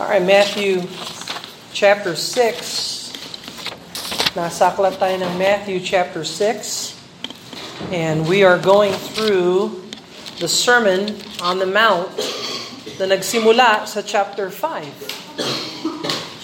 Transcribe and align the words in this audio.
All 0.00 0.08
right, 0.08 0.20
Matthew 0.20 0.82
chapter 1.72 2.16
6. 2.18 3.14
Nasaklat 4.34 4.98
tayo 4.98 5.22
ng 5.22 5.38
Matthew 5.38 5.78
chapter 5.78 6.26
6. 6.26 6.98
And 7.94 8.26
we 8.26 8.42
are 8.42 8.58
going 8.58 8.90
through 8.90 9.86
the 10.42 10.50
Sermon 10.50 11.14
on 11.38 11.62
the 11.62 11.70
Mount 11.70 12.10
na 12.98 13.06
nagsimula 13.06 13.86
sa 13.86 14.02
chapter 14.02 14.50
5. 14.50 15.38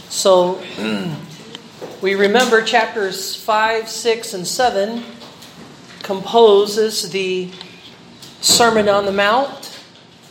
So, 0.07 0.63
we 2.07 2.15
remember 2.15 2.63
chapters 2.63 3.35
5, 3.35 3.91
6, 3.91 4.31
and 4.31 4.47
7 4.47 5.03
composes 6.07 7.11
the 7.11 7.51
Sermon 8.39 8.87
on 8.87 9.11
the 9.11 9.17
Mount. 9.17 9.60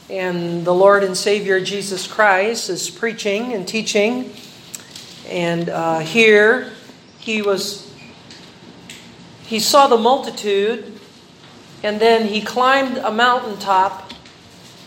And 0.10 0.66
the 0.66 0.74
Lord 0.74 1.04
and 1.04 1.16
Savior 1.16 1.62
Jesus 1.62 2.08
Christ 2.08 2.70
is 2.70 2.90
preaching 2.90 3.54
and 3.54 3.68
teaching. 3.68 4.34
And 5.28 5.70
uh, 5.70 6.00
here 6.00 6.72
he 7.20 7.44
was, 7.44 7.94
he 9.44 9.60
saw 9.60 9.88
the 9.88 9.98
multitude, 9.98 11.00
and 11.84 12.00
then 12.00 12.28
he 12.28 12.42
climbed 12.42 12.98
a 12.98 13.12
mountaintop, 13.12 14.12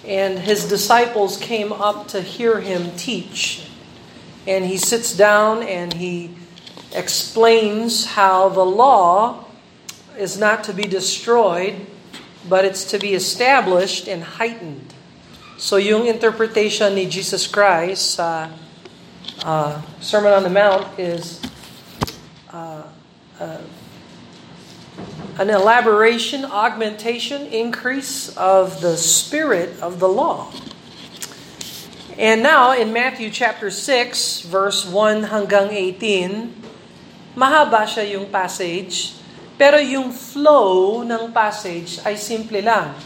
and 0.05 0.41
his 0.41 0.69
disciples 0.69 1.37
came 1.37 1.73
up 1.73 2.09
to 2.09 2.21
hear 2.21 2.61
him 2.61 2.91
teach. 2.97 3.69
And 4.49 4.65
he 4.65 4.77
sits 4.77 5.17
down 5.17 5.63
and 5.63 5.93
he 5.93 6.35
explains 6.93 8.07
how 8.07 8.49
the 8.49 8.65
law 8.65 9.45
is 10.19 10.37
not 10.37 10.65
to 10.65 10.73
be 10.73 10.83
destroyed, 10.83 11.87
but 12.49 12.65
it's 12.65 12.85
to 12.91 12.99
be 12.99 13.15
established 13.15 14.09
and 14.09 14.25
heightened. 14.25 14.92
So 15.63 15.79
yung 15.79 16.11
interpretation 16.11 16.99
ni 16.99 17.07
Jesus 17.07 17.47
Christ 17.47 18.19
sa 18.19 18.51
uh, 19.47 19.79
Sermon 20.03 20.35
on 20.35 20.43
the 20.43 20.51
Mount 20.51 20.91
is 20.99 21.39
uh, 22.51 22.83
uh, 23.39 23.63
an 25.39 25.49
elaboration, 25.55 26.43
augmentation, 26.43 27.47
increase 27.55 28.35
of 28.35 28.83
the 28.83 28.99
spirit 28.99 29.79
of 29.79 30.03
the 30.03 30.11
law. 30.11 30.51
And 32.19 32.43
now 32.43 32.75
in 32.75 32.91
Matthew 32.91 33.31
chapter 33.31 33.71
6, 33.71 34.51
verse 34.51 34.83
1 34.83 35.31
hanggang 35.31 35.71
18, 35.71 37.39
mahaba 37.39 37.87
siya 37.87 38.19
yung 38.19 38.27
passage, 38.35 39.15
pero 39.55 39.79
yung 39.79 40.11
flow 40.11 41.07
ng 41.07 41.31
passage 41.31 42.03
ay 42.03 42.19
simple 42.19 42.59
lang. 42.59 42.99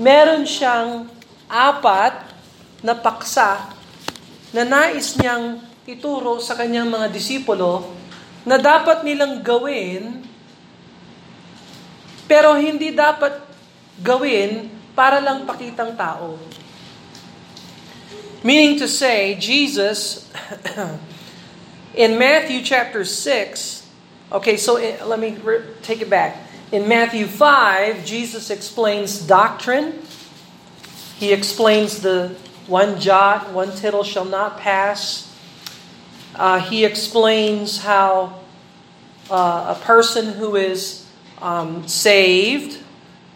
Meron 0.00 0.48
siyang 0.48 1.12
apat 1.52 2.32
na 2.80 2.96
paksa 2.96 3.76
na 4.56 4.64
nais 4.64 5.20
niyang 5.20 5.60
ituro 5.84 6.40
sa 6.40 6.56
kanyang 6.56 6.88
mga 6.88 7.12
disipulo 7.12 7.92
na 8.48 8.56
dapat 8.56 9.04
nilang 9.04 9.44
gawin 9.44 10.24
pero 12.24 12.56
hindi 12.56 12.96
dapat 12.96 13.44
gawin 14.00 14.72
para 14.96 15.20
lang 15.20 15.44
pakitang 15.44 15.92
tao. 15.92 16.40
Meaning 18.42 18.80
to 18.80 18.88
say, 18.88 19.36
Jesus, 19.36 20.26
in 21.94 22.18
Matthew 22.18 22.64
chapter 22.64 23.04
6, 23.04 23.86
okay, 24.32 24.56
so 24.56 24.80
let 25.06 25.20
me 25.20 25.36
take 25.84 26.02
it 26.02 26.10
back. 26.10 26.40
In 26.72 26.88
Matthew 26.88 27.28
5, 27.28 28.02
Jesus 28.02 28.50
explains 28.50 29.20
doctrine, 29.20 30.00
He 31.22 31.32
explains 31.32 32.02
the 32.02 32.34
one 32.66 32.98
jot, 32.98 33.52
one 33.52 33.70
tittle 33.76 34.02
shall 34.02 34.24
not 34.24 34.58
pass. 34.58 35.32
Uh, 36.34 36.58
he 36.58 36.84
explains 36.84 37.78
how 37.78 38.40
uh, 39.30 39.76
a 39.78 39.84
person 39.84 40.32
who 40.32 40.56
is 40.56 41.06
um, 41.40 41.86
saved, 41.86 42.76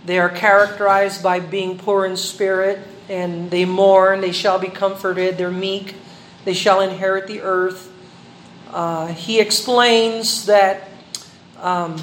they 0.05 0.19
are 0.19 0.29
characterized 0.29 1.23
by 1.23 1.39
being 1.39 1.79
poor 1.79 2.05
in 2.05 2.17
spirit, 2.17 2.81
and 3.09 3.53
they 3.53 3.65
mourn, 3.65 4.21
they 4.21 4.33
shall 4.33 4.59
be 4.59 4.67
comforted, 4.67 5.39
they're 5.39 5.53
meek, 5.53 5.95
they 6.45 6.55
shall 6.55 6.81
inherit 6.81 7.29
the 7.29 7.41
earth. 7.41 7.93
Uh, 8.73 9.07
he 9.07 9.39
explains 9.39 10.47
that 10.47 10.89
um, 11.61 11.97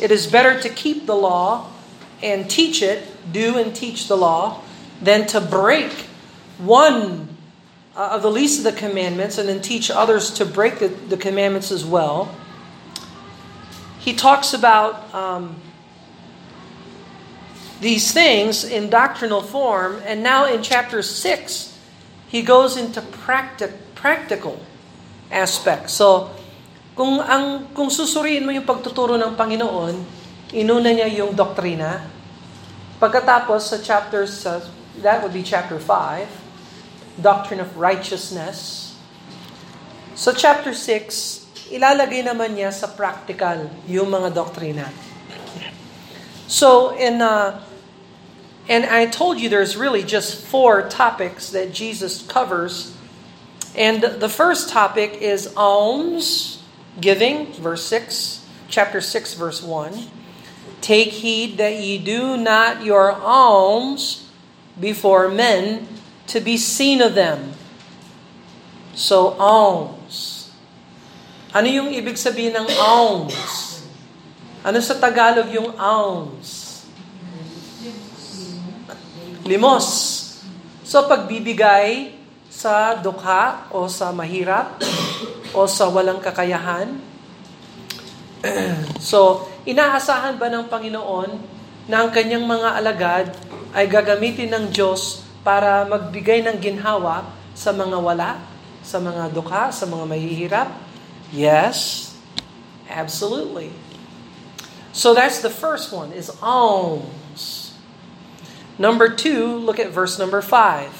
it 0.00 0.10
is 0.10 0.26
better 0.26 0.58
to 0.62 0.70
keep 0.70 1.04
the 1.04 1.14
law 1.14 1.70
and 2.22 2.48
teach 2.50 2.80
it, 2.80 3.06
do 3.30 3.58
and 3.58 3.74
teach 3.74 4.08
the 4.08 4.16
law, 4.16 4.62
than 5.00 5.26
to 5.28 5.40
break 5.40 5.90
one 6.58 7.28
uh, 7.96 8.16
of 8.16 8.22
the 8.22 8.30
least 8.30 8.58
of 8.58 8.64
the 8.64 8.72
commandments 8.72 9.36
and 9.36 9.48
then 9.48 9.60
teach 9.60 9.90
others 9.90 10.30
to 10.30 10.44
break 10.44 10.78
the, 10.78 10.88
the 10.88 11.16
commandments 11.16 11.70
as 11.70 11.84
well. 11.84 12.34
He 13.98 14.14
talks 14.14 14.54
about 14.54 15.14
um, 15.14 15.56
these 17.82 18.10
things 18.10 18.64
in 18.64 18.90
doctrinal 18.90 19.42
form, 19.42 20.00
and 20.06 20.22
now 20.22 20.46
in 20.46 20.62
chapter 20.62 21.02
6, 21.02 21.78
he 22.28 22.42
goes 22.42 22.76
into 22.76 23.02
practic- 23.02 23.94
practical 23.94 24.58
aspects. 25.30 25.94
So, 25.94 26.30
kung 26.94 27.18
ang 27.18 27.74
kung 27.74 27.90
susuriin 27.90 28.46
mo 28.46 28.50
yung 28.54 28.66
pagtuturo 28.66 29.18
ng 29.18 29.34
Panginoon, 29.34 29.94
inuna 30.54 30.90
niya 30.94 31.10
yung 31.10 31.34
doktrina. 31.34 32.06
Pagkatapos 33.02 33.74
sa 33.74 33.82
chapter 33.82 34.30
sa 34.30 34.62
that 35.02 35.26
would 35.26 35.34
be 35.34 35.42
chapter 35.42 35.74
5, 35.74 37.18
doctrine 37.18 37.58
of 37.58 37.74
righteousness. 37.74 38.94
So 40.14 40.30
chapter 40.30 40.70
6, 40.70 41.66
ilalagay 41.74 42.22
naman 42.22 42.54
niya 42.54 42.70
sa 42.70 42.86
practical 42.86 43.66
yung 43.90 44.06
mga 44.06 44.38
doktrina. 44.38 44.86
So 46.46 46.94
in 46.94 47.18
uh, 47.18 47.58
and 48.70 48.86
I 48.86 49.10
told 49.10 49.42
you 49.42 49.50
there's 49.50 49.74
really 49.74 50.06
just 50.06 50.38
four 50.38 50.86
topics 50.86 51.50
that 51.50 51.74
Jesus 51.74 52.22
covers. 52.22 52.94
And 53.74 53.98
the 53.98 54.30
first 54.30 54.70
topic 54.70 55.18
is 55.18 55.50
alms 55.58 56.62
giving, 57.02 57.50
verse 57.58 57.82
6, 57.82 58.46
chapter 58.70 59.02
6 59.02 59.34
verse 59.34 59.58
1. 59.58 60.21
Take 60.82 61.22
heed 61.22 61.62
that 61.62 61.78
ye 61.78 62.02
do 62.02 62.34
not 62.34 62.82
your 62.82 63.14
alms 63.14 64.26
before 64.74 65.30
men 65.30 65.86
to 66.26 66.42
be 66.42 66.58
seen 66.58 66.98
of 66.98 67.14
them. 67.14 67.54
So, 68.92 69.38
alms. 69.38 70.50
Ano 71.54 71.70
yung 71.70 71.94
ibig 71.94 72.18
sabihin 72.18 72.58
ng 72.58 72.68
alms? 72.82 73.78
Ano 74.66 74.82
sa 74.82 74.98
Tagalog 74.98 75.48
yung 75.54 75.70
alms? 75.78 76.82
Limos. 79.46 79.86
So, 80.82 81.06
pagbibigay 81.06 82.18
sa 82.50 82.98
dukha 82.98 83.70
o 83.70 83.86
sa 83.86 84.10
mahirap 84.10 84.82
o 85.54 85.64
sa 85.70 85.86
walang 85.86 86.18
kakayahan. 86.18 87.11
so, 88.98 89.46
inaasahan 89.62 90.34
ba 90.34 90.50
ng 90.50 90.66
Panginoon 90.66 91.30
na 91.86 92.02
ang 92.02 92.10
kanyang 92.10 92.42
mga 92.42 92.68
alagad 92.78 93.26
ay 93.70 93.86
gagamitin 93.86 94.50
ng 94.50 94.64
Diyos 94.74 95.22
para 95.46 95.86
magbigay 95.86 96.42
ng 96.46 96.58
ginhawa 96.58 97.26
sa 97.54 97.70
mga 97.70 97.98
wala, 97.98 98.38
sa 98.82 98.98
mga 98.98 99.30
dukha, 99.30 99.70
sa 99.70 99.86
mga 99.86 100.04
mahihirap? 100.06 100.68
Yes, 101.30 102.10
absolutely. 102.90 103.70
So 104.92 105.14
that's 105.14 105.40
the 105.40 105.50
first 105.50 105.94
one, 105.94 106.12
is 106.12 106.28
alms. 106.42 107.72
Number 108.76 109.08
two, 109.08 109.56
look 109.56 109.78
at 109.78 109.88
verse 109.94 110.18
number 110.18 110.42
five. 110.42 110.90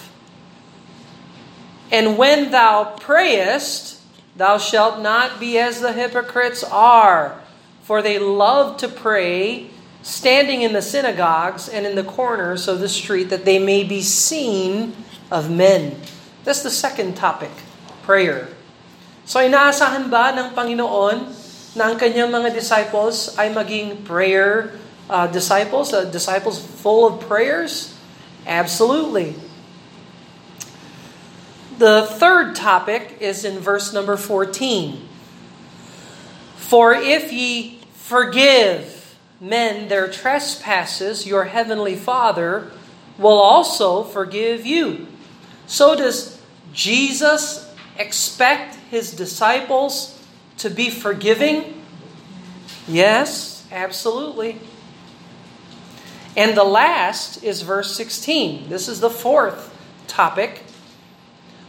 And 1.92 2.16
when 2.16 2.50
thou 2.50 2.96
prayest, 2.96 3.91
thou 4.36 4.58
shalt 4.58 5.00
not 5.00 5.40
be 5.40 5.58
as 5.58 5.80
the 5.80 5.92
hypocrites 5.92 6.64
are, 6.64 7.40
for 7.82 8.00
they 8.00 8.18
love 8.18 8.76
to 8.78 8.88
pray 8.88 9.68
standing 10.02 10.62
in 10.62 10.72
the 10.72 10.82
synagogues 10.82 11.68
and 11.68 11.86
in 11.86 11.94
the 11.94 12.04
corners 12.04 12.66
of 12.66 12.80
the 12.80 12.88
street 12.88 13.30
that 13.30 13.44
they 13.44 13.58
may 13.58 13.84
be 13.84 14.02
seen 14.02 14.94
of 15.30 15.50
men. 15.50 15.96
That's 16.44 16.62
the 16.62 16.74
second 16.74 17.14
topic, 17.14 17.50
prayer. 18.02 18.48
So 19.22 19.38
inaasahan 19.38 20.10
ba 20.10 20.34
ng 20.34 20.58
Panginoon 20.58 21.30
na 21.78 21.88
ang 21.88 21.96
kanyang 21.96 22.34
mga 22.34 22.50
disciples 22.50 23.32
ay 23.38 23.54
maging 23.54 24.02
prayer 24.02 24.74
uh, 25.06 25.30
disciples, 25.30 25.94
uh, 25.94 26.04
disciples 26.10 26.58
full 26.58 27.06
of 27.06 27.22
prayers? 27.28 27.94
Absolutely. 28.46 29.38
The 31.82 32.06
third 32.06 32.54
topic 32.54 33.16
is 33.18 33.44
in 33.44 33.58
verse 33.58 33.92
number 33.92 34.16
14. 34.16 35.04
For 36.54 36.94
if 36.94 37.32
ye 37.32 37.80
forgive 37.94 39.18
men 39.40 39.88
their 39.88 40.06
trespasses, 40.06 41.26
your 41.26 41.46
heavenly 41.46 41.96
Father 41.96 42.70
will 43.18 43.36
also 43.36 44.04
forgive 44.04 44.64
you. 44.64 45.08
So 45.66 45.96
does 45.96 46.40
Jesus 46.72 47.68
expect 47.98 48.76
his 48.88 49.10
disciples 49.10 50.24
to 50.58 50.70
be 50.70 50.88
forgiving? 50.88 51.82
Yes, 52.86 53.66
absolutely. 53.72 54.60
And 56.36 56.56
the 56.56 56.62
last 56.62 57.42
is 57.42 57.62
verse 57.62 57.96
16. 57.96 58.68
This 58.68 58.86
is 58.86 59.00
the 59.00 59.10
fourth 59.10 59.76
topic. 60.06 60.62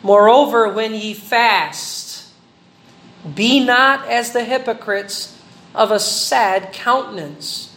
Moreover, 0.03 0.67
when 0.67 0.93
ye 0.93 1.13
fast, 1.13 2.27
be 3.33 3.63
not 3.63 4.05
as 4.07 4.33
the 4.33 4.43
hypocrites 4.43 5.39
of 5.73 5.91
a 5.91 5.99
sad 5.99 6.73
countenance. 6.73 7.73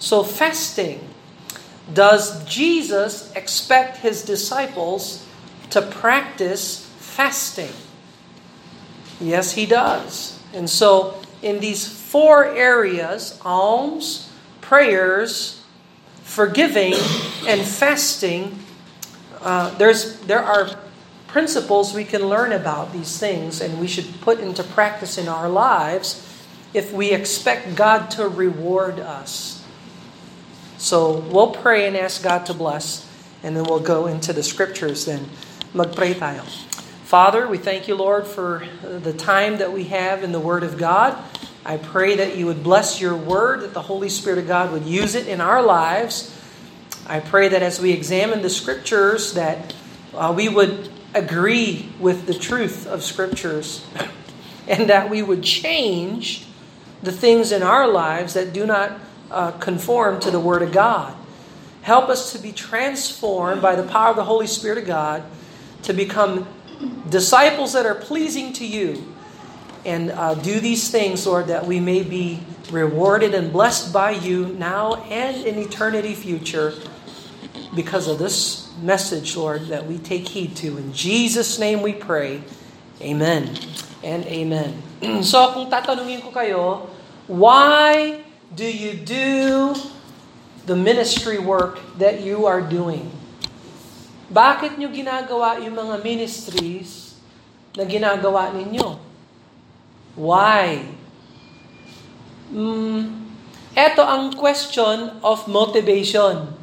So, 0.00 0.24
fasting. 0.24 1.06
Does 1.92 2.44
Jesus 2.44 3.32
expect 3.34 3.98
his 3.98 4.22
disciples 4.22 5.26
to 5.70 5.82
practice 5.82 6.86
fasting? 6.98 7.72
Yes, 9.20 9.52
he 9.52 9.66
does. 9.66 10.38
And 10.52 10.68
so, 10.68 11.20
in 11.42 11.60
these 11.60 11.86
four 11.86 12.44
areas 12.44 13.38
alms, 13.44 14.30
prayers, 14.60 15.62
forgiving 16.22 16.94
and 17.46 17.60
fasting, 17.62 18.58
uh, 19.40 19.70
there's 19.78 20.18
there 20.20 20.42
are 20.42 20.70
principles 21.32 21.94
we 21.94 22.04
can 22.04 22.28
learn 22.28 22.52
about 22.52 22.92
these 22.92 23.18
things, 23.18 23.60
and 23.60 23.80
we 23.80 23.86
should 23.86 24.20
put 24.20 24.40
into 24.40 24.62
practice 24.62 25.18
in 25.18 25.28
our 25.28 25.48
lives 25.48 26.26
if 26.74 26.92
we 26.92 27.12
expect 27.12 27.74
God 27.74 28.10
to 28.12 28.28
reward 28.28 29.00
us. 29.00 29.64
So 30.78 31.18
we'll 31.18 31.52
pray 31.52 31.86
and 31.86 31.96
ask 31.96 32.22
God 32.22 32.46
to 32.46 32.54
bless, 32.54 33.08
and 33.42 33.56
then 33.56 33.64
we'll 33.64 33.80
go 33.80 34.06
into 34.06 34.32
the 34.32 34.42
scriptures. 34.42 35.04
Then 35.06 35.28
magpray 35.74 36.14
tayo. 36.14 36.44
Father, 37.04 37.48
we 37.48 37.58
thank 37.58 37.88
you, 37.88 37.96
Lord, 37.96 38.26
for 38.26 38.66
the 38.82 39.12
time 39.12 39.58
that 39.58 39.72
we 39.72 39.84
have 39.84 40.22
in 40.22 40.32
the 40.32 40.40
Word 40.40 40.62
of 40.62 40.78
God. 40.78 41.18
I 41.64 41.76
pray 41.76 42.16
that 42.16 42.36
you 42.36 42.46
would 42.46 42.62
bless 42.62 43.00
your 43.00 43.16
word, 43.16 43.60
that 43.60 43.74
the 43.74 43.82
Holy 43.82 44.08
Spirit 44.08 44.38
of 44.38 44.46
God 44.46 44.72
would 44.72 44.86
use 44.86 45.14
it 45.14 45.26
in 45.26 45.40
our 45.40 45.62
lives. 45.62 46.34
I 47.06 47.20
pray 47.20 47.48
that 47.48 47.62
as 47.62 47.80
we 47.80 47.92
examine 47.92 48.42
the 48.42 48.48
scriptures, 48.50 49.34
that 49.34 49.74
uh, 50.14 50.32
we 50.34 50.48
would 50.48 50.90
agree 51.14 51.90
with 51.98 52.26
the 52.26 52.34
truth 52.34 52.86
of 52.86 53.02
scriptures 53.02 53.84
and 54.68 54.88
that 54.88 55.10
we 55.10 55.22
would 55.22 55.42
change 55.42 56.46
the 57.02 57.12
things 57.12 57.50
in 57.50 57.62
our 57.62 57.88
lives 57.88 58.34
that 58.34 58.52
do 58.52 58.66
not 58.66 58.92
uh, 59.30 59.50
conform 59.52 60.20
to 60.20 60.30
the 60.30 60.40
Word 60.40 60.62
of 60.62 60.72
God. 60.72 61.14
Help 61.82 62.08
us 62.08 62.32
to 62.32 62.38
be 62.38 62.52
transformed 62.52 63.62
by 63.62 63.74
the 63.74 63.82
power 63.82 64.10
of 64.10 64.16
the 64.16 64.24
Holy 64.24 64.46
Spirit 64.46 64.78
of 64.78 64.86
God 64.86 65.24
to 65.82 65.92
become 65.92 66.46
disciples 67.08 67.72
that 67.72 67.86
are 67.86 67.94
pleasing 67.94 68.52
to 68.54 68.66
you 68.66 69.14
and 69.84 70.10
uh, 70.10 70.34
do 70.34 70.60
these 70.60 70.90
things, 70.90 71.26
Lord, 71.26 71.46
that 71.46 71.66
we 71.66 71.80
may 71.80 72.02
be 72.02 72.40
rewarded 72.70 73.34
and 73.34 73.52
blessed 73.52 73.92
by 73.92 74.10
you 74.10 74.48
now 74.58 74.96
and 75.04 75.44
in 75.46 75.58
eternity 75.58 76.14
future 76.14 76.74
because 77.74 78.06
of 78.08 78.18
this 78.18 78.69
message, 78.82 79.36
Lord, 79.36 79.68
that 79.68 79.86
we 79.86 79.98
take 79.98 80.28
heed 80.28 80.56
to. 80.64 80.76
In 80.76 80.92
Jesus' 80.92 81.58
name 81.58 81.82
we 81.82 81.92
pray. 81.92 82.42
Amen 83.00 83.56
and 84.04 84.24
amen. 84.26 84.76
so 85.24 85.52
kung 85.52 85.68
tatanungin 85.72 86.20
ko 86.20 86.30
kayo, 86.32 86.88
why 87.28 88.20
do 88.52 88.66
you 88.66 88.96
do 88.96 89.72
the 90.68 90.76
ministry 90.76 91.40
work 91.40 91.80
that 91.96 92.20
you 92.20 92.44
are 92.44 92.60
doing? 92.60 93.08
Bakit 94.30 94.78
nyo 94.78 94.92
ginagawa 94.92 95.58
yung 95.64 95.74
mga 95.74 95.96
ministries 96.04 97.18
na 97.74 97.82
ginagawa 97.82 98.52
ninyo? 98.54 99.00
Why? 100.14 100.86
Mm, 102.50 103.26
ito 103.74 104.02
ang 104.02 104.34
question 104.34 105.18
of 105.22 105.46
motivation. 105.46 106.59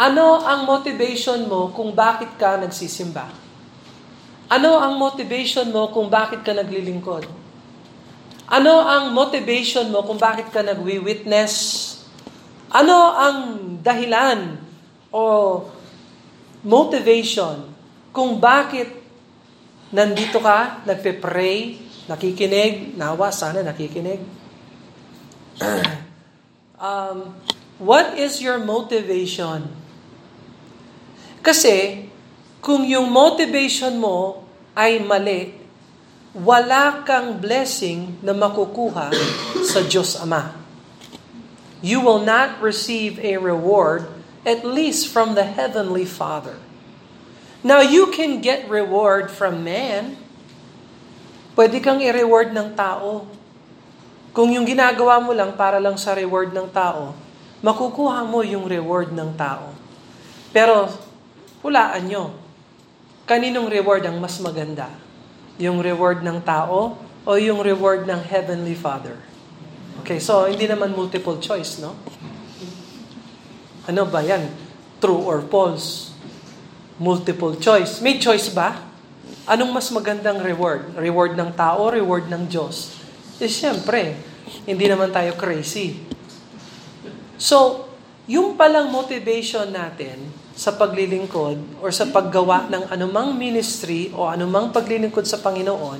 Ano 0.00 0.40
ang 0.40 0.64
motivation 0.64 1.44
mo 1.44 1.68
kung 1.76 1.92
bakit 1.92 2.40
ka 2.40 2.56
nagsisimba? 2.56 3.28
Ano 4.48 4.80
ang 4.80 4.96
motivation 4.96 5.68
mo 5.68 5.92
kung 5.92 6.08
bakit 6.08 6.40
ka 6.40 6.56
naglilingkod? 6.56 7.28
Ano 8.48 8.80
ang 8.80 9.12
motivation 9.12 9.92
mo 9.92 10.00
kung 10.08 10.16
bakit 10.16 10.48
ka 10.48 10.64
nagwi-witness? 10.64 11.52
Ano 12.72 13.12
ang 13.12 13.36
dahilan 13.84 14.56
o 15.12 15.22
motivation 16.64 17.68
kung 18.08 18.40
bakit 18.40 18.88
nandito 19.92 20.40
ka, 20.40 20.80
nagpe-pray, 20.88 21.76
nakikinig, 22.08 22.96
nawa, 22.96 23.28
sana 23.28 23.60
nakikinig. 23.60 24.24
um, 26.80 27.36
what 27.76 28.16
is 28.16 28.40
your 28.40 28.56
motivation? 28.56 29.79
Kasi, 31.40 32.08
kung 32.60 32.84
yung 32.84 33.08
motivation 33.08 33.96
mo 33.96 34.44
ay 34.76 35.00
mali, 35.00 35.56
wala 36.36 37.02
kang 37.02 37.40
blessing 37.40 38.20
na 38.22 38.36
makukuha 38.36 39.10
sa 39.66 39.80
Diyos 39.82 40.14
Ama. 40.20 40.54
You 41.80 42.04
will 42.04 42.20
not 42.20 42.60
receive 42.60 43.16
a 43.24 43.40
reward 43.40 44.06
at 44.44 44.62
least 44.62 45.08
from 45.08 45.34
the 45.34 45.44
Heavenly 45.44 46.04
Father. 46.04 46.60
Now, 47.64 47.80
you 47.84 48.08
can 48.12 48.40
get 48.40 48.68
reward 48.68 49.28
from 49.32 49.64
man, 49.64 50.16
Pwede 51.60 51.76
kang 51.82 52.00
i-reward 52.00 52.56
ng 52.56 52.72
tao. 52.72 53.28
Kung 54.32 54.48
yung 54.54 54.64
ginagawa 54.64 55.20
mo 55.20 55.36
lang 55.36 55.58
para 55.58 55.82
lang 55.82 55.98
sa 56.00 56.16
reward 56.16 56.54
ng 56.56 56.70
tao, 56.72 57.12
makukuha 57.60 58.22
mo 58.24 58.40
yung 58.40 58.64
reward 58.64 59.12
ng 59.12 59.34
tao. 59.36 59.74
Pero, 60.54 60.88
hulaan 61.60 62.08
nyo, 62.08 62.34
kaninong 63.28 63.68
reward 63.68 64.04
ang 64.08 64.16
mas 64.20 64.36
maganda? 64.40 64.88
Yung 65.60 65.84
reward 65.84 66.24
ng 66.24 66.40
tao 66.40 66.96
o 67.24 67.30
yung 67.36 67.60
reward 67.60 68.08
ng 68.08 68.20
Heavenly 68.24 68.72
Father? 68.76 69.16
Okay, 70.00 70.16
so 70.16 70.48
hindi 70.48 70.64
naman 70.64 70.96
multiple 70.96 71.36
choice, 71.36 71.78
no? 71.84 71.92
Ano 73.84 74.08
ba 74.08 74.24
yan? 74.24 74.48
True 75.02 75.20
or 75.20 75.44
false? 75.44 76.16
Multiple 76.96 77.60
choice. 77.60 78.00
May 78.00 78.16
choice 78.16 78.48
ba? 78.52 78.76
Anong 79.44 79.72
mas 79.72 79.88
magandang 79.92 80.40
reward? 80.40 80.96
Reward 80.96 81.36
ng 81.36 81.52
tao, 81.52 81.92
reward 81.92 82.28
ng 82.32 82.48
Diyos? 82.48 82.96
Eh 83.40 83.48
siyempre, 83.48 84.16
hindi 84.64 84.84
naman 84.88 85.12
tayo 85.12 85.36
crazy. 85.36 86.00
So, 87.40 87.88
yung 88.30 88.54
palang 88.54 88.94
motivation 88.94 89.66
natin 89.74 90.30
sa 90.54 90.70
paglilingkod 90.78 91.82
or 91.82 91.90
sa 91.90 92.06
paggawa 92.06 92.70
ng 92.70 92.86
anumang 92.86 93.34
ministry 93.34 94.14
o 94.14 94.30
anumang 94.30 94.70
paglilingkod 94.70 95.26
sa 95.26 95.42
Panginoon 95.42 95.98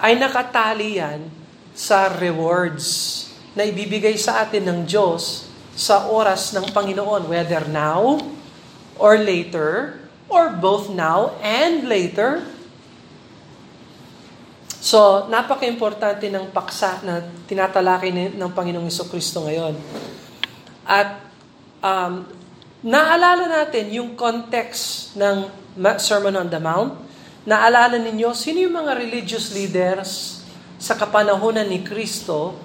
ay 0.00 0.16
nakatali 0.16 0.96
yan 0.96 1.28
sa 1.76 2.08
rewards 2.08 3.28
na 3.52 3.68
ibibigay 3.68 4.16
sa 4.16 4.40
atin 4.40 4.72
ng 4.72 4.80
Diyos 4.88 5.52
sa 5.76 6.08
oras 6.08 6.56
ng 6.56 6.72
Panginoon, 6.72 7.28
whether 7.28 7.60
now 7.68 8.16
or 8.96 9.20
later 9.20 10.00
or 10.32 10.48
both 10.56 10.88
now 10.88 11.36
and 11.44 11.84
later. 11.92 12.40
So, 14.80 15.28
napaka-importante 15.28 16.32
ng 16.32 16.56
paksa 16.56 17.04
na 17.04 17.20
tinatalakay 17.44 18.32
ng 18.32 18.50
Panginoong 18.56 18.88
Kristo 19.12 19.44
ngayon. 19.44 19.76
At 20.88 21.20
um, 21.84 22.24
naalala 22.80 23.44
natin 23.44 23.92
yung 23.92 24.16
context 24.16 25.12
ng 25.20 25.52
Sermon 26.00 26.32
on 26.40 26.48
the 26.48 26.56
Mount. 26.56 26.96
Naalala 27.44 28.00
ninyo, 28.00 28.32
sino 28.32 28.64
yung 28.64 28.80
mga 28.80 28.96
religious 28.96 29.52
leaders 29.52 30.40
sa 30.80 30.96
kapanahonan 30.96 31.68
ni 31.68 31.84
Kristo 31.84 32.56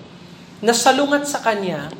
na 0.63 0.71
salungat 0.71 1.27
sa 1.27 1.43
Kanya 1.43 1.91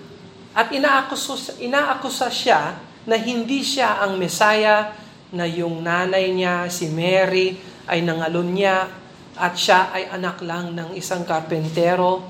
at 0.54 0.70
inaakusa, 0.70 1.60
inaakusa 1.60 2.30
siya 2.30 2.78
na 3.04 3.18
hindi 3.18 3.66
siya 3.66 4.00
ang 4.06 4.16
Messiah, 4.16 4.96
na 5.34 5.50
yung 5.50 5.82
nanay 5.82 6.30
niya, 6.30 6.70
si 6.70 6.94
Mary, 6.94 7.58
ay 7.90 8.06
nangalon 8.06 8.54
niya 8.54 8.86
at 9.34 9.58
siya 9.58 9.90
ay 9.90 10.14
anak 10.14 10.46
lang 10.46 10.78
ng 10.78 10.94
isang 10.94 11.26
karpentero. 11.26 12.22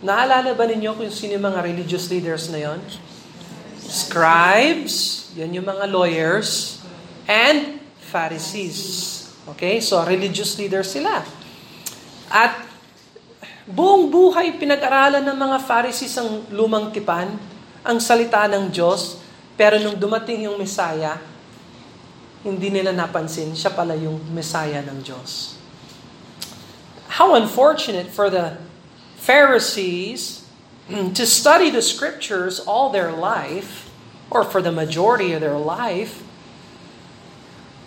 Naalala 0.00 0.56
ba 0.56 0.64
ninyo 0.64 0.96
kung 0.96 1.12
sino 1.12 1.36
yung 1.36 1.44
mga 1.52 1.60
religious 1.60 2.08
leaders 2.08 2.48
na 2.48 2.64
yon? 2.64 2.80
Scribes, 3.76 5.28
yan 5.36 5.60
yung 5.60 5.68
mga 5.68 5.84
lawyers, 5.92 6.80
and 7.28 7.84
Pharisees. 8.08 8.80
Okay, 9.52 9.84
so 9.84 10.00
religious 10.08 10.56
leaders 10.56 10.88
sila. 10.88 11.20
At 12.32 12.64
buong 13.68 14.08
buhay 14.08 14.56
pinag-aralan 14.56 15.20
ng 15.20 15.36
mga 15.36 15.58
Pharisees 15.68 16.16
ang 16.16 16.48
lumang 16.48 16.88
tipan, 16.96 17.36
ang 17.84 17.98
salita 18.00 18.48
ng 18.48 18.72
Diyos, 18.72 19.20
pero 19.52 19.76
nung 19.76 20.00
dumating 20.00 20.48
yung 20.48 20.56
Messiah, 20.56 21.20
hindi 22.40 22.72
nila 22.72 22.96
napansin, 22.96 23.52
siya 23.52 23.76
pala 23.76 23.92
yung 24.00 24.16
Messiah 24.32 24.80
ng 24.80 24.98
Diyos. 25.04 25.60
How 27.20 27.36
unfortunate 27.36 28.08
for 28.08 28.32
the 28.32 28.69
Pharisees 29.20 30.46
to 30.88 31.26
study 31.26 31.70
the 31.70 31.82
scriptures 31.82 32.58
all 32.60 32.90
their 32.90 33.12
life, 33.12 33.90
or 34.30 34.44
for 34.44 34.62
the 34.62 34.72
majority 34.72 35.32
of 35.32 35.40
their 35.40 35.58
life, 35.58 36.22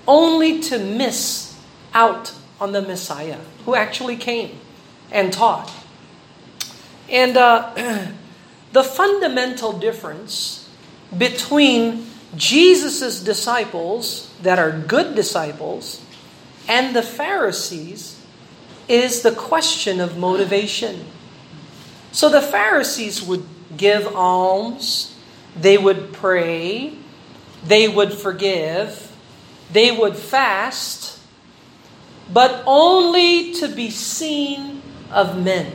only 0.08 0.60
to 0.60 0.78
miss 0.78 1.60
out 1.94 2.34
on 2.60 2.72
the 2.72 2.82
Messiah 2.82 3.40
who 3.66 3.76
actually 3.76 4.16
came 4.16 4.60
and 5.12 5.34
taught. 5.34 5.72
And 7.10 7.36
uh, 7.36 7.74
the 8.72 8.84
fundamental 8.84 9.74
difference 9.74 10.70
between 11.18 12.08
Jesus' 12.36 13.22
disciples 13.22 14.34
that 14.42 14.60
are 14.60 14.72
good 14.72 15.16
disciples 15.16 16.04
and 16.68 16.96
the 16.96 17.04
Pharisees 17.04 18.20
is 18.88 19.22
the 19.22 19.32
question 19.32 20.00
of 20.00 20.18
motivation. 20.18 21.06
So 22.14 22.30
the 22.30 22.46
Pharisees 22.46 23.26
would 23.26 23.42
give 23.74 24.06
alms, 24.14 25.18
they 25.58 25.82
would 25.82 26.14
pray, 26.14 26.94
they 27.66 27.90
would 27.90 28.14
forgive, 28.14 29.10
they 29.74 29.90
would 29.90 30.14
fast, 30.14 31.18
but 32.30 32.62
only 32.70 33.58
to 33.58 33.66
be 33.66 33.90
seen 33.90 34.86
of 35.10 35.34
men. 35.42 35.74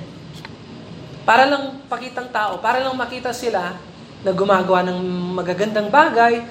Para 1.26 1.42
lang 1.50 1.82
pakitang 1.90 2.30
tao, 2.30 2.62
para 2.62 2.86
lang 2.86 2.94
makita 2.94 3.34
sila 3.34 3.74
na 4.22 4.30
gumagawa 4.30 4.86
ng 4.86 4.98
magagandang 5.42 5.90
bagay, 5.90 6.46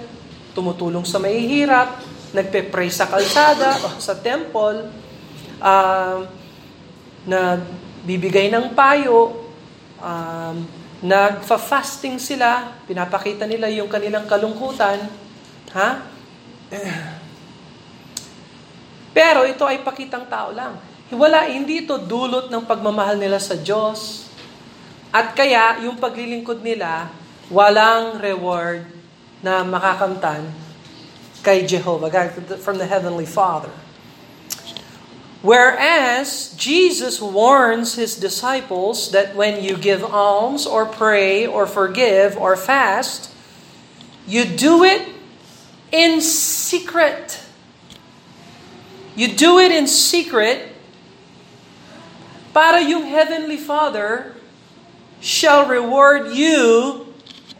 tumutulong 0.51 1.07
sa 1.07 1.15
mahihirap, 1.15 2.03
nagpe-pray 2.35 2.91
sa 2.91 3.07
kalsada 3.07 3.79
o 3.87 3.95
sa 4.03 4.19
temple, 4.19 4.91
uh, 5.63 6.27
na 7.23 7.63
bibigay 8.03 8.51
ng 8.51 8.75
payo, 8.75 9.46
um, 10.01 10.65
nagfa-fasting 11.01 12.17
sila, 12.17 12.73
pinapakita 12.89 13.45
nila 13.45 13.69
yung 13.69 13.89
kanilang 13.89 14.25
kalungkutan, 14.25 15.05
ha? 15.73 16.01
Pero 19.17 19.45
ito 19.45 19.65
ay 19.65 19.81
pakitang 19.81 20.25
tao 20.29 20.53
lang. 20.53 20.77
Wala, 21.13 21.47
hindi 21.47 21.87
ito 21.87 21.95
dulot 21.97 22.51
ng 22.51 22.63
pagmamahal 22.67 23.15
nila 23.15 23.39
sa 23.39 23.55
Diyos. 23.55 24.27
At 25.09 25.33
kaya, 25.33 25.81
yung 25.87 25.97
paglilingkod 25.97 26.59
nila, 26.59 27.09
walang 27.47 28.19
reward 28.19 28.83
na 29.39 29.63
makakamtan 29.63 30.51
kay 31.45 31.63
Jehovah, 31.63 32.11
God, 32.11 32.59
from 32.59 32.75
the 32.75 32.85
Heavenly 32.85 33.25
Father. 33.25 33.71
Whereas 35.47 36.51
Jesus 36.59 37.23
warns 37.23 37.95
his 37.95 38.19
disciples 38.19 39.15
that 39.15 39.31
when 39.31 39.63
you 39.63 39.79
give 39.79 40.03
alms 40.03 40.67
or 40.67 40.83
pray 40.83 41.47
or 41.47 41.63
forgive 41.63 42.35
or 42.35 42.59
fast, 42.59 43.31
you 44.27 44.43
do 44.43 44.83
it 44.83 45.07
in 45.87 46.19
secret. 46.19 47.39
You 49.15 49.31
do 49.31 49.63
it 49.63 49.71
in 49.71 49.87
secret 49.87 50.75
para 52.51 52.83
yung 52.83 53.07
Heavenly 53.07 53.55
Father 53.55 54.35
shall 55.23 55.63
reward 55.63 56.35
you 56.35 57.07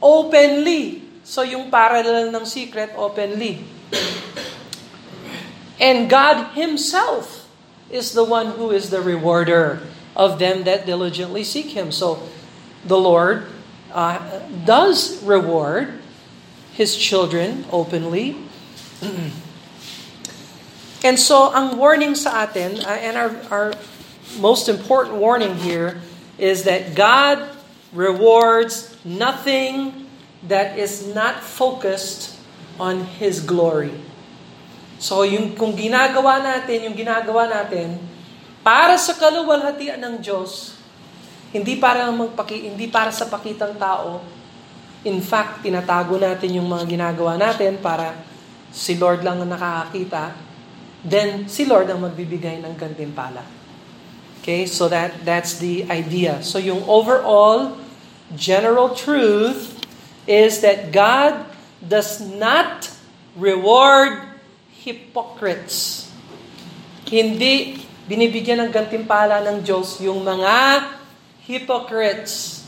openly. 0.04 1.08
So 1.24 1.40
yung 1.40 1.72
parallel 1.72 2.36
ng 2.36 2.44
secret, 2.44 2.92
openly. 3.00 3.64
And 5.80 6.12
God 6.12 6.52
Himself 6.52 7.37
is 7.90 8.14
the 8.14 8.24
one 8.24 8.58
who 8.58 8.72
is 8.72 8.90
the 8.90 9.02
rewarder 9.02 9.82
of 10.16 10.40
them 10.40 10.64
that 10.64 10.86
diligently 10.86 11.44
seek 11.44 11.68
Him. 11.78 11.92
So 11.92 12.28
the 12.86 12.98
Lord 12.98 13.48
uh, 13.94 14.40
does 14.66 15.24
reward 15.24 16.00
His 16.74 16.96
children 16.96 17.66
openly. 17.72 18.38
And 21.04 21.20
so, 21.20 21.54
ang 21.54 21.78
warning 21.78 22.16
sa 22.18 22.50
atin, 22.50 22.82
uh, 22.82 22.90
and 22.90 23.16
our, 23.16 23.32
our 23.54 23.70
most 24.42 24.66
important 24.68 25.22
warning 25.22 25.54
here, 25.56 26.02
is 26.42 26.66
that 26.66 26.98
God 26.98 27.46
rewards 27.94 28.98
nothing 29.06 30.10
that 30.50 30.78
is 30.78 31.06
not 31.14 31.40
focused 31.46 32.36
on 32.82 33.06
His 33.22 33.40
glory. 33.46 33.94
So, 34.98 35.26
yung, 35.26 35.54
kung 35.54 35.78
ginagawa 35.78 36.42
natin, 36.42 36.90
yung 36.90 36.98
ginagawa 36.98 37.46
natin, 37.46 37.98
para 38.66 38.98
sa 38.98 39.14
kaluwalhatian 39.16 40.02
ng 40.02 40.16
Diyos, 40.20 40.76
hindi 41.54 41.80
para 41.80 42.10
magpaki, 42.12 42.68
hindi 42.68 42.90
para 42.92 43.14
sa 43.14 43.30
pakitang 43.30 43.78
tao. 43.80 44.20
In 45.08 45.24
fact, 45.24 45.64
tinatago 45.64 46.20
natin 46.20 46.60
yung 46.60 46.68
mga 46.68 46.84
ginagawa 46.90 47.40
natin 47.40 47.80
para 47.80 48.18
si 48.74 49.00
Lord 49.00 49.24
lang 49.24 49.40
ang 49.40 49.50
nakakakita 49.54 50.48
then 51.08 51.48
si 51.48 51.64
Lord 51.64 51.88
ang 51.88 52.04
magbibigay 52.04 52.60
ng 52.60 52.76
gantimpala. 52.76 53.40
Okay, 54.44 54.68
so 54.68 54.92
that 54.92 55.24
that's 55.24 55.60
the 55.60 55.88
idea. 55.88 56.44
So 56.44 56.60
yung 56.60 56.84
overall 56.88 57.80
general 58.36 58.96
truth 58.96 59.76
is 60.28 60.60
that 60.64 60.92
God 60.92 61.48
does 61.80 62.20
not 62.20 62.92
reward 63.40 64.27
hypocrites. 64.88 66.08
Hindi 67.12 67.84
binibigyan 68.08 68.64
ng 68.64 68.72
gantimpala 68.72 69.44
ng 69.44 69.60
Diyos 69.68 70.00
yung 70.00 70.24
mga 70.24 70.88
hypocrites. 71.44 72.64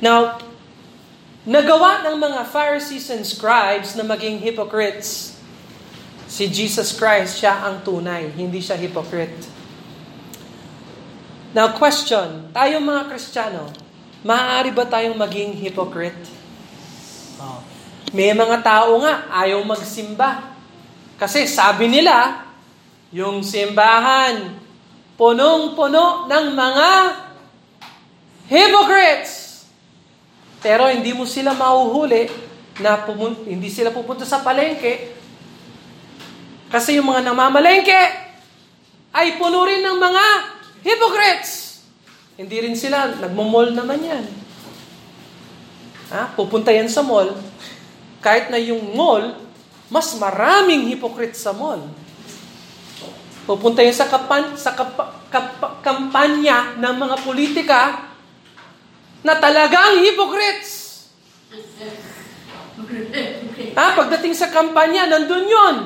Now, 0.00 0.40
nagawa 1.44 2.08
ng 2.08 2.16
mga 2.16 2.40
Pharisees 2.48 3.12
and 3.12 3.24
scribes 3.28 3.92
na 3.92 4.04
maging 4.04 4.40
hypocrites 4.40 5.34
Si 6.34 6.48
Jesus 6.48 6.96
Christ, 6.96 7.38
siya 7.38 7.62
ang 7.62 7.84
tunay, 7.84 8.32
hindi 8.32 8.58
siya 8.58 8.74
hypocrite. 8.74 9.46
Now 11.54 11.78
question, 11.78 12.50
tayo 12.50 12.82
mga 12.82 13.06
Kristiyano, 13.06 13.70
maaari 14.26 14.74
ba 14.74 14.82
tayong 14.82 15.14
maging 15.14 15.54
hypocrite? 15.54 16.18
Oh. 17.38 17.73
May 18.12 18.34
mga 18.36 18.60
tao 18.60 19.00
nga, 19.00 19.30
ayaw 19.30 19.64
magsimba. 19.64 20.52
Kasi 21.16 21.46
sabi 21.48 21.88
nila, 21.88 22.44
yung 23.14 23.40
simbahan, 23.40 24.58
punong-puno 25.14 26.26
ng 26.26 26.46
mga 26.52 26.88
hypocrites. 28.50 29.64
Pero 30.58 30.90
hindi 30.90 31.14
mo 31.14 31.24
sila 31.24 31.54
mahuhuli 31.54 32.28
na 32.82 32.98
pumun- 33.06 33.46
hindi 33.46 33.70
sila 33.70 33.94
pupunta 33.94 34.26
sa 34.26 34.42
palengke 34.42 35.14
kasi 36.74 36.98
yung 36.98 37.06
mga 37.06 37.30
namamalengke 37.30 38.02
ay 39.14 39.38
puno 39.38 39.62
rin 39.62 39.78
ng 39.78 39.94
mga 39.94 40.24
hypocrites. 40.82 41.78
Hindi 42.34 42.66
rin 42.66 42.74
sila, 42.74 43.14
nagmamall 43.14 43.70
naman 43.70 44.02
yan. 44.02 44.26
Ha? 46.10 46.34
Pupunta 46.34 46.74
yan 46.74 46.90
sa 46.90 47.06
mall, 47.06 47.30
kahit 48.24 48.48
na 48.48 48.56
yung 48.56 48.96
mall, 48.96 49.36
mas 49.92 50.16
maraming 50.16 50.88
hypocrites 50.88 51.44
sa 51.44 51.52
mall. 51.52 51.84
Pupunta 53.44 53.84
yan 53.84 53.92
sa, 53.92 54.08
kapan, 54.08 54.56
sa 54.56 54.72
kap, 54.72 54.96
kap, 55.28 55.84
kampanya 55.84 56.72
ng 56.80 56.94
mga 56.96 57.16
politika 57.20 57.80
na 59.20 59.36
talagang 59.36 60.00
hypocrites. 60.00 60.72
Ha? 63.74 63.94
Pagdating 63.94 64.34
sa 64.34 64.50
kampanya, 64.50 65.06
nandun 65.06 65.46
yon. 65.46 65.76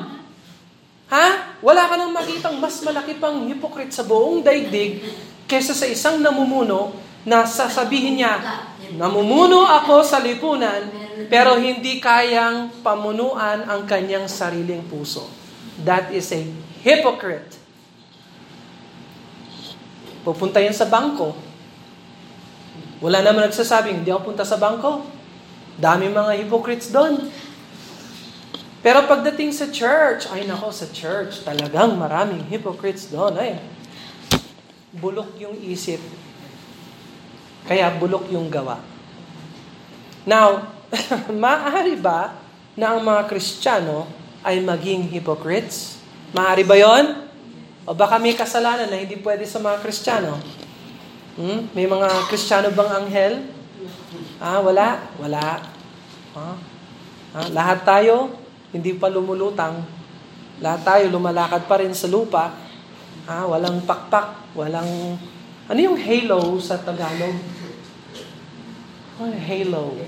Ha? 1.09 1.57
Wala 1.61 1.85
ka 1.85 1.97
nang 1.97 2.13
makitang 2.13 2.57
mas 2.57 2.81
malaki 2.81 3.17
pang 3.17 3.45
hypocrite 3.45 3.93
sa 3.93 4.05
buong 4.05 4.41
daigdig 4.41 5.01
kesa 5.49 5.73
sa 5.73 5.89
isang 5.89 6.21
namumuno 6.21 6.93
na 7.27 7.43
sasabihin 7.43 8.19
niya, 8.19 8.39
namumuno 8.95 9.67
ako 9.67 10.03
sa 10.05 10.23
lipunan, 10.23 10.87
pero 11.27 11.59
hindi 11.59 11.99
kayang 11.99 12.79
pamunuan 12.79 13.67
ang 13.67 13.83
kanyang 13.83 14.31
sariling 14.31 14.87
puso. 14.87 15.27
That 15.83 16.11
is 16.15 16.31
a 16.31 16.39
hypocrite. 16.83 17.59
Pupunta 20.23 20.59
yan 20.59 20.75
sa 20.75 20.87
bangko. 20.87 21.35
Wala 22.99 23.23
naman 23.23 23.47
nagsasabing, 23.47 24.03
hindi 24.03 24.11
ako 24.11 24.35
punta 24.35 24.43
sa 24.43 24.59
bangko. 24.59 25.07
Dami 25.79 26.11
mga 26.11 26.43
hypocrites 26.43 26.91
doon. 26.91 27.31
Pero 28.79 29.03
pagdating 29.07 29.51
sa 29.51 29.67
church, 29.71 30.27
ay 30.31 30.47
nako, 30.47 30.71
sa 30.71 30.87
church, 30.91 31.43
talagang 31.43 31.99
maraming 31.99 32.43
hypocrites 32.47 33.11
doon. 33.11 33.35
Ay, 33.35 33.59
bulok 34.95 35.35
yung 35.39 35.55
isip. 35.63 35.99
Kaya 37.67 37.91
bulok 37.97 38.31
yung 38.31 38.47
gawa. 38.47 38.79
Now, 40.23 40.69
maaari 41.43 41.97
ba 41.99 42.37
na 42.77 42.95
ang 42.95 43.01
mga 43.03 43.27
Kristiyano 43.27 44.07
ay 44.45 44.61
maging 44.63 45.09
hypocrites? 45.11 45.99
Maaari 46.31 46.63
ba 46.63 46.77
yon? 46.77 47.27
O 47.89 47.97
baka 47.97 48.21
may 48.21 48.37
kasalanan 48.37 48.87
na 48.87 49.01
hindi 49.01 49.17
pwede 49.19 49.43
sa 49.49 49.57
mga 49.57 49.81
Kristiyano? 49.81 50.37
Hmm? 51.39 51.71
May 51.73 51.89
mga 51.89 52.07
Kristiyano 52.29 52.69
bang 52.69 52.91
anghel? 52.93 53.33
Ah, 54.37 54.61
wala? 54.61 55.01
Wala. 55.17 55.63
Ah, 56.37 56.55
ah, 57.33 57.47
lahat 57.49 57.81
tayo, 57.81 58.37
hindi 58.69 58.93
pa 58.93 59.09
lumulutang. 59.09 59.81
Lahat 60.59 60.81
tayo 60.83 61.03
lumalakad 61.09 61.65
pa 61.65 61.79
rin 61.79 61.95
sa 61.95 62.11
lupa. 62.11 62.53
Ah, 63.25 63.47
walang 63.47 63.81
pakpak, 63.87 64.53
walang... 64.53 65.17
Ano 65.69 65.85
yung 65.85 66.01
halo 66.01 66.57
sa 66.57 66.81
Tagalog? 66.81 67.37
Ano 69.21 69.37
halo? 69.37 70.01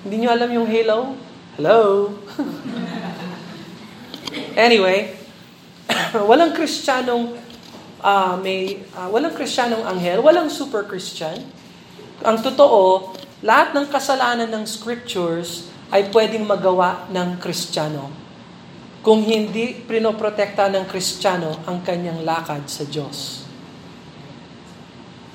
Hindi 0.00 0.24
nyo 0.24 0.28
alam 0.32 0.48
yung 0.48 0.64
halo? 0.64 1.12
Hello? 1.60 2.08
anyway, 4.56 5.12
walang 6.32 6.56
kristyanong 6.56 7.36
uh, 8.00 8.40
may 8.40 8.80
uh, 8.96 9.12
walang 9.12 9.36
kristyanong 9.36 9.84
anghel, 9.84 10.24
walang 10.24 10.48
super 10.48 10.88
Christian. 10.88 11.36
Ang 12.24 12.40
totoo, 12.40 13.12
lahat 13.44 13.76
ng 13.76 13.92
kasalanan 13.92 14.48
ng 14.48 14.64
scriptures 14.64 15.68
ay 15.92 16.08
pwedeng 16.16 16.48
magawa 16.48 17.04
ng 17.12 17.36
kristyano. 17.36 18.08
Kung 19.04 19.20
hindi 19.20 19.84
prinoprotekta 19.84 20.72
ng 20.72 20.88
kristyano 20.88 21.60
ang 21.68 21.84
kanyang 21.84 22.24
lakad 22.24 22.64
sa 22.72 22.88
Diyos. 22.88 23.47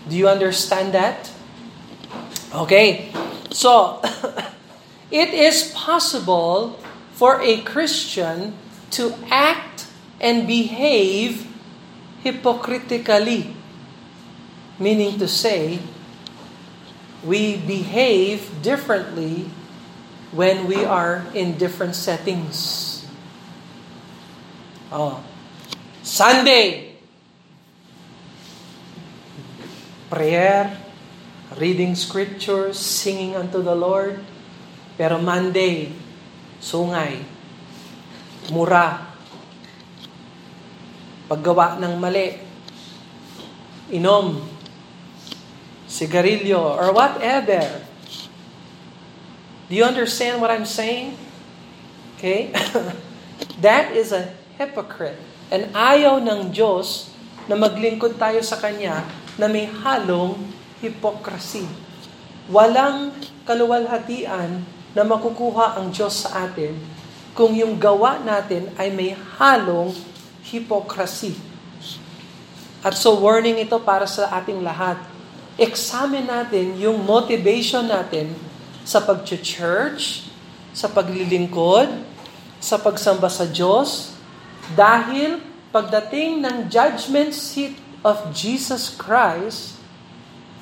Do 0.10 0.16
you 0.16 0.28
understand 0.28 0.94
that? 0.94 1.32
Okay. 2.54 3.12
So, 3.52 4.02
it 5.12 5.34
is 5.34 5.72
possible 5.74 6.80
for 7.14 7.42
a 7.42 7.62
Christian 7.62 8.54
to 8.92 9.14
act 9.30 9.88
and 10.20 10.48
behave 10.48 11.48
hypocritically. 12.24 13.56
Meaning 14.80 15.20
to 15.20 15.28
say, 15.28 15.80
we 17.24 17.58
behave 17.58 18.62
differently 18.62 19.50
when 20.32 20.68
we 20.68 20.84
are 20.84 21.26
in 21.34 21.58
different 21.58 21.96
settings. 21.96 23.06
Oh. 24.92 25.24
Sunday, 26.02 26.93
prayer, 30.14 30.78
reading 31.58 31.98
scriptures, 31.98 32.78
singing 32.78 33.34
unto 33.34 33.66
the 33.66 33.74
Lord. 33.74 34.22
Pero 34.94 35.18
Monday, 35.18 35.90
sungay, 36.62 37.26
mura, 38.54 39.10
paggawa 41.26 41.82
ng 41.82 41.98
mali, 41.98 42.38
inom, 43.90 44.38
sigarilyo, 45.90 46.62
or 46.62 46.94
whatever. 46.94 47.66
Do 49.66 49.74
you 49.74 49.82
understand 49.82 50.38
what 50.38 50.54
I'm 50.54 50.70
saying? 50.70 51.18
Okay? 52.22 52.54
That 53.66 53.98
is 53.98 54.14
a 54.14 54.30
hypocrite. 54.62 55.18
And 55.50 55.74
ayaw 55.74 56.22
ng 56.22 56.54
Diyos 56.54 57.10
na 57.50 57.58
maglingkod 57.58 58.22
tayo 58.22 58.46
sa 58.46 58.62
Kanya 58.62 59.23
na 59.40 59.50
may 59.50 59.66
halong 59.66 60.38
hypocrisy. 60.84 61.66
Walang 62.52 63.16
kaluwalhatian 63.48 64.62
na 64.94 65.04
makukuha 65.08 65.80
ang 65.80 65.90
Diyos 65.90 66.28
sa 66.28 66.46
atin 66.50 66.78
kung 67.34 67.58
yung 67.58 67.80
gawa 67.82 68.22
natin 68.22 68.70
ay 68.78 68.94
may 68.94 69.18
halong 69.42 69.96
hypocrisy. 70.46 71.34
At 72.84 72.94
so 72.94 73.16
warning 73.18 73.64
ito 73.64 73.80
para 73.82 74.06
sa 74.06 74.30
ating 74.38 74.60
lahat 74.62 75.00
examine 75.58 76.26
natin 76.26 76.74
yung 76.82 77.06
motivation 77.06 77.86
natin 77.86 78.34
sa 78.84 79.00
pag-church, 79.00 80.28
sa 80.74 80.90
paglilingkod, 80.90 81.90
sa 82.58 82.82
pagsamba 82.82 83.30
sa 83.30 83.46
Diyos, 83.46 84.18
dahil 84.74 85.38
pagdating 85.70 86.42
ng 86.42 86.58
judgment 86.68 87.32
seat 87.38 87.78
of 88.04 88.30
Jesus 88.36 88.92
Christ, 88.94 89.80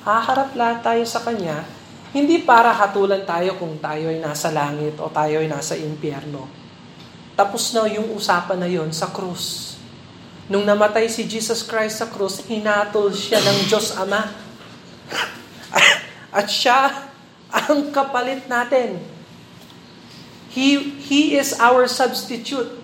haharap 0.06 0.54
lahat 0.54 0.80
tayo 0.80 1.04
sa 1.04 1.20
Kanya, 1.20 1.66
hindi 2.14 2.40
para 2.40 2.70
hatulan 2.70 3.26
tayo 3.26 3.58
kung 3.58 3.76
tayo 3.82 4.08
ay 4.08 4.22
nasa 4.22 4.54
langit 4.54 4.96
o 5.02 5.10
tayo 5.10 5.42
ay 5.42 5.48
nasa 5.50 5.74
impyerno. 5.74 6.46
Tapos 7.34 7.74
na 7.74 7.88
yung 7.90 8.14
usapan 8.14 8.58
na 8.60 8.68
yon 8.68 8.94
sa 8.94 9.10
krus. 9.10 9.76
Nung 10.46 10.68
namatay 10.68 11.08
si 11.08 11.24
Jesus 11.24 11.64
Christ 11.64 12.04
sa 12.04 12.06
krus, 12.06 12.44
hinatol 12.44 13.10
siya 13.10 13.40
ng 13.40 13.58
Diyos 13.66 13.96
Ama 13.96 14.28
At 16.38 16.48
siya 16.48 17.08
ang 17.52 17.92
kapalit 17.92 18.48
natin. 18.48 19.00
He, 20.52 21.00
he 21.00 21.36
is 21.36 21.56
our 21.56 21.88
substitute. 21.88 22.81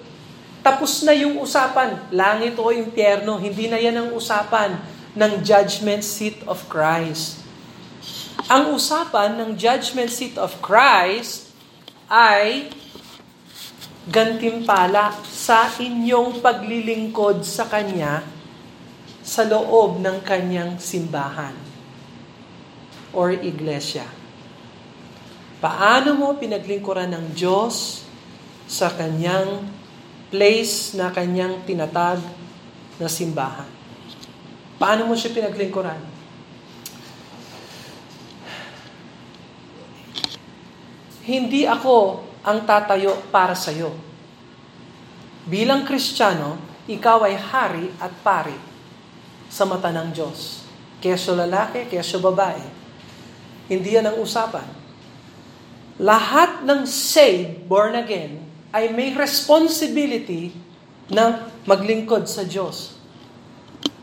Tapos 0.68 1.00
na 1.00 1.16
yung 1.16 1.40
usapan, 1.40 1.96
langit 2.12 2.60
o 2.60 2.68
impyerno, 2.68 3.40
hindi 3.40 3.72
na 3.72 3.80
yan 3.80 4.04
ang 4.04 4.10
usapan 4.12 4.76
ng 5.16 5.40
judgment 5.40 6.04
seat 6.04 6.44
of 6.44 6.60
Christ. 6.68 7.40
Ang 8.52 8.76
usapan 8.76 9.40
ng 9.40 9.56
judgment 9.56 10.12
seat 10.12 10.36
of 10.36 10.60
Christ 10.60 11.48
ay 12.04 12.68
gantimpala 14.12 15.16
sa 15.24 15.72
inyong 15.72 16.44
paglilingkod 16.44 17.48
sa 17.48 17.64
Kanya 17.64 18.20
sa 19.24 19.48
loob 19.48 20.04
ng 20.04 20.20
Kanyang 20.20 20.76
simbahan 20.76 21.56
or 23.16 23.32
iglesia. 23.32 24.04
Paano 25.64 26.12
mo 26.12 26.36
pinaglingkuran 26.36 27.16
ng 27.16 27.32
Diyos 27.32 28.04
sa 28.68 28.92
kanyang 28.92 29.77
place 30.28 30.96
na 30.96 31.12
kanyang 31.12 31.64
tinatag 31.64 32.20
na 33.00 33.08
simbahan? 33.08 33.68
Paano 34.78 35.10
mo 35.10 35.14
siya 35.18 35.34
pinaglingkuran? 35.34 36.00
Hindi 41.28 41.68
ako 41.68 42.24
ang 42.40 42.64
tatayo 42.64 43.20
para 43.28 43.52
sa 43.52 43.68
iyo. 43.68 43.92
Bilang 45.44 45.84
Kristiyano, 45.84 46.56
ikaw 46.88 47.28
ay 47.28 47.36
hari 47.36 47.92
at 48.00 48.12
pari 48.24 48.56
sa 49.52 49.68
mata 49.68 49.92
ng 49.92 50.08
Diyos. 50.08 50.64
Kesyo 51.04 51.36
lalaki, 51.36 51.84
kesyo 51.84 52.24
babae. 52.24 52.64
Hindi 53.68 54.00
yan 54.00 54.08
ang 54.08 54.16
usapan. 54.24 54.64
Lahat 56.00 56.64
ng 56.64 56.88
saved, 56.88 57.68
born 57.68 57.92
again, 57.92 58.47
ay 58.72 58.92
may 58.92 59.16
responsibility 59.16 60.52
na 61.08 61.48
maglingkod 61.64 62.28
sa 62.28 62.44
Diyos. 62.44 63.00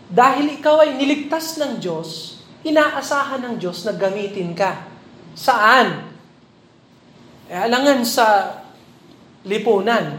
Dahil 0.09 0.57
ikaw 0.57 0.85
ay 0.85 0.97
niligtas 0.97 1.57
ng 1.61 1.77
Diyos, 1.81 2.41
inaasahan 2.65 3.45
ng 3.45 3.55
Diyos 3.61 3.85
na 3.85 3.93
gamitin 3.93 4.57
ka. 4.57 4.85
Saan? 5.37 6.09
E, 7.45 7.53
alangan 7.53 8.01
sa 8.05 8.27
lipunan. 9.45 10.17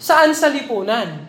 Saan 0.00 0.32
sa 0.32 0.48
lipunan? 0.48 1.28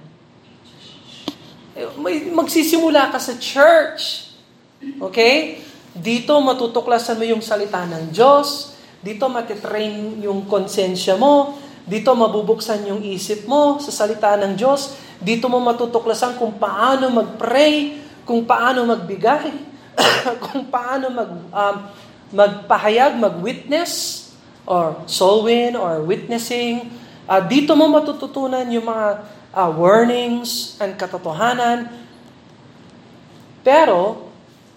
Eh, 1.76 1.88
magsisimula 2.32 3.12
ka 3.12 3.20
sa 3.20 3.36
church. 3.36 4.32
Okay? 5.00 5.60
Dito 5.92 6.40
matutuklasan 6.40 7.20
mo 7.20 7.28
yung 7.28 7.44
salita 7.44 7.84
ng 7.84 8.16
Diyos. 8.16 8.80
Dito 9.04 9.28
matitrain 9.28 10.24
yung 10.24 10.48
konsensya 10.48 11.20
mo. 11.20 11.60
Dito 11.86 12.14
mabubuksan 12.14 12.86
yung 12.86 13.02
isip 13.02 13.50
mo 13.50 13.82
sa 13.82 13.90
salita 13.90 14.38
ng 14.38 14.54
Diyos. 14.54 14.98
Dito 15.18 15.50
mo 15.50 15.58
matutuklasan 15.62 16.38
kung 16.38 16.58
paano 16.58 17.10
mag-pray, 17.10 17.98
kung 18.26 18.46
paano 18.46 18.86
magbigay, 18.86 19.50
kung 20.46 20.70
paano 20.70 21.10
mag, 21.10 21.32
um, 21.50 21.76
magpahayag, 22.32 23.18
mag-witness, 23.18 24.26
or 24.66 24.98
soul 25.10 25.46
win, 25.46 25.74
or 25.74 26.06
witnessing. 26.06 26.94
Uh, 27.26 27.42
dito 27.42 27.74
mo 27.74 27.90
matututunan 27.90 28.66
yung 28.70 28.86
mga 28.86 29.08
uh, 29.54 29.70
warnings 29.74 30.78
and 30.78 30.96
katotohanan. 30.96 31.90
Pero, 33.62 34.30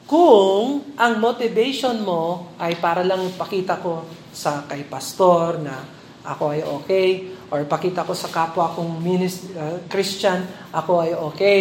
kung 0.04 0.84
ang 1.00 1.16
motivation 1.16 2.04
mo 2.04 2.52
ay 2.60 2.76
para 2.76 3.00
lang 3.00 3.32
pakita 3.32 3.80
ko 3.80 4.04
sa 4.34 4.68
kay 4.68 4.84
pastor 4.84 5.56
na 5.62 5.93
ako 6.24 6.56
ay 6.56 6.60
okay, 6.64 7.08
or 7.52 7.68
pakita 7.68 8.00
ko 8.02 8.16
sa 8.16 8.32
kapwa 8.32 8.72
kong 8.72 9.04
minist, 9.04 9.52
uh, 9.52 9.84
Christian, 9.92 10.48
ako 10.72 11.04
ay 11.04 11.12
okay, 11.12 11.60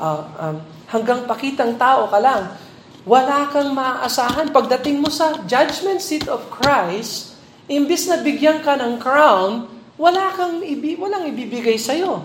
uh, 0.00 0.24
um, 0.40 0.56
hanggang 0.88 1.28
pakitang 1.28 1.76
tao 1.76 2.08
ka 2.08 2.16
lang, 2.16 2.56
wala 3.04 3.52
kang 3.52 3.76
maaasahan. 3.76 4.48
Pagdating 4.48 5.04
mo 5.04 5.12
sa 5.12 5.44
judgment 5.44 6.00
seat 6.00 6.24
of 6.24 6.48
Christ, 6.48 7.36
imbis 7.68 8.08
na 8.08 8.24
bigyan 8.24 8.64
ka 8.64 8.80
ng 8.80 8.96
crown, 8.96 9.68
wala 10.00 10.32
kang 10.32 10.64
ibi, 10.64 10.96
walang 10.96 11.28
ibibigay 11.28 11.76
sa'yo. 11.76 12.24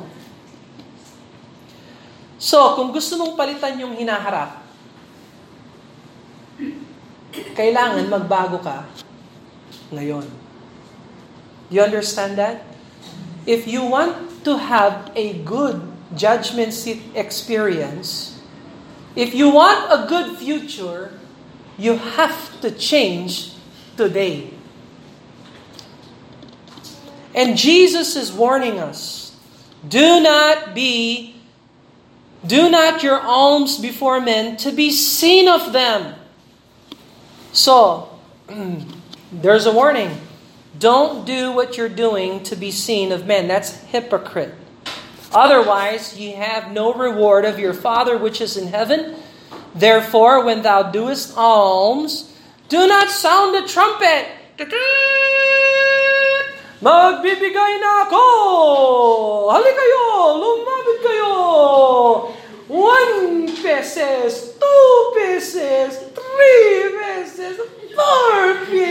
So, 2.40 2.76
kung 2.80 2.92
gusto 2.92 3.16
mong 3.20 3.36
palitan 3.36 3.80
yung 3.80 3.96
hinaharap, 3.96 4.64
kailangan 7.56 8.08
magbago 8.08 8.60
ka 8.60 8.88
ngayon. 9.92 10.43
You 11.70 11.82
understand 11.82 12.38
that? 12.38 12.64
If 13.46 13.68
you 13.68 13.84
want 13.84 14.44
to 14.46 14.58
have 14.58 15.12
a 15.16 15.34
good 15.44 15.82
judgment 16.16 16.74
seat 16.74 17.02
experience, 17.16 18.42
if 19.16 19.34
you 19.34 19.50
want 19.50 19.92
a 19.92 20.08
good 20.08 20.38
future, 20.38 21.12
you 21.78 21.98
have 21.98 22.62
to 22.62 22.72
change 22.72 23.54
today. 23.98 24.52
And 27.36 27.58
Jesus 27.58 28.16
is 28.16 28.32
warning 28.32 28.80
us 28.80 29.36
do 29.88 30.22
not 30.22 30.74
be, 30.74 31.36
do 32.46 32.70
not 32.70 33.04
your 33.04 33.20
alms 33.20 33.78
before 33.78 34.22
men 34.22 34.56
to 34.58 34.72
be 34.72 34.92
seen 34.92 35.50
of 35.50 35.74
them. 35.74 36.16
So, 37.52 38.18
there's 39.32 39.66
a 39.66 39.74
warning. 39.74 40.18
Don't 40.84 41.24
do 41.24 41.54
what 41.54 41.78
you're 41.78 41.88
doing 41.88 42.44
to 42.44 42.58
be 42.58 42.68
seen 42.70 43.14
of 43.14 43.26
men. 43.26 43.48
That's 43.48 43.72
hypocrite. 43.88 44.54
Otherwise, 45.32 46.20
ye 46.20 46.34
have 46.34 46.74
no 46.74 46.92
reward 46.94 47.46
of 47.46 47.58
your 47.58 47.74
Father 47.74 48.18
which 48.18 48.42
is 48.42 48.58
in 48.58 48.68
heaven. 48.68 49.16
Therefore, 49.74 50.44
when 50.44 50.62
thou 50.62 50.92
doest 50.92 51.38
alms, 51.38 52.36
do 52.68 52.86
not 52.86 53.08
sound 53.08 53.56
the 53.56 53.64
trumpet. 53.66 54.28
Magbibigay 56.84 57.80
na 57.80 58.04
ako! 58.04 58.28
Hali 59.56 59.72
kayo! 59.72 60.04
Lumapit 60.36 61.00
kayo! 61.00 61.32
One 62.68 63.48
pesos, 63.56 64.60
two 64.60 64.92
pesos, 65.16 66.12
three 66.12 66.92
pesos, 67.00 67.56
four 67.96 68.68
pesos, 68.68 68.83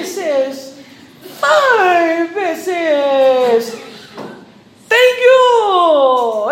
five 1.43 2.31
pesos. 2.31 3.75
Thank 4.87 5.17
you! 5.19 5.43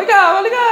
Ikaw, 0.03 0.27
halika! 0.43 0.69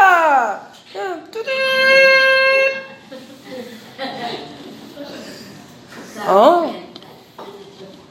Oh. 6.29 6.75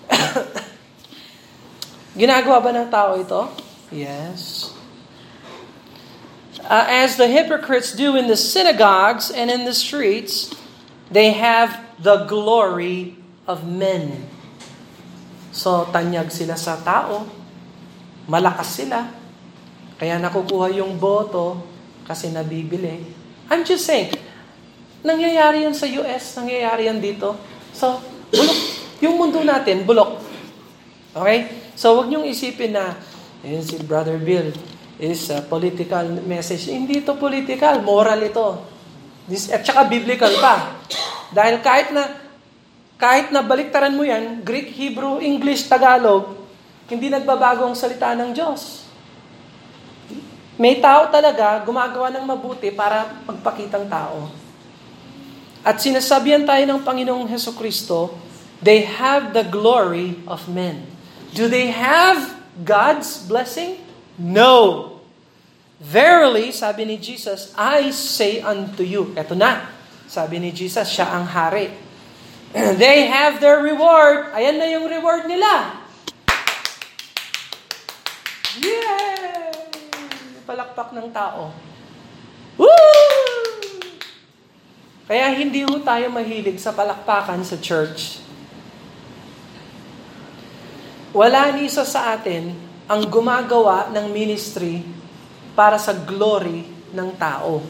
Ginagawa 2.17 2.57
ba 2.63 2.71
ng 2.73 2.89
tao 2.89 3.19
ito? 3.19 3.41
Yes. 3.91 4.73
Uh, 6.65 6.87
as 6.89 7.15
the 7.19 7.29
hypocrites 7.29 7.93
do 7.93 8.17
in 8.17 8.25
the 8.25 8.39
synagogues 8.39 9.29
and 9.29 9.51
in 9.53 9.69
the 9.69 9.75
streets, 9.75 10.49
they 11.11 11.37
have 11.37 11.77
the 12.01 12.25
glory 12.25 13.21
of 13.45 13.67
men. 13.67 14.25
So, 15.57 15.89
tanyag 15.89 16.29
sila 16.29 16.53
sa 16.53 16.77
tao. 16.85 17.25
Malakas 18.29 18.77
sila. 18.77 19.09
Kaya 19.97 20.21
nakukuha 20.21 20.69
yung 20.77 21.01
boto 21.01 21.65
kasi 22.05 22.29
nabibili. 22.29 23.01
I'm 23.49 23.65
just 23.65 23.89
saying, 23.89 24.13
nangyayari 25.01 25.65
yan 25.65 25.73
sa 25.73 25.89
US, 25.89 26.37
nangyayari 26.37 26.85
yan 26.85 27.01
dito. 27.01 27.33
So, 27.73 27.97
bulok. 28.29 28.59
Yung 29.01 29.17
mundo 29.17 29.41
natin, 29.41 29.81
bulok. 29.81 30.21
Okay? 31.17 31.73
So, 31.73 31.97
wag 31.97 32.13
niyong 32.13 32.29
isipin 32.29 32.77
na, 32.77 32.93
eh, 33.41 33.57
si 33.65 33.81
Brother 33.81 34.21
Bill 34.21 34.53
is 35.01 35.25
a 35.33 35.41
political 35.41 36.21
message. 36.21 36.69
Hindi 36.69 37.01
ito 37.01 37.17
political, 37.17 37.81
moral 37.81 38.21
ito. 38.21 38.61
This, 39.25 39.49
at 39.49 39.65
saka 39.65 39.89
biblical 39.89 40.29
pa. 40.37 40.77
Dahil 41.33 41.65
kahit 41.65 41.89
na 41.97 42.26
kahit 42.97 43.29
na 43.29 43.45
baliktaran 43.45 43.93
mo 43.93 44.01
yan, 44.01 44.41
Greek, 44.41 44.73
Hebrew, 44.73 45.21
English, 45.21 45.69
Tagalog, 45.69 46.33
hindi 46.89 47.13
nagbabago 47.13 47.69
ang 47.69 47.77
salita 47.77 48.17
ng 48.17 48.33
Diyos. 48.33 48.89
May 50.57 50.81
tao 50.81 51.13
talaga 51.13 51.61
gumagawa 51.61 52.09
ng 52.09 52.25
mabuti 52.25 52.73
para 52.73 53.21
magpakitang 53.29 53.85
tao. 53.85 54.33
At 55.61 55.77
sinasabihan 55.77 56.41
tayo 56.41 56.65
ng 56.65 56.81
Panginoong 56.81 57.29
Heso 57.29 57.53
Kristo, 57.53 58.17
they 58.65 58.81
have 58.81 59.37
the 59.37 59.45
glory 59.45 60.17
of 60.25 60.49
men. 60.49 60.81
Do 61.37 61.45
they 61.45 61.69
have 61.69 62.33
God's 62.65 63.21
blessing? 63.29 63.77
No. 64.17 64.97
Verily, 65.77 66.49
sabi 66.49 66.89
ni 66.89 66.97
Jesus, 66.97 67.53
I 67.53 67.93
say 67.93 68.41
unto 68.41 68.81
you, 68.81 69.13
eto 69.13 69.37
na, 69.37 69.69
sabi 70.09 70.41
ni 70.41 70.49
Jesus, 70.49 70.89
siya 70.89 71.13
ang 71.13 71.29
hari. 71.29 71.69
They 72.81 73.05
have 73.05 73.37
their 73.37 73.61
reward. 73.61 74.33
Ayan 74.33 74.57
na 74.57 74.67
yung 74.69 74.89
reward 74.89 75.29
nila. 75.29 75.77
Yay! 78.57 79.53
Palakpak 80.47 80.95
ng 80.95 81.09
tao. 81.13 81.53
Woo! 82.57 83.37
Kaya 85.07 85.31
hindi 85.37 85.63
ho 85.63 85.79
tayo 85.85 86.11
mahilig 86.11 86.59
sa 86.59 86.73
palakpakan 86.73 87.39
sa 87.45 87.55
church. 87.61 88.19
Wala 91.15 91.55
ni 91.55 91.71
isa 91.71 91.87
sa 91.87 92.17
atin 92.17 92.51
ang 92.91 93.07
gumagawa 93.07 93.87
ng 93.93 94.11
ministry 94.11 94.83
para 95.55 95.79
sa 95.79 95.95
glory 95.95 96.67
ng 96.91 97.09
tao. 97.15 97.63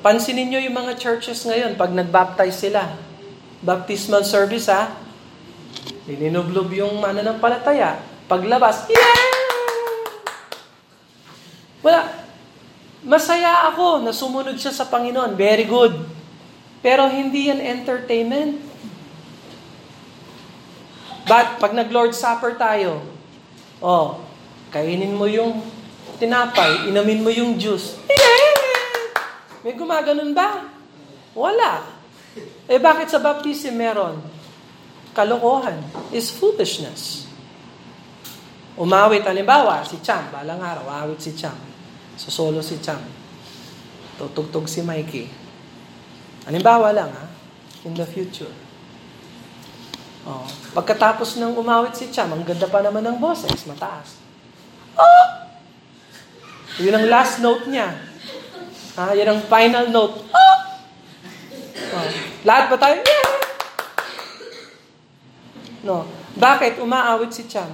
Pansinin 0.00 0.48
nyo 0.48 0.60
yung 0.64 0.76
mga 0.76 0.96
churches 0.96 1.44
ngayon 1.44 1.76
pag 1.76 1.92
nagbaptize 1.92 2.56
sila. 2.56 2.88
Baptismal 3.60 4.24
service 4.24 4.72
ha. 4.72 4.96
Nininublob 6.08 6.72
yung 6.72 6.96
mananampalataya. 6.96 8.00
Paglabas, 8.24 8.88
yeah! 8.88 9.28
Wala. 11.84 12.00
Masaya 13.04 13.68
ako 13.72 14.00
na 14.00 14.12
sumunod 14.12 14.56
siya 14.56 14.72
sa 14.72 14.88
Panginoon. 14.88 15.36
Very 15.36 15.68
good. 15.68 15.92
Pero 16.80 17.04
hindi 17.12 17.52
yan 17.52 17.60
entertainment. 17.60 18.56
But 21.28 21.60
pag 21.60 21.76
nag-Lord 21.76 22.16
Supper 22.16 22.56
tayo, 22.56 23.04
oh, 23.84 24.24
kainin 24.72 25.12
mo 25.12 25.28
yung 25.28 25.60
tinapay, 26.16 26.88
inamin 26.88 27.20
mo 27.20 27.28
yung 27.28 27.60
juice. 27.60 28.00
Yeah! 28.08 28.39
May 29.60 29.76
gumaganon 29.76 30.32
ba? 30.32 30.64
Wala. 31.36 31.84
Eh 32.70 32.80
bakit 32.80 33.12
sa 33.12 33.20
baptism 33.20 33.76
meron? 33.76 34.22
Kalokohan 35.10 35.82
is 36.14 36.30
foolishness. 36.30 37.26
Umawit, 38.80 39.26
halimbawa, 39.26 39.84
si 39.84 40.00
Cham, 40.00 40.30
balang 40.32 40.62
araw, 40.62 41.04
awit 41.04 41.20
si 41.20 41.36
Cham. 41.36 41.52
Susolo 42.16 42.64
si 42.64 42.80
Cham. 42.80 43.02
Tutugtog 44.16 44.64
si 44.70 44.80
Mikey. 44.80 45.26
Halimbawa 46.48 46.94
lang, 46.94 47.10
ha? 47.12 47.26
In 47.84 47.92
the 47.92 48.06
future. 48.08 48.48
Oh. 50.24 50.44
Pagkatapos 50.72 51.36
ng 51.36 51.56
umawit 51.58 51.96
si 51.96 52.08
Cham, 52.08 52.32
ang 52.32 52.46
ganda 52.46 52.68
pa 52.70 52.80
naman 52.80 53.04
ng 53.04 53.18
boses, 53.20 53.68
mataas. 53.68 54.16
Oh! 54.96 55.26
Yun 56.80 56.96
ang 56.96 57.06
last 57.10 57.44
note 57.44 57.68
niya. 57.68 58.09
Ah, 58.98 59.14
yan 59.14 59.30
ang 59.30 59.42
final 59.46 59.86
note. 59.90 60.26
Oh! 60.30 60.58
oh. 61.94 62.08
Lahat 62.42 62.66
ba 62.72 62.76
tayo? 62.80 62.96
Yeah! 63.02 63.30
No. 65.86 66.04
Bakit 66.36 66.78
umaawit 66.78 67.32
si 67.34 67.48
Cham? 67.50 67.70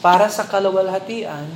Para 0.00 0.32
sa 0.32 0.48
kalawalhatian 0.48 1.46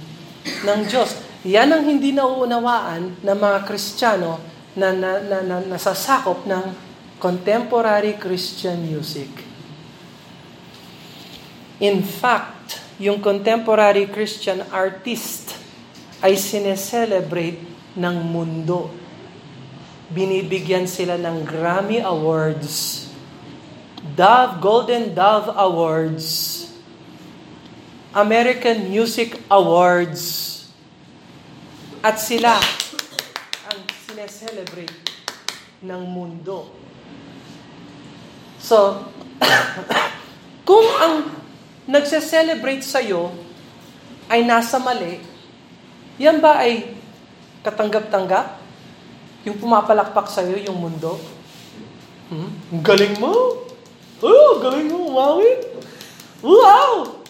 ng 0.44 0.80
Diyos. 0.84 1.16
Yan 1.44 1.72
ang 1.72 1.84
hindi 1.84 2.12
nauunawaan 2.12 3.20
ng 3.20 3.38
mga 3.38 3.58
Kristiyano 3.68 4.40
na, 4.76 4.92
na, 4.92 5.20
na, 5.20 5.38
na 5.44 5.56
nasasakop 5.64 6.48
ng 6.48 6.64
contemporary 7.20 8.16
Christian 8.20 8.84
music. 8.84 9.28
In 11.80 12.00
fact, 12.00 12.80
yung 13.02 13.18
contemporary 13.18 14.06
Christian 14.06 14.62
artist 14.70 15.52
ay 16.22 16.38
sineselebrate 16.38 17.73
ng 17.94 18.16
mundo. 18.26 18.90
Binibigyan 20.10 20.86
sila 20.86 21.18
ng 21.18 21.42
Grammy 21.42 22.02
Awards, 22.02 23.08
Dove, 24.14 24.60
Golden 24.60 25.16
Dove 25.16 25.48
Awards, 25.56 26.26
American 28.14 28.92
Music 28.92 29.34
Awards, 29.48 30.52
at 32.04 32.20
sila 32.20 32.60
ang 33.72 33.80
sineselebrate 34.04 34.92
ng 35.80 36.02
mundo. 36.04 36.68
So, 38.60 39.08
kung 40.68 40.88
ang 41.00 41.32
nagse-celebrate 41.84 42.84
sa'yo 42.84 43.32
ay 44.28 44.44
nasa 44.44 44.80
mali, 44.80 45.20
yan 46.16 46.40
ba 46.40 46.64
ay 46.64 47.03
katanggap-tanggap? 47.64 48.60
Yung 49.48 49.56
pumapalakpak 49.56 50.28
sa'yo, 50.28 50.60
yung 50.60 50.76
mundo? 50.76 51.16
Hmm? 52.28 52.52
Galing 52.84 53.16
mo! 53.16 53.64
Oh, 54.20 54.60
galing 54.60 54.88
mo, 54.88 55.08
umawit! 55.12 55.68
Wow! 56.44 57.24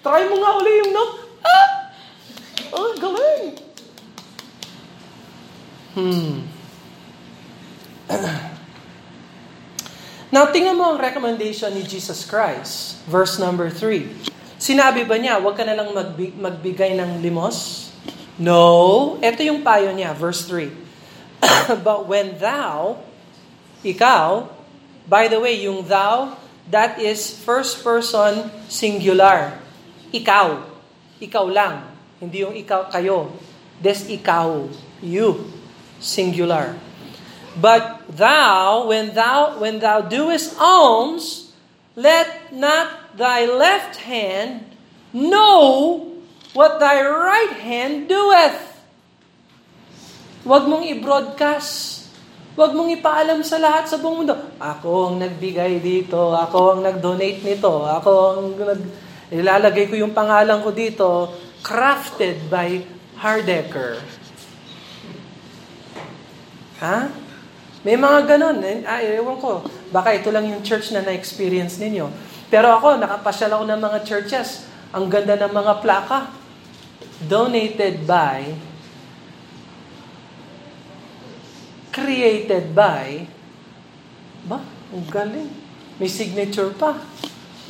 Try 0.00 0.30
mo 0.30 0.38
nga 0.40 0.50
uli 0.62 0.72
yung 0.86 0.92
note. 0.94 1.14
Ah! 1.42 1.68
Oh, 2.70 2.90
galing! 2.96 3.58
Hmm. 5.90 6.46
Now, 10.34 10.46
tingnan 10.54 10.78
mo 10.78 10.94
ang 10.94 10.98
recommendation 11.02 11.74
ni 11.74 11.82
Jesus 11.82 12.22
Christ. 12.22 13.02
Verse 13.10 13.42
number 13.42 13.66
3. 13.66 14.06
Sinabi 14.62 15.02
ba 15.02 15.18
niya, 15.18 15.42
huwag 15.42 15.58
ka 15.58 15.66
na 15.66 15.74
lang 15.74 15.90
magbi- 15.90 16.38
magbigay 16.38 16.94
ng 16.94 17.18
limos? 17.18 17.89
No. 18.40 19.20
Ito 19.20 19.44
yung 19.44 19.60
payo 19.60 19.92
niya, 19.92 20.16
verse 20.16 20.48
3. 20.48 20.72
But 21.86 22.08
when 22.08 22.40
thou, 22.40 23.04
ikaw, 23.84 24.48
by 25.04 25.28
the 25.28 25.36
way, 25.36 25.60
yung 25.60 25.84
thou, 25.84 26.40
that 26.72 26.96
is 26.96 27.36
first 27.44 27.84
person 27.84 28.48
singular. 28.72 29.60
Ikaw. 30.08 30.56
Ikaw 31.20 31.44
lang. 31.52 31.84
Hindi 32.16 32.40
yung 32.40 32.56
ikaw, 32.56 32.88
kayo. 32.88 33.28
Des 33.76 34.08
ikaw. 34.08 34.72
You. 35.04 35.52
Singular. 36.00 36.80
But 37.60 38.08
thou, 38.08 38.88
when 38.88 39.12
thou, 39.12 39.60
when 39.60 39.84
thou 39.84 40.00
doest 40.00 40.56
alms, 40.56 41.52
let 41.92 42.56
not 42.56 43.18
thy 43.20 43.44
left 43.44 44.00
hand 44.08 44.64
know 45.12 46.09
what 46.56 46.82
thy 46.82 47.02
right 47.04 47.54
hand 47.60 48.10
doeth. 48.10 48.70
Huwag 50.40 50.64
mong 50.64 50.88
i-broadcast. 50.88 52.00
Huwag 52.56 52.72
mong 52.72 52.90
ipaalam 52.96 53.44
sa 53.44 53.60
lahat 53.60 53.86
sa 53.86 54.00
buong 54.00 54.24
mundo. 54.24 54.34
Ako 54.56 55.12
ang 55.12 55.16
nagbigay 55.20 55.78
dito. 55.84 56.32
Ako 56.32 56.76
ang 56.76 56.80
nag-donate 56.84 57.44
nito. 57.44 57.84
Ako 57.84 58.10
ang 58.36 58.44
nag... 58.56 58.80
Ilalagay 59.30 59.86
ko 59.86 59.94
yung 60.00 60.16
pangalan 60.16 60.58
ko 60.64 60.74
dito. 60.74 61.08
Crafted 61.62 62.50
by 62.50 62.82
Hardecker. 63.20 64.00
Ha? 66.80 67.12
May 67.84 67.96
mga 68.00 68.18
ganon. 68.36 68.58
Eh, 68.64 68.82
ay, 68.82 69.20
ewan 69.20 69.38
ko. 69.38 69.60
Baka 69.92 70.16
ito 70.16 70.32
lang 70.32 70.48
yung 70.48 70.64
church 70.64 70.90
na 70.96 71.04
na-experience 71.04 71.76
ninyo. 71.78 72.08
Pero 72.48 72.74
ako, 72.74 72.98
nakapasyal 72.98 73.60
ako 73.60 73.64
ng 73.68 73.80
mga 73.80 73.98
churches. 74.08 74.66
Ang 74.90 75.06
ganda 75.06 75.36
ng 75.36 75.52
mga 75.52 75.84
plaka. 75.84 76.39
Donated 77.20 78.06
by, 78.06 78.56
created 81.92 82.74
by, 82.74 83.28
ba, 84.48 84.64
ang 84.92 85.04
galing. 85.12 85.52
May 86.00 86.08
signature 86.08 86.72
pa. 86.72 86.96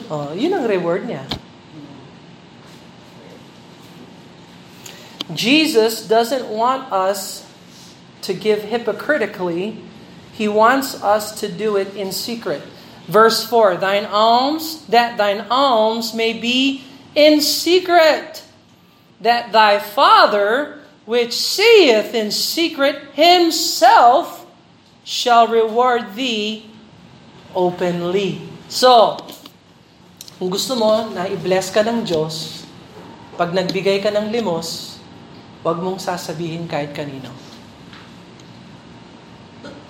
Oh, 0.06 0.30
yun 0.32 0.54
ang 0.54 0.70
reward 0.70 1.04
niya. 1.04 1.26
Jesus 5.34 6.06
doesn't 6.06 6.46
want 6.46 6.90
us 6.90 7.46
to 8.22 8.34
give 8.34 8.62
hypocritically. 8.62 9.82
He 10.32 10.48
wants 10.48 11.02
us 11.02 11.38
to 11.40 11.48
do 11.50 11.76
it 11.76 11.94
in 11.94 12.12
secret. 12.12 12.62
Verse 13.06 13.42
4, 13.46 13.76
thine 13.76 14.06
alms, 14.06 14.86
that 14.86 15.18
thine 15.18 15.46
alms 15.50 16.14
may 16.14 16.32
be 16.32 16.84
in 17.14 17.40
secret, 17.40 18.42
that 19.20 19.52
thy 19.52 19.78
Father, 19.78 20.80
which 21.04 21.36
seeth 21.36 22.16
in 22.16 22.32
secret, 22.32 23.12
himself 23.12 24.48
shall 25.04 25.48
reward 25.48 26.16
thee 26.16 26.70
openly. 27.54 28.40
So, 28.70 29.18
kung 30.40 30.48
gusto 30.48 30.76
mo 30.76 31.12
na 31.12 31.28
i-bless 31.28 31.68
ka 31.68 31.84
ng 31.84 32.04
Diyos, 32.04 32.64
pag 33.36 33.52
nagbigay 33.52 34.00
ka 34.00 34.08
ng 34.12 34.32
limos, 34.32 34.96
huwag 35.60 35.76
mong 35.80 36.00
sasabihin 36.00 36.64
kahit 36.64 36.96
kanino. 36.96 37.28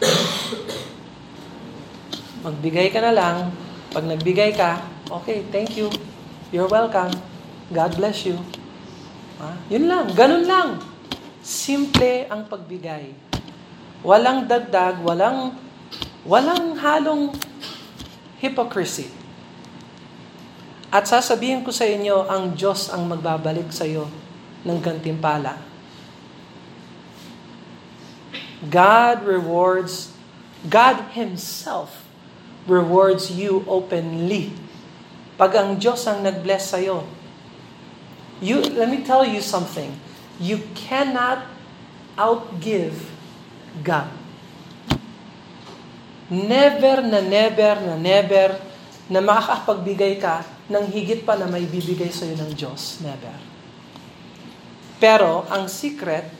Magbigay 2.46 2.90
ka 2.90 3.00
na 3.04 3.14
lang. 3.14 3.54
Pag 3.94 4.06
nagbigay 4.06 4.56
ka, 4.56 4.82
okay, 5.22 5.46
thank 5.54 5.76
you. 5.76 5.90
You're 6.50 6.70
welcome. 6.70 7.14
God 7.70 7.94
bless 7.94 8.26
you. 8.26 8.59
Ah, 9.40 9.56
yun 9.72 9.88
lang, 9.88 10.12
ganun 10.12 10.44
lang. 10.44 10.68
Simple 11.40 12.28
ang 12.28 12.44
pagbigay. 12.44 13.16
Walang 14.04 14.44
dagdag, 14.44 15.00
walang 15.00 15.56
walang 16.28 16.76
halong 16.76 17.32
hypocrisy. 18.44 19.08
At 20.90 21.06
sasabihin 21.08 21.64
ko 21.64 21.72
sa 21.72 21.86
inyo, 21.86 22.28
ang 22.28 22.52
Diyos 22.52 22.90
ang 22.92 23.06
magbabalik 23.08 23.70
sa 23.72 23.86
iyo 23.86 24.10
ng 24.66 24.78
gantimpala. 24.82 25.56
God 28.66 29.24
rewards, 29.24 30.12
God 30.68 31.16
Himself 31.16 32.04
rewards 32.68 33.32
you 33.32 33.64
openly. 33.64 34.52
Pag 35.40 35.56
ang 35.56 35.70
Diyos 35.80 36.04
ang 36.04 36.20
nag-bless 36.20 36.76
sa'yo, 36.76 37.08
you, 38.40 38.60
let 38.74 38.88
me 38.88 39.04
tell 39.04 39.24
you 39.24 39.40
something. 39.40 39.92
You 40.40 40.64
cannot 40.74 41.44
outgive 42.16 42.96
God. 43.84 44.08
Never 46.30 47.02
na 47.02 47.20
never 47.20 47.74
na 47.82 47.94
never 47.98 48.54
na 49.10 49.18
makakapagbigay 49.18 50.22
ka 50.22 50.46
ng 50.70 50.86
higit 50.86 51.26
pa 51.26 51.34
na 51.34 51.50
may 51.50 51.66
bibigay 51.66 52.14
sa'yo 52.14 52.38
ng 52.38 52.54
Diyos. 52.54 53.02
Never. 53.02 53.34
Pero, 55.02 55.42
ang 55.50 55.66
secret, 55.66 56.30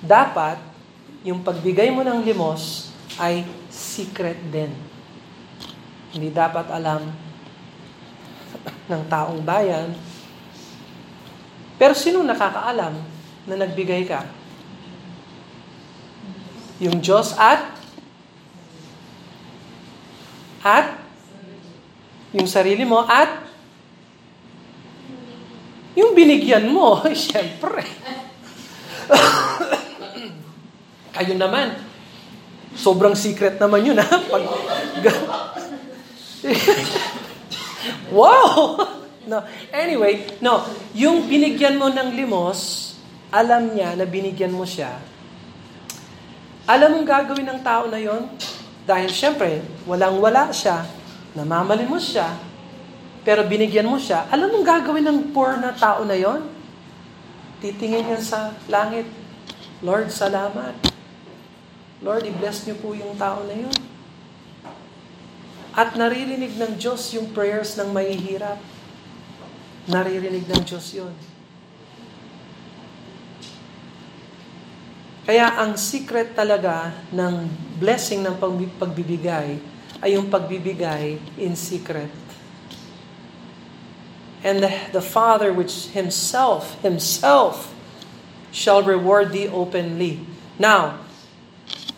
dapat, 0.00 0.56
yung 1.26 1.44
pagbigay 1.44 1.92
mo 1.92 2.00
ng 2.00 2.24
limos 2.24 2.88
ay 3.20 3.44
secret 3.68 4.38
din. 4.48 4.72
Hindi 6.14 6.32
dapat 6.32 6.70
alam 6.72 7.04
ng 8.88 9.02
taong 9.10 9.44
bayan. 9.44 9.92
Pero 11.78 11.94
sino 11.94 12.26
nakakaalam 12.26 12.94
na 13.46 13.54
nagbigay 13.54 14.02
ka? 14.04 14.26
Yung 16.82 16.98
Diyos 16.98 17.38
at 17.38 17.78
at 20.58 20.98
yung 22.34 22.50
sarili 22.50 22.82
mo 22.82 23.06
at 23.06 23.48
yung 25.98 26.14
binigyan 26.14 26.70
mo, 26.70 27.02
siyempre. 27.14 27.82
Kayo 31.18 31.34
naman. 31.34 31.74
Sobrang 32.78 33.18
secret 33.18 33.58
naman 33.58 33.82
yun, 33.82 33.98
ha? 33.98 34.06
Pag, 34.06 34.38
wow! 38.14 38.78
No. 39.28 39.44
Anyway, 39.68 40.24
no. 40.40 40.64
Yung 40.96 41.28
binigyan 41.28 41.76
mo 41.76 41.92
ng 41.92 42.16
limos, 42.16 42.96
alam 43.28 43.76
niya 43.76 43.92
na 43.92 44.08
binigyan 44.08 44.56
mo 44.56 44.64
siya. 44.64 44.96
Alam 46.64 47.00
mong 47.00 47.06
gagawin 47.08 47.44
ng 47.44 47.60
tao 47.60 47.92
na 47.92 48.00
yon? 48.00 48.24
Dahil 48.88 49.12
syempre, 49.12 49.60
walang-wala 49.84 50.48
siya, 50.48 50.88
namamalimos 51.36 52.16
siya, 52.16 52.28
pero 53.20 53.44
binigyan 53.44 53.84
mo 53.84 54.00
siya, 54.00 54.24
alam 54.32 54.48
mong 54.48 54.64
gagawin 54.64 55.04
ng 55.04 55.20
poor 55.36 55.60
na 55.60 55.76
tao 55.76 56.08
na 56.08 56.16
yon? 56.16 56.48
Titingin 57.60 58.16
yan 58.16 58.24
sa 58.24 58.56
langit. 58.64 59.04
Lord, 59.84 60.08
salamat. 60.08 60.72
Lord, 62.00 62.24
i-bless 62.24 62.64
niyo 62.64 62.80
po 62.80 62.96
yung 62.96 63.12
tao 63.20 63.44
na 63.44 63.52
yon. 63.52 63.76
At 65.76 65.94
naririnig 65.94 66.56
ng 66.56 66.80
Diyos 66.80 67.12
yung 67.12 67.28
prayers 67.36 67.76
ng 67.76 67.92
mahihirap. 67.92 68.56
Naririnig 69.88 70.44
ng 70.44 70.62
Diyos 70.68 70.92
yun. 70.92 71.14
Kaya 75.28 75.60
ang 75.60 75.76
secret 75.76 76.32
talaga 76.32 76.92
ng 77.12 77.48
blessing 77.76 78.24
ng 78.24 78.36
pagbibigay 78.80 79.60
ay 80.00 80.08
yung 80.16 80.32
pagbibigay 80.32 81.20
in 81.36 81.52
secret. 81.52 82.08
And 84.40 84.64
the, 84.64 84.72
the 84.92 85.04
Father 85.04 85.52
which 85.52 85.92
Himself, 85.92 86.80
Himself, 86.80 87.76
shall 88.48 88.80
reward 88.80 89.32
thee 89.36 89.48
openly. 89.48 90.24
Now, 90.56 91.04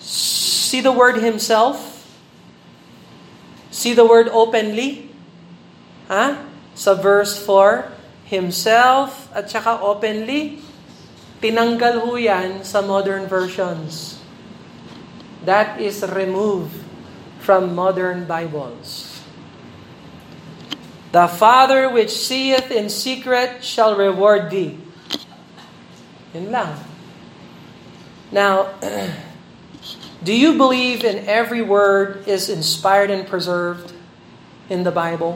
see 0.03 0.81
the 0.81 0.90
word 0.90 1.22
Himself? 1.22 2.03
See 3.70 3.94
the 3.94 4.07
word 4.07 4.26
openly? 4.33 5.07
Ha? 6.09 6.49
Sa 6.74 6.94
verse 6.94 7.38
4, 7.38 7.90
himself 8.30 9.26
at 9.35 9.50
saka 9.50 9.83
openly, 9.83 10.62
tinanggal 11.42 12.06
ho 12.06 12.14
yan 12.14 12.62
sa 12.62 12.80
modern 12.80 13.26
versions. 13.26 14.22
That 15.44 15.80
is 15.80 16.04
removed 16.04 16.76
from 17.40 17.74
modern 17.74 18.28
Bibles. 18.28 19.11
The 21.11 21.26
Father 21.26 21.90
which 21.90 22.14
seeth 22.14 22.70
in 22.70 22.87
secret 22.87 23.64
shall 23.64 23.98
reward 23.98 24.50
thee. 24.50 24.78
Yun 26.30 26.54
lang. 26.54 26.78
Now, 28.30 28.78
do 30.22 30.30
you 30.30 30.54
believe 30.54 31.02
in 31.02 31.26
every 31.26 31.62
word 31.62 32.28
is 32.28 32.46
inspired 32.48 33.11
and 33.11 33.26
preserved 33.26 33.92
in 34.68 34.85
the 34.85 34.94
Bible? 34.94 35.35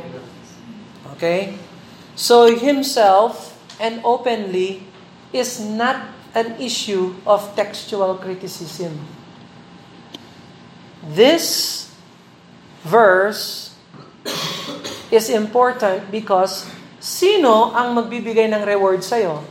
Okay? 1.14 1.54
So 2.14 2.50
himself 2.54 3.54
and 3.80 4.00
openly 4.04 4.86
is 5.32 5.58
not 5.58 6.14
an 6.34 6.58
issue 6.58 7.14
of 7.26 7.54
textual 7.54 8.14
criticism. 8.18 8.98
This 11.02 11.90
verse 12.82 13.74
is 15.10 15.30
important 15.30 16.10
because 16.10 16.66
sino 16.98 17.70
ang 17.70 17.94
magbibigay 17.94 18.50
ng 18.50 18.62
reward 18.66 19.04
sa'yo? 19.04 19.44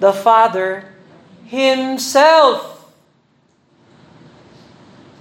The 0.00 0.12
Father 0.12 0.94
Himself. 1.44 2.88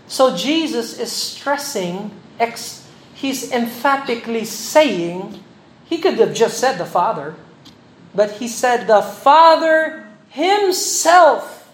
So 0.07 0.35
Jesus 0.37 0.97
is 0.97 1.11
stressing, 1.11 2.11
he's 3.23 3.47
emphatically 3.55 4.43
saying, 4.43 5.39
he 5.87 6.03
could 6.03 6.19
have 6.19 6.35
just 6.35 6.59
said 6.59 6.75
the 6.75 6.83
Father, 6.83 7.39
but 8.11 8.43
he 8.43 8.51
said 8.51 8.83
the 8.83 8.99
Father 8.99 10.03
Himself. 10.27 11.71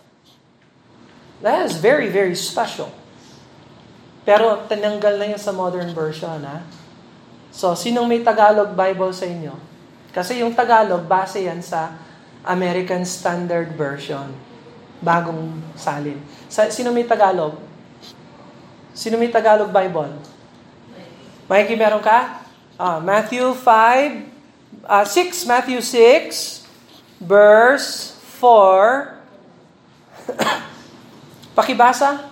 That 1.41 1.65
is 1.65 1.73
very, 1.81 2.05
very 2.13 2.37
special. 2.37 2.93
Pero 4.29 4.69
tinanggal 4.69 5.17
na 5.17 5.25
yun 5.33 5.41
sa 5.41 5.49
modern 5.49 5.89
version, 5.89 6.45
ha? 6.45 6.61
So, 7.49 7.73
sinong 7.73 8.05
may 8.05 8.21
Tagalog 8.21 8.77
Bible 8.77 9.09
sa 9.09 9.25
inyo? 9.25 9.57
Kasi 10.13 10.45
yung 10.45 10.53
Tagalog, 10.53 11.09
base 11.09 11.41
yan 11.49 11.65
sa 11.65 11.97
American 12.45 13.01
Standard 13.09 13.73
Version. 13.73 14.29
Bagong 15.01 15.63
salin. 15.73 16.19
Sa, 16.45 16.69
sino 16.69 16.93
may 16.93 17.09
Tagalog? 17.09 17.57
Sino 18.93 19.17
may 19.17 19.33
Tagalog 19.33 19.73
Bible? 19.73 20.13
Mikey, 21.49 21.73
meron 21.73 22.05
ka? 22.05 22.45
Ah, 22.77 23.01
Matthew 23.01 23.57
5, 23.57 24.85
uh, 24.85 25.01
6, 25.01 25.49
Matthew 25.49 25.81
6, 25.81 26.61
verse 27.17 28.13
4. 28.37 29.17
Pakibasa? 31.57 32.29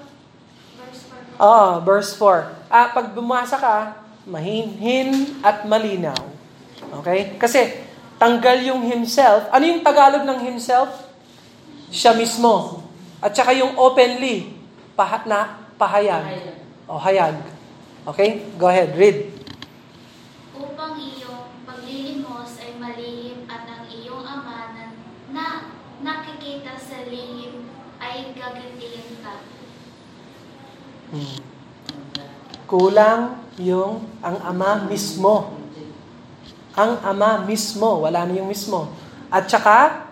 Ah, 1.41 1.81
verse 1.81 2.13
4. 2.13 2.69
Ah, 2.69 2.93
pag 2.93 3.09
bumasa 3.17 3.57
ka, 3.57 4.05
mahinhin 4.29 5.41
at 5.41 5.65
malinaw. 5.65 6.21
Okay? 7.01 7.41
Kasi 7.41 7.73
tanggal 8.21 8.61
yung 8.69 8.85
himself. 8.85 9.49
Ano 9.49 9.65
yung 9.65 9.81
Tagalog 9.81 10.29
ng 10.29 10.45
himself? 10.45 10.93
Siya 11.89 12.13
mismo. 12.13 12.85
At 13.17 13.33
saka 13.33 13.49
yung 13.57 13.81
openly, 13.81 14.53
pahat 14.93 15.25
na 15.25 15.57
pahayag. 15.73 16.53
O 16.85 17.01
hayag. 17.01 17.56
Okay? 18.07 18.47
Go 18.55 18.71
ahead, 18.71 18.95
read. 18.95 19.35
Upang 20.55 20.95
iyong 20.95 21.59
paglilimos 21.67 22.55
ay 22.63 22.79
malihim 22.79 23.43
at 23.51 23.67
ang 23.67 23.83
iyong 23.91 24.23
ama 24.23 24.71
na, 24.71 24.83
na 25.35 25.45
nakikita 25.99 26.79
sa 26.79 27.03
lihim 27.03 27.67
ay 27.99 28.31
gagantihin 28.31 29.11
ka. 29.19 29.43
Hmm. 31.11 31.37
Kulang 32.63 33.43
yung 33.59 34.07
ang 34.23 34.39
ama 34.39 34.87
mismo. 34.87 35.59
Ang 36.79 37.03
ama 37.03 37.43
mismo, 37.43 38.07
wala 38.07 38.23
na 38.23 38.39
yung 38.39 38.47
mismo. 38.47 38.87
At 39.27 39.51
saka, 39.51 40.07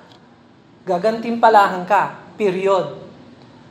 gagantimpalahan 0.83 1.87
ka, 1.87 2.19
period. 2.35 2.99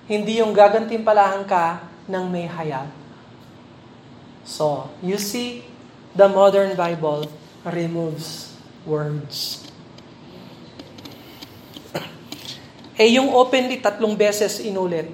Hindi 0.09 0.41
yung 0.41 0.57
gagantimpalahan 0.57 1.45
ka 1.45 1.85
ng 2.09 2.25
may 2.33 2.49
hayag. 2.49 3.04
So, 4.45 4.93
you 5.01 5.17
see, 5.17 5.65
the 6.13 6.29
modern 6.29 6.77
Bible 6.77 7.27
removes 7.65 8.53
words. 8.85 9.65
Eh, 12.95 13.19
yung 13.19 13.35
openly, 13.35 13.83
tatlong 13.83 14.15
beses 14.15 14.63
inulit. 14.63 15.11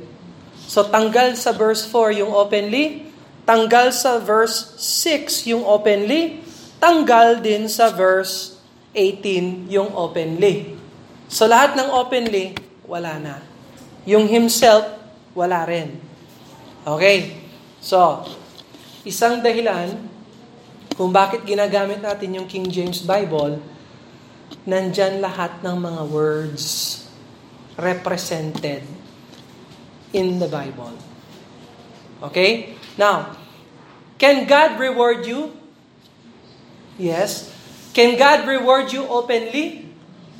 So, 0.68 0.84
tanggal 0.84 1.32
sa 1.32 1.56
verse 1.56 1.88
4 1.88 2.20
yung 2.20 2.28
openly, 2.36 3.08
tanggal 3.48 3.88
sa 3.88 4.20
verse 4.20 4.76
6 4.76 5.48
yung 5.48 5.64
openly, 5.64 6.44
tanggal 6.76 7.40
din 7.40 7.66
sa 7.72 7.88
verse 7.88 8.60
18 8.92 9.72
yung 9.72 9.90
openly. 9.96 10.76
So, 11.30 11.48
lahat 11.48 11.78
ng 11.78 11.88
openly, 11.88 12.58
wala 12.84 13.16
na. 13.16 13.36
Yung 14.04 14.26
himself, 14.26 14.86
wala 15.32 15.62
rin. 15.64 15.96
Okay? 16.84 17.38
So, 17.80 18.26
isang 19.04 19.40
dahilan 19.40 19.96
kung 21.00 21.08
bakit 21.16 21.48
ginagamit 21.48 22.04
natin 22.04 22.36
yung 22.36 22.44
King 22.44 22.68
James 22.68 23.00
Bible, 23.00 23.56
nandyan 24.68 25.24
lahat 25.24 25.64
ng 25.64 25.76
mga 25.80 26.02
words 26.12 26.64
represented 27.80 28.84
in 30.12 30.36
the 30.36 30.50
Bible. 30.50 30.92
Okay? 32.20 32.76
Now, 33.00 33.32
can 34.20 34.44
God 34.44 34.76
reward 34.76 35.24
you? 35.24 35.56
Yes. 37.00 37.48
Can 37.96 38.20
God 38.20 38.44
reward 38.44 38.92
you 38.92 39.08
openly? 39.08 39.88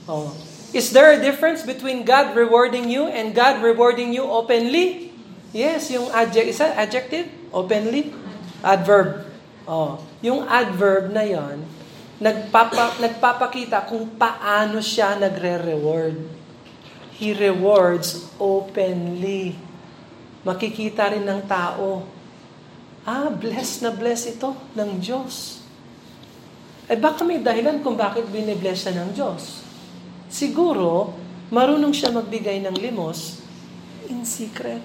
Oh. 0.05 0.37
Is 0.77 0.93
there 0.93 1.17
a 1.17 1.19
difference 1.19 1.65
between 1.65 2.05
God 2.05 2.37
rewarding 2.37 2.93
you 2.93 3.09
and 3.09 3.33
God 3.33 3.65
rewarding 3.65 4.13
you 4.13 4.29
openly? 4.29 5.11
Yes, 5.57 5.91
yung 5.91 6.13
adjective, 6.13 6.53
is 6.53 6.61
that 6.61 6.77
adjective? 6.77 7.27
Openly? 7.51 8.20
Adverb. 8.61 9.27
Oh, 9.65 10.03
yung 10.21 10.45
adverb 10.49 11.13
na 11.13 11.25
yon 11.25 11.63
nagpapa, 12.21 13.01
nagpapakita 13.01 13.89
kung 13.89 14.05
paano 14.21 14.85
siya 14.85 15.17
nagre-reward. 15.17 16.21
He 17.17 17.33
rewards 17.33 18.29
openly. 18.37 19.57
Makikita 20.45 21.13
rin 21.13 21.25
ng 21.25 21.45
tao, 21.49 22.05
ah, 23.05 23.29
bless 23.29 23.81
na 23.85 23.93
bless 23.93 24.29
ito 24.29 24.53
ng 24.77 25.01
Diyos. 25.01 25.65
Eh 26.89 26.97
baka 26.97 27.25
may 27.25 27.41
dahilan 27.41 27.81
kung 27.85 27.97
bakit 27.97 28.29
binibless 28.29 28.85
siya 28.85 29.05
ng 29.05 29.17
Diyos. 29.17 29.65
Siguro, 30.33 31.13
marunong 31.53 31.93
siya 31.93 32.13
magbigay 32.13 32.65
ng 32.65 32.77
limos 32.77 33.41
in 34.11 34.27
secret. 34.27 34.83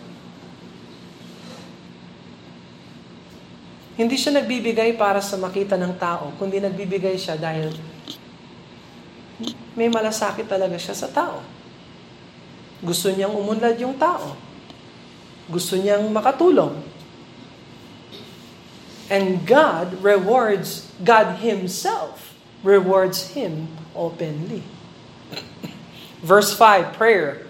Hindi 3.96 4.16
siya 4.20 4.40
nagbibigay 4.40 5.00
para 5.00 5.24
sa 5.24 5.40
makita 5.40 5.80
ng 5.80 5.96
tao, 5.96 6.36
kundi 6.36 6.60
nagbibigay 6.60 7.16
siya 7.16 7.40
dahil 7.40 7.72
may 9.76 9.88
malasakit 9.88 10.48
talaga 10.48 10.76
siya 10.76 10.96
sa 10.96 11.08
tao. 11.12 11.40
Gusto 12.84 13.12
niyang 13.12 13.36
umunlad 13.36 13.80
yung 13.80 13.96
tao. 13.96 14.36
Gusto 15.48 15.80
niyang 15.80 16.08
makatulong. 16.12 16.76
And 19.08 19.48
God 19.48 20.04
rewards, 20.04 20.92
God 21.00 21.40
Himself 21.40 22.36
rewards 22.66 23.30
him 23.38 23.68
openly. 23.96 24.64
Verse 26.22 26.52
5, 26.58 26.94
prayer. 26.94 27.46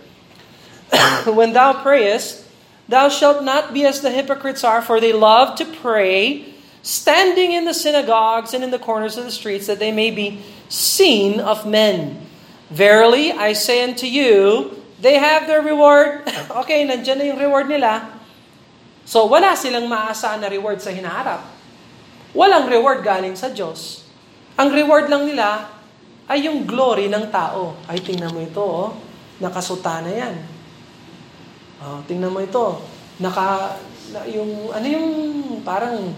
when 1.26 1.54
thou 1.54 1.82
prayest, 1.82 2.45
Thou 2.86 3.10
shalt 3.10 3.42
not 3.42 3.74
be 3.74 3.86
as 3.86 4.02
the 4.02 4.14
hypocrites 4.14 4.64
are, 4.64 4.82
for 4.82 5.02
they 5.02 5.14
love 5.14 5.58
to 5.58 5.66
pray, 5.66 6.54
standing 6.86 7.52
in 7.52 7.66
the 7.66 7.74
synagogues 7.74 8.54
and 8.54 8.64
in 8.64 8.70
the 8.70 8.82
corners 8.82 9.18
of 9.18 9.26
the 9.26 9.34
streets, 9.34 9.66
that 9.66 9.82
they 9.82 9.92
may 9.92 10.14
be 10.14 10.46
seen 10.70 11.42
of 11.42 11.66
men. 11.66 12.22
Verily, 12.70 13.34
I 13.34 13.54
say 13.54 13.82
unto 13.82 14.06
you, 14.06 14.70
they 15.02 15.18
have 15.18 15.50
their 15.50 15.62
reward. 15.62 16.30
okay, 16.62 16.86
nandyan 16.86 17.18
na 17.18 17.26
yung 17.26 17.42
reward 17.42 17.70
nila. 17.70 18.06
So, 19.06 19.26
wala 19.26 19.58
silang 19.58 19.90
maaasahan 19.90 20.42
na 20.42 20.50
reward 20.50 20.82
sa 20.82 20.94
hinaharap. 20.94 21.42
Walang 22.38 22.70
reward 22.70 23.02
galing 23.06 23.38
sa 23.38 23.50
Diyos. 23.50 24.06
Ang 24.58 24.74
reward 24.74 25.10
lang 25.10 25.26
nila 25.26 25.74
ay 26.26 26.50
yung 26.50 26.66
glory 26.66 27.06
ng 27.10 27.30
tao. 27.30 27.78
Ay, 27.86 28.02
tingnan 28.02 28.34
mo 28.34 28.42
ito, 28.42 28.62
oh. 28.62 28.98
Nakasuta 29.38 30.02
na 30.02 30.12
yan. 30.14 30.55
Oh, 31.86 32.02
tingnan 32.10 32.34
mo 32.34 32.42
ito. 32.42 32.82
Naka, 33.22 33.78
na, 34.10 34.26
yung, 34.26 34.74
ano 34.74 34.86
yung 34.90 35.10
parang 35.62 36.18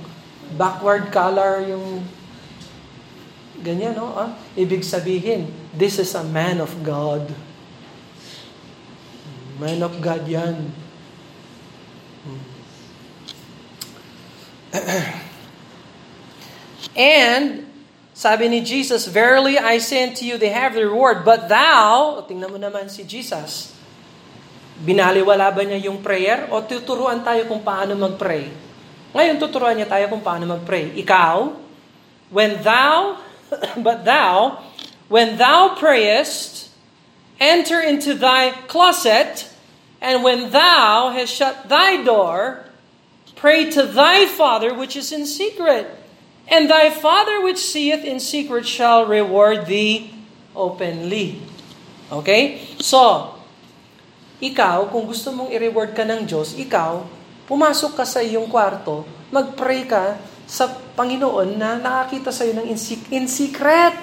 backward 0.56 1.12
color, 1.12 1.68
yung 1.68 2.08
Ganyan, 3.58 3.98
no? 3.98 4.14
Ah? 4.14 4.38
Ibig 4.54 4.86
sabihin, 4.86 5.50
this 5.74 5.98
is 5.98 6.14
a 6.14 6.22
man 6.22 6.62
of 6.62 6.70
God. 6.86 7.26
Man 9.58 9.82
of 9.82 9.98
God 9.98 10.30
yan. 10.30 10.70
And, 16.94 17.66
sabi 18.14 18.50
ni 18.50 18.62
Jesus, 18.62 19.10
Verily 19.10 19.58
I 19.58 19.82
say 19.82 20.06
unto 20.06 20.22
you, 20.22 20.38
they 20.38 20.54
have 20.54 20.78
the 20.78 20.86
reward. 20.86 21.26
But 21.26 21.50
thou, 21.50 22.22
tingnan 22.30 22.54
mo 22.54 22.62
naman 22.62 22.94
si 22.94 23.02
Jesus, 23.10 23.74
binaliwala 24.82 25.54
ba 25.54 25.62
niya 25.66 25.90
yung 25.90 26.02
prayer? 26.02 26.50
O 26.54 26.62
tuturuan 26.66 27.24
tayo 27.26 27.46
kung 27.50 27.62
paano 27.66 27.98
mag-pray? 27.98 28.50
Ngayon, 29.14 29.36
tuturuan 29.42 29.76
niya 29.78 29.90
tayo 29.90 30.06
kung 30.12 30.22
paano 30.22 30.46
mag-pray. 30.46 30.94
Ikaw, 31.02 31.36
when 32.30 32.62
thou, 32.62 33.18
but 33.86 34.06
thou, 34.06 34.62
when 35.08 35.38
thou 35.40 35.78
prayest, 35.78 36.70
enter 37.42 37.82
into 37.82 38.14
thy 38.14 38.54
closet, 38.70 39.50
and 40.04 40.22
when 40.22 40.54
thou 40.54 41.10
hast 41.14 41.34
shut 41.34 41.70
thy 41.70 42.02
door, 42.02 42.66
pray 43.34 43.70
to 43.70 43.86
thy 43.86 44.26
Father 44.30 44.74
which 44.74 44.94
is 44.94 45.10
in 45.10 45.26
secret 45.26 45.98
And 46.48 46.70
thy 46.70 46.90
Father 46.90 47.42
which 47.44 47.60
seeth 47.60 48.06
in 48.06 48.20
secret 48.20 48.66
shall 48.66 49.06
reward 49.06 49.68
thee 49.68 50.16
openly. 50.56 51.42
Okay? 52.12 52.64
So, 52.80 53.36
ikaw, 54.38 54.94
kung 54.94 55.10
gusto 55.10 55.34
mong 55.34 55.50
i-reward 55.50 55.98
ka 55.98 56.06
ng 56.06 56.30
Diyos, 56.30 56.54
ikaw, 56.54 57.02
pumasok 57.50 57.98
ka 57.98 58.06
sa 58.06 58.22
iyong 58.22 58.46
kwarto, 58.46 59.02
mag-pray 59.34 59.90
ka 59.90 60.22
sa 60.48 60.70
Panginoon 60.70 61.60
na 61.60 61.76
nakakita 61.76 62.32
sa 62.32 62.48
iyo 62.48 62.56
ng 62.56 62.70
in 63.12 63.26
secret. 63.28 63.96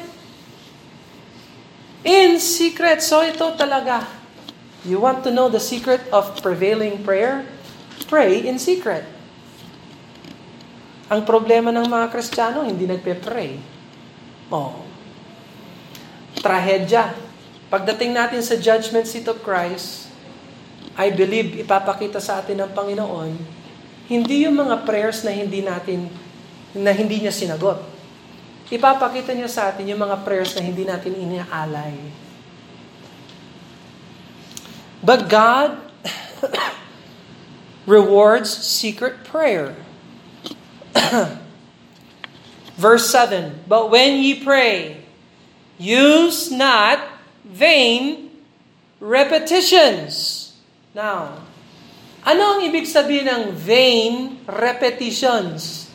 In 2.05 2.37
secret. 2.37 3.01
So 3.01 3.25
ito 3.25 3.49
talaga. 3.57 4.05
You 4.85 5.01
want 5.01 5.25
to 5.25 5.33
know 5.33 5.49
the 5.49 5.63
secret 5.63 6.05
of 6.13 6.37
prevailing 6.45 7.01
prayer? 7.01 7.49
Pray 8.11 8.45
in 8.45 8.61
secret. 8.61 9.09
Ang 11.09 11.25
problema 11.25 11.73
ng 11.73 11.89
mga 11.89 12.13
Kristiyano, 12.13 12.61
hindi 12.61 12.85
nagpe-pray. 12.85 13.57
Oh. 14.53 14.85
Trahedya. 16.45 17.17
Pagdating 17.73 18.13
natin 18.13 18.45
sa 18.45 18.61
judgment 18.61 19.09
seat 19.09 19.25
of 19.25 19.41
Christ, 19.41 20.04
I 20.95 21.11
believe 21.11 21.59
ipapakita 21.59 22.23
sa 22.23 22.39
atin 22.39 22.63
ng 22.63 22.71
Panginoon, 22.71 23.33
hindi 24.07 24.47
yung 24.47 24.55
mga 24.55 24.87
prayers 24.87 25.27
na 25.27 25.35
hindi 25.35 25.65
natin, 25.65 26.07
na 26.77 26.95
hindi 26.95 27.19
niya 27.19 27.35
sinagot. 27.35 27.83
Ipapakita 28.71 29.35
niya 29.35 29.51
sa 29.51 29.69
atin 29.71 29.91
yung 29.91 30.01
mga 30.01 30.23
prayers 30.23 30.55
na 30.57 30.63
hindi 30.63 30.87
natin 30.87 31.19
inaalay. 31.19 31.95
But 35.05 35.29
God 35.29 35.77
rewards 37.87 38.49
secret 38.49 39.21
prayer. 39.25 39.77
Verse 42.81 43.07
7 43.13 43.69
But 43.69 43.93
when 43.93 44.25
ye 44.25 44.41
pray, 44.41 45.05
use 45.77 46.49
not 46.49 47.05
vain 47.45 48.33
repetitions. 48.97 50.24
Now, 50.95 51.43
ano 52.23 52.43
ang 52.55 52.61
ibig 52.63 52.87
sabihin 52.87 53.27
ng 53.27 53.45
vain 53.51 54.39
repetitions? 54.47 55.91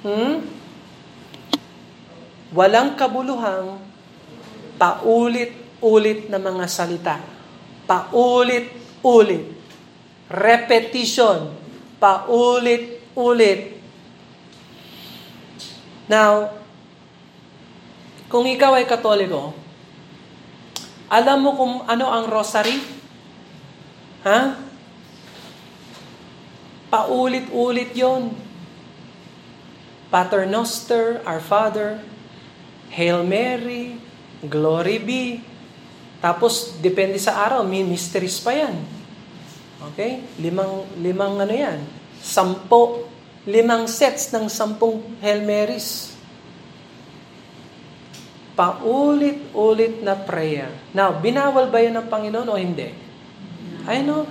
Hmm? 0.00 0.40
Walang 2.48 2.96
kabuluhang 2.96 3.76
paulit-ulit 4.80 6.32
na 6.32 6.40
mga 6.40 6.64
salita. 6.64 7.20
Paulit-ulit. 7.84 9.52
Repetition. 10.32 11.52
Paulit 12.00 13.04
ulit. 13.12 13.84
Now, 16.08 16.56
kung 18.32 18.48
ikaw 18.48 18.80
ay 18.80 18.88
katoliko, 18.88 19.52
alam 21.12 21.38
mo 21.44 21.52
kung 21.52 21.74
ano 21.84 22.08
ang 22.08 22.32
rosary? 22.32 22.93
Ha? 24.24 24.58
Paulit-ulit 26.88 27.92
yon. 27.92 28.32
Paternoster, 30.08 31.20
Our 31.26 31.42
Father, 31.42 32.00
Hail 32.90 33.22
Mary, 33.26 33.98
Glory 34.44 34.98
be. 35.00 35.24
Tapos, 36.24 36.78
depende 36.80 37.20
sa 37.20 37.44
araw, 37.44 37.66
may 37.66 37.84
mysteries 37.84 38.40
pa 38.40 38.56
yan. 38.56 38.80
Okay? 39.92 40.24
Limang, 40.40 40.88
limang 41.00 41.36
ano 41.38 41.52
yan 41.52 42.04
sampo, 42.24 43.04
limang 43.44 43.84
sets 43.84 44.32
ng 44.32 44.48
sampung 44.48 45.04
Hail 45.20 45.44
Marys. 45.44 46.16
Paulit-ulit 48.56 50.00
na 50.00 50.16
prayer. 50.16 50.72
Now, 50.96 51.12
binawal 51.12 51.68
ba 51.68 51.84
yan 51.84 52.00
ng 52.00 52.08
Panginoon 52.08 52.48
o 52.48 52.56
hindi? 52.56 53.03
I 53.84 54.00
know. 54.00 54.24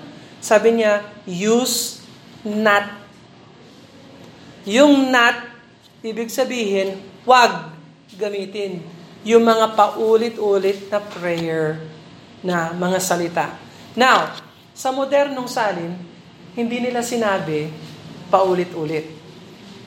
Sabi 0.43 0.81
niya, 0.81 1.05
use 1.29 2.01
not. 2.43 2.99
Yung 4.67 5.13
not, 5.13 5.39
ibig 6.03 6.27
sabihin, 6.33 6.99
wag 7.23 7.71
gamitin. 8.17 8.83
Yung 9.23 9.47
mga 9.47 9.77
paulit-ulit 9.77 10.91
na 10.91 10.99
prayer 10.99 11.79
na 12.43 12.75
mga 12.75 12.99
salita. 12.99 13.55
Now, 13.95 14.35
sa 14.75 14.91
modernong 14.91 15.47
salin, 15.47 15.95
hindi 16.57 16.83
nila 16.83 16.99
sinabi 16.99 17.71
paulit-ulit. 18.27 19.07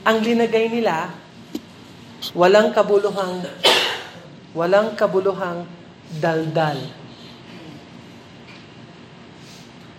Ang 0.07 0.23
linagay 0.23 0.71
nila, 0.71 1.11
walang 2.33 2.71
kabuluhang, 2.71 3.45
walang 4.55 4.95
kabuluhang 4.95 5.67
daldal. 6.17 6.79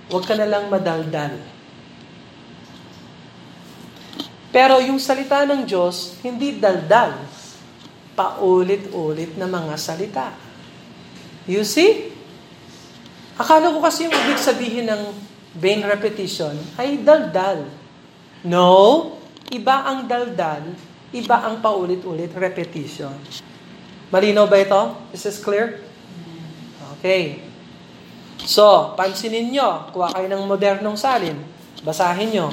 Huwag 0.08 0.24
ka 0.24 0.36
na 0.39 0.47
lang 0.47 0.72
madaldal. 0.72 1.36
Pero 4.51 4.80
yung 4.80 4.97
salita 4.97 5.43
ng 5.43 5.68
Diyos, 5.68 6.18
hindi 6.24 6.55
daldal. 6.55 7.14
Paulit-ulit 8.18 9.36
na 9.36 9.45
mga 9.45 9.76
salita. 9.76 10.32
You 11.45 11.68
see? 11.68 12.10
Akala 13.38 13.70
ko 13.70 13.84
kasi 13.84 14.10
yung 14.10 14.16
ibig 14.16 14.41
sabihin 14.41 14.89
ng 14.89 15.14
vain 15.58 15.86
repetition 15.86 16.58
ay 16.80 17.03
daldal. 17.05 17.70
No, 18.41 19.14
iba 19.53 19.86
ang 19.86 20.10
daldal, 20.10 20.74
iba 21.14 21.38
ang 21.45 21.62
paulit-ulit 21.62 22.34
repetition. 22.34 23.14
Malinaw 24.10 24.47
ba 24.47 24.58
ito? 24.58 24.82
Is 25.12 25.22
this 25.22 25.38
clear? 25.38 25.84
Okay. 26.97 27.47
So, 28.46 28.94
pansinin 28.94 29.50
nyo, 29.50 29.90
kuha 29.90 30.14
kayo 30.14 30.28
ng 30.30 30.46
modernong 30.46 31.00
salin. 31.00 31.40
Basahin 31.82 32.30
nyo. 32.34 32.48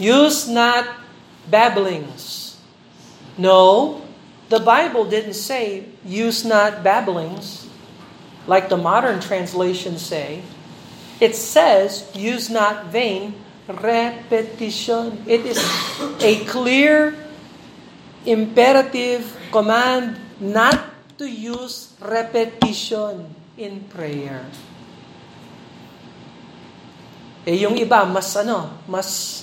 Use 0.00 0.48
not 0.48 0.84
babblings. 1.50 2.56
No, 3.36 4.00
the 4.48 4.60
Bible 4.60 5.04
didn't 5.04 5.36
say, 5.36 5.84
use 6.04 6.44
not 6.44 6.80
babblings, 6.80 7.68
like 8.46 8.68
the 8.68 8.76
modern 8.76 9.20
translations 9.20 10.00
say. 10.00 10.40
It 11.20 11.34
says, 11.34 12.04
use 12.14 12.48
not 12.48 12.92
vain 12.92 13.34
repetition. 13.68 15.24
It 15.26 15.44
is 15.44 15.58
a 16.20 16.44
clear 16.44 17.16
imperative 18.24 19.36
command 19.50 20.16
not 20.40 20.80
to 21.18 21.26
use 21.26 21.94
repetition 22.00 23.34
in 23.56 23.84
prayer. 23.88 24.44
Eh 27.46 27.62
yung 27.62 27.78
iba 27.78 28.02
mas 28.04 28.34
ano, 28.34 28.82
mas 28.90 29.42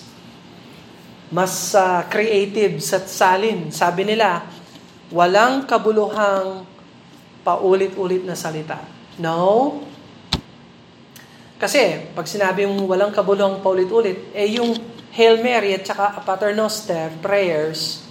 mas 1.34 1.74
uh, 1.74 2.06
creative 2.12 2.78
sa 2.84 3.02
salin. 3.02 3.74
Sabi 3.74 4.06
nila, 4.06 4.46
walang 5.10 5.66
kabuluhang 5.66 6.68
paulit-ulit 7.42 8.22
na 8.22 8.38
salita. 8.38 8.78
No, 9.18 9.82
kasi, 11.64 12.12
pag 12.12 12.28
sinabi 12.28 12.68
mong 12.68 12.84
walang 12.92 13.16
kabulong 13.16 13.64
paulit-ulit, 13.64 14.36
eh 14.36 14.60
yung 14.60 14.76
Hail 15.16 15.40
Mary 15.40 15.72
at 15.72 15.88
saka 15.88 16.20
Paternoster 16.20 17.08
prayers, 17.24 18.04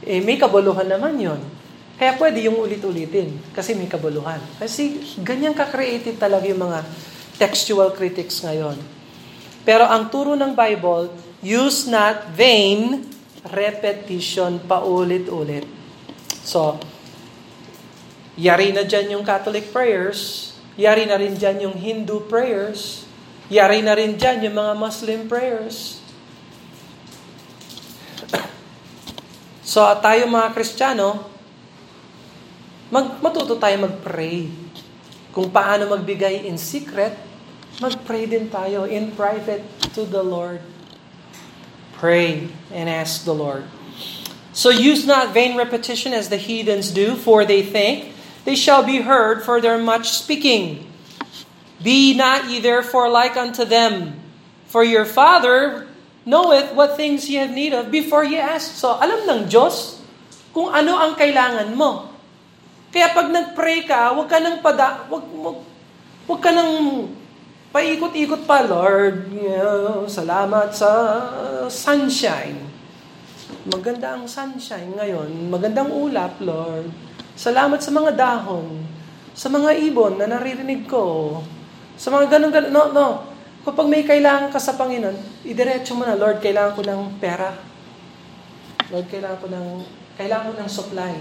eh 0.00 0.24
may 0.24 0.40
kabuluhan 0.40 0.88
naman 0.88 1.20
yon. 1.20 1.36
Kaya 2.00 2.16
pwede 2.16 2.48
yung 2.48 2.56
ulit-ulitin 2.56 3.36
kasi 3.52 3.76
may 3.76 3.92
kabuluhan. 3.92 4.40
Kasi 4.56 5.04
ganyan 5.20 5.52
ka-creative 5.52 6.16
talaga 6.16 6.48
yung 6.48 6.64
mga 6.64 6.80
textual 7.36 7.92
critics 7.92 8.40
ngayon. 8.40 8.80
Pero 9.68 9.84
ang 9.84 10.08
turo 10.08 10.32
ng 10.32 10.56
Bible, 10.56 11.12
use 11.44 11.92
not 11.92 12.32
vain 12.32 13.04
repetition 13.52 14.56
paulit-ulit. 14.64 15.68
So, 16.40 16.80
yari 18.40 18.72
na 18.72 18.88
dyan 18.88 19.20
yung 19.20 19.24
Catholic 19.28 19.68
prayers, 19.68 20.56
yari 20.80 21.04
na 21.04 21.20
rin 21.20 21.36
dyan 21.36 21.68
yung 21.68 21.76
Hindu 21.76 22.24
prayers, 22.32 23.04
yari 23.52 23.84
na 23.84 23.92
rin 23.92 24.16
dyan 24.16 24.48
yung 24.48 24.56
mga 24.56 24.72
Muslim 24.72 25.28
prayers. 25.28 26.00
So, 29.68 29.84
tayo 30.00 30.24
mga 30.32 30.56
Kristiyano, 30.56 31.28
mag, 32.88 33.20
matuto 33.20 33.60
tayo 33.60 33.76
mag-pray. 33.84 34.48
Kung 35.28 35.52
paano 35.52 35.92
magbigay 35.92 36.48
in 36.48 36.56
secret, 36.56 37.12
mag-pray 37.76 38.24
din 38.24 38.48
tayo 38.48 38.88
in 38.88 39.12
private 39.12 39.62
to 39.92 40.08
the 40.08 40.24
Lord. 40.24 40.64
Pray 41.98 42.48
and 42.72 42.88
ask 42.88 43.28
the 43.28 43.34
Lord. 43.34 43.68
So 44.56 44.70
use 44.74 45.06
not 45.06 45.30
vain 45.30 45.54
repetition 45.54 46.10
as 46.10 46.32
the 46.32 46.40
heathens 46.40 46.90
do, 46.90 47.14
for 47.14 47.46
they 47.46 47.62
think 47.62 48.10
they 48.42 48.58
shall 48.58 48.82
be 48.82 49.06
heard 49.06 49.46
for 49.46 49.60
their 49.60 49.78
much 49.78 50.10
speaking. 50.10 50.88
Be 51.78 52.14
not 52.14 52.50
ye 52.50 52.58
therefore 52.58 53.06
like 53.06 53.38
unto 53.38 53.62
them, 53.62 54.18
for 54.66 54.82
your 54.82 55.06
Father 55.06 55.86
knoweth 56.26 56.74
what 56.74 56.98
things 56.98 57.30
ye 57.30 57.38
have 57.38 57.54
need 57.54 57.70
of 57.70 57.94
before 57.94 58.26
ye 58.26 58.36
ask. 58.36 58.74
So, 58.74 58.98
alam 58.98 59.30
ng 59.30 59.40
Diyos 59.46 60.02
kung 60.50 60.74
ano 60.74 60.98
ang 60.98 61.14
kailangan 61.14 61.70
mo. 61.78 62.10
Kaya 62.90 63.14
pag 63.14 63.30
nag-pray 63.30 63.86
ka, 63.86 64.10
wag 64.16 64.26
ka 64.26 64.42
nang 64.42 64.58
pada, 64.58 65.06
wag, 65.06 65.24
wag, 65.38 65.58
wag 66.26 66.40
ka 66.42 66.50
nang 66.50 67.06
paikot-ikot 67.68 68.48
pa, 68.48 68.64
Lord, 68.64 69.28
salamat 70.08 70.72
sa 70.72 70.90
sunshine. 71.68 72.56
Maganda 73.68 74.16
ang 74.16 74.24
sunshine 74.24 74.96
ngayon. 74.96 75.52
Magandang 75.52 75.92
ulap, 75.92 76.40
Lord. 76.40 76.88
Salamat 77.36 77.80
sa 77.84 77.92
mga 77.92 78.16
dahon. 78.16 78.80
Sa 79.36 79.52
mga 79.52 79.76
ibon 79.84 80.16
na 80.16 80.26
naririnig 80.26 80.88
ko. 80.88 81.38
Sa 82.00 82.08
mga 82.08 82.38
ganun-ganun. 82.38 82.72
No, 82.72 82.82
no. 82.90 83.08
Kapag 83.68 83.84
may 83.84 84.02
kailangan 84.08 84.48
ka 84.48 84.56
sa 84.56 84.80
Panginoon, 84.80 85.44
idiretso 85.44 85.92
mo 85.92 86.08
na, 86.08 86.16
Lord, 86.16 86.40
kailangan 86.40 86.72
ko 86.72 86.82
ng 86.82 87.02
pera. 87.20 87.52
Lord, 88.88 89.12
kailangan 89.12 89.38
ko 89.44 89.46
ng, 89.52 89.66
kailangan 90.16 90.48
ko 90.48 90.54
ng 90.56 90.70
supply. 90.72 91.14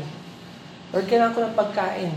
Lord, 0.95 1.07
kailangan 1.11 1.35
ko 1.35 1.41
ng 1.43 1.57
pagkain. 1.59 2.15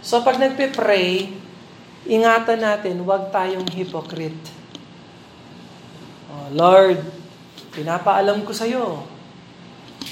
So 0.00 0.24
pag 0.24 0.40
nagpe-pray, 0.40 1.43
ingatan 2.04 2.60
natin, 2.60 3.00
huwag 3.00 3.32
tayong 3.32 3.68
hypocrite. 3.72 4.44
Oh, 6.28 6.48
Lord, 6.52 7.00
pinapaalam 7.72 8.44
ko 8.44 8.52
sa 8.52 8.68
iyo 8.68 9.04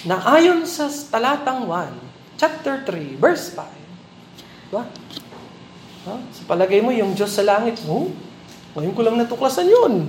na 0.08 0.18
ayon 0.34 0.66
sa 0.66 0.90
talatang 0.90 1.68
1, 1.68 2.40
chapter 2.40 2.82
3, 2.86 3.20
verse 3.20 3.54
5, 3.54 4.72
diba? 4.72 4.84
Ha? 6.08 6.14
Sa 6.18 6.42
palagay 6.50 6.82
mo, 6.82 6.90
yung 6.90 7.14
Diyos 7.14 7.30
sa 7.30 7.46
langit, 7.46 7.78
oh, 7.86 8.10
ngayon 8.74 8.94
ko 8.96 9.02
lang 9.04 9.20
natuklasan 9.20 9.68
yun. 9.68 10.08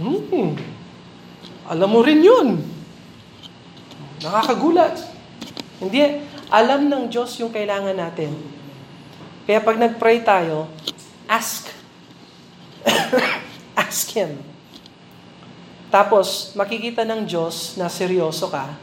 Hmm. 0.00 0.54
Alam 1.68 1.90
mo 1.90 2.00
rin 2.00 2.22
yun. 2.24 2.62
Nakakagulat. 4.22 4.96
Hindi, 5.82 6.24
alam 6.48 6.88
ng 6.88 7.04
Diyos 7.12 7.36
yung 7.42 7.52
kailangan 7.52 7.96
natin. 7.96 8.59
Kaya 9.50 9.58
pag 9.58 9.82
nag-pray 9.82 10.22
tayo, 10.22 10.70
ask. 11.26 11.74
ask 13.82 14.06
Him. 14.14 14.38
Tapos, 15.90 16.54
makikita 16.54 17.02
ng 17.02 17.26
Diyos 17.26 17.74
na 17.74 17.90
seryoso 17.90 18.46
ka 18.46 18.78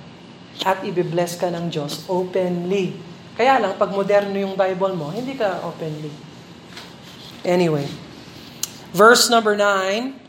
at 0.68 0.84
ibibless 0.84 1.39
ka 1.39 1.47
ng 1.47 1.72
Diyos 1.72 2.03
openly. 2.11 2.99
Kaya 3.39 3.63
lang, 3.63 3.80
pag 3.80 3.95
moderno 3.95 4.36
yung 4.36 4.59
Bible 4.59 4.91
mo, 4.91 5.07
hindi 5.07 5.39
ka 5.39 5.63
openly. 5.63 6.11
Anyway, 7.47 7.88
verse 8.91 9.32
number 9.32 9.55
9, 9.55 10.28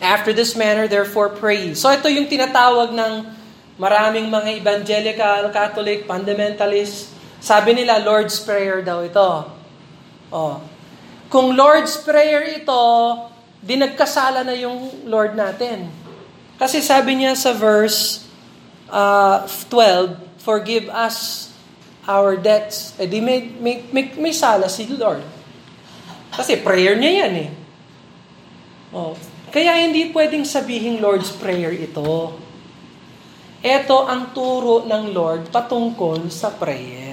After 0.00 0.32
this 0.32 0.56
manner, 0.56 0.88
therefore, 0.88 1.28
pray. 1.28 1.76
So 1.76 1.92
ito 1.92 2.08
yung 2.08 2.24
tinatawag 2.24 2.96
ng 2.96 3.28
maraming 3.76 4.32
mga 4.32 4.64
evangelical, 4.64 5.52
Catholic, 5.52 6.08
fundamentalist. 6.08 7.19
Sabi 7.40 7.72
nila, 7.72 8.04
Lord's 8.04 8.36
Prayer 8.44 8.84
daw 8.84 9.00
ito. 9.00 9.30
Oh. 10.28 10.60
Kung 11.32 11.56
Lord's 11.56 11.96
Prayer 12.04 12.44
ito, 12.52 12.82
di 13.64 13.80
nagkasala 13.80 14.44
na 14.44 14.52
yung 14.52 15.08
Lord 15.08 15.32
natin. 15.32 15.88
Kasi 16.60 16.84
sabi 16.84 17.16
niya 17.16 17.32
sa 17.32 17.56
verse 17.56 18.28
uh, 18.92 19.48
12, 19.72 20.28
Forgive 20.40 20.88
us 20.88 21.48
our 22.08 22.36
debts. 22.36 22.96
Eh 22.96 23.04
di 23.04 23.20
may, 23.20 23.44
may, 23.60 23.84
may, 23.92 24.08
may 24.16 24.32
sala 24.32 24.72
si 24.72 24.88
Lord. 24.88 25.20
Kasi 26.32 26.60
prayer 26.60 26.96
niya 26.96 27.24
yan 27.26 27.34
eh. 27.44 27.50
Oh. 28.96 29.12
Kaya 29.50 29.82
hindi 29.82 30.08
pwedeng 30.14 30.46
sabihin 30.46 31.02
Lord's 31.02 31.28
Prayer 31.34 31.74
ito. 31.74 32.38
Ito 33.60 33.98
ang 34.08 34.32
turo 34.32 34.88
ng 34.88 35.12
Lord 35.12 35.52
patungkol 35.52 36.32
sa 36.32 36.48
prayer. 36.54 37.09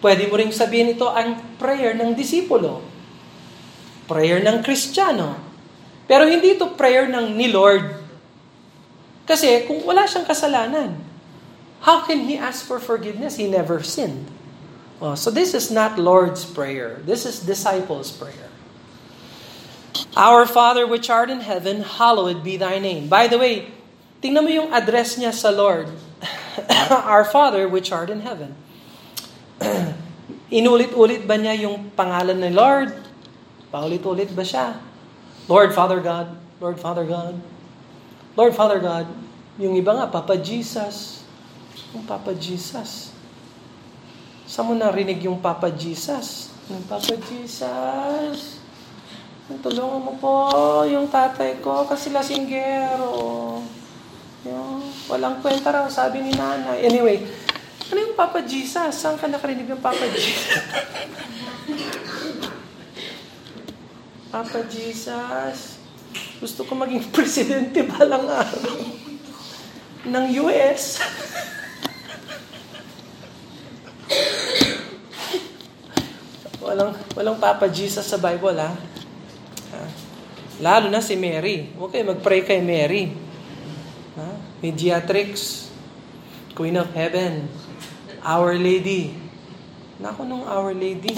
Pwede 0.00 0.26
mo 0.26 0.40
ring 0.40 0.52
sabihin 0.52 0.96
ito 0.96 1.06
ang 1.06 1.56
prayer 1.60 1.92
ng 1.96 2.16
disipulo. 2.16 2.80
Prayer 4.08 4.40
ng 4.40 4.64
Kristiyano. 4.64 5.36
Pero 6.10 6.26
hindi 6.26 6.56
ito 6.56 6.72
prayer 6.74 7.06
ng 7.06 7.36
ni 7.36 7.52
Lord. 7.52 8.00
Kasi 9.28 9.68
kung 9.68 9.84
wala 9.86 10.08
siyang 10.08 10.26
kasalanan, 10.26 11.10
How 11.80 12.04
can 12.04 12.28
he 12.28 12.36
ask 12.36 12.64
for 12.64 12.78
forgiveness? 12.78 13.36
He 13.36 13.48
never 13.48 13.82
sinned. 13.82 14.28
Oh, 15.00 15.14
so 15.14 15.30
this 15.30 15.54
is 15.54 15.70
not 15.70 15.98
Lord's 15.98 16.44
Prayer. 16.44 17.00
This 17.04 17.24
is 17.24 17.40
disciples' 17.40 18.12
prayer. 18.12 18.52
Our 20.12 20.44
Father 20.44 20.84
which 20.84 21.08
art 21.08 21.30
in 21.30 21.40
heaven, 21.40 21.80
hallowed 21.80 22.44
be 22.44 22.60
thy 22.60 22.78
name. 22.78 23.08
By 23.08 23.32
the 23.32 23.40
way, 23.40 23.72
tingnan 24.20 24.44
mo 24.44 24.52
yung 24.52 24.70
address 24.76 25.16
niya 25.16 25.32
sa 25.32 25.48
Lord. 25.48 25.88
Our 26.92 27.24
Father 27.24 27.64
which 27.64 27.88
art 27.88 28.12
in 28.12 28.20
heaven. 28.20 28.59
Inulit-ulit 30.60 31.28
ba 31.28 31.36
niya 31.36 31.54
yung 31.68 31.92
pangalan 31.92 32.40
ni 32.40 32.50
Lord? 32.50 32.90
Paulit-ulit 33.70 34.32
ba 34.34 34.42
siya? 34.42 34.80
Lord, 35.46 35.70
Father 35.76 36.02
God. 36.02 36.34
Lord, 36.58 36.78
Father 36.82 37.06
God. 37.06 37.38
Lord, 38.34 38.54
Father 38.56 38.80
God. 38.82 39.06
Yung 39.60 39.76
iba 39.76 39.94
nga, 39.94 40.10
Papa 40.10 40.34
Jesus. 40.40 41.22
Yung 41.94 42.02
Papa 42.06 42.34
Jesus. 42.34 43.14
Saan 44.50 44.66
mo 44.66 44.74
narinig 44.74 45.22
yung 45.22 45.38
Papa 45.38 45.70
Jesus? 45.70 46.50
Yung 46.66 46.82
Papa 46.86 47.14
Jesus. 47.30 48.58
Tulungan 49.50 49.98
mo 49.98 50.14
po 50.22 50.34
yung 50.86 51.10
tatay 51.10 51.58
ko 51.58 51.82
kasi 51.82 52.14
lasinggero. 52.14 53.10
Yung, 54.46 54.78
walang 55.10 55.42
kwenta 55.42 55.74
raw, 55.74 55.86
sabi 55.90 56.22
ni 56.22 56.30
nanay. 56.30 56.86
Anyway, 56.86 57.26
ano 57.90 57.98
yung 57.98 58.14
Papa 58.14 58.40
Jesus? 58.46 58.94
Saan 58.94 59.18
ka 59.18 59.26
nakarinig 59.26 59.66
ng 59.66 59.82
Papa 59.82 60.06
Jesus? 60.08 60.62
Papa 64.30 64.62
Jesus, 64.70 65.82
gusto 66.38 66.62
ko 66.62 66.78
maging 66.78 67.02
presidente 67.14 67.82
balang 67.82 68.30
araw 68.30 68.78
ng 70.06 70.24
US. 70.46 71.02
walang, 76.62 76.94
walang 77.18 77.38
Papa 77.42 77.66
Jesus 77.66 78.06
sa 78.06 78.22
Bible, 78.22 78.54
ha? 78.54 78.70
Lalo 80.60 80.92
na 80.92 81.00
si 81.00 81.16
Mary. 81.16 81.72
Okay, 81.72 82.04
mag-pray 82.04 82.44
kay 82.44 82.60
Mary. 82.60 83.16
Ha? 84.14 84.28
Mediatrix, 84.60 85.66
Queen 86.52 86.76
of 86.76 86.92
Heaven, 86.92 87.48
Our 88.20 88.56
Lady. 88.60 89.16
Naku 90.00 90.24
nung 90.28 90.44
Our 90.44 90.76
Lady. 90.76 91.16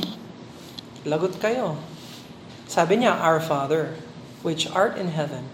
Lagot 1.03 1.39
kayo. 1.43 1.79
Sabi 2.71 3.03
niya, 3.03 3.19
Our 3.19 3.43
Father, 3.43 3.99
which 4.47 4.71
art 4.71 4.95
in 4.95 5.11
heaven, 5.11 5.47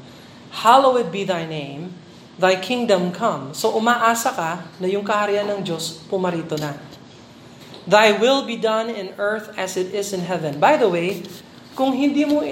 hallowed 0.64 1.08
be 1.08 1.24
thy 1.24 1.48
name, 1.48 1.96
thy 2.36 2.56
kingdom 2.56 3.10
come. 3.10 3.56
So 3.56 3.74
umaasa 3.74 4.32
ka 4.32 4.52
na 4.78 4.86
yung 4.86 5.02
kaharian 5.02 5.48
ng 5.48 5.60
Diyos 5.64 6.04
pumarito 6.06 6.54
na. 6.60 6.76
Thy 7.88 8.12
will 8.12 8.44
be 8.44 8.60
done 8.60 8.92
in 8.92 9.16
earth 9.16 9.48
as 9.56 9.80
it 9.80 9.96
is 9.96 10.12
in 10.12 10.28
heaven. 10.28 10.60
By 10.60 10.76
the 10.76 10.92
way, 10.92 11.24
kung 11.72 11.96
hindi 11.96 12.28
mo 12.28 12.44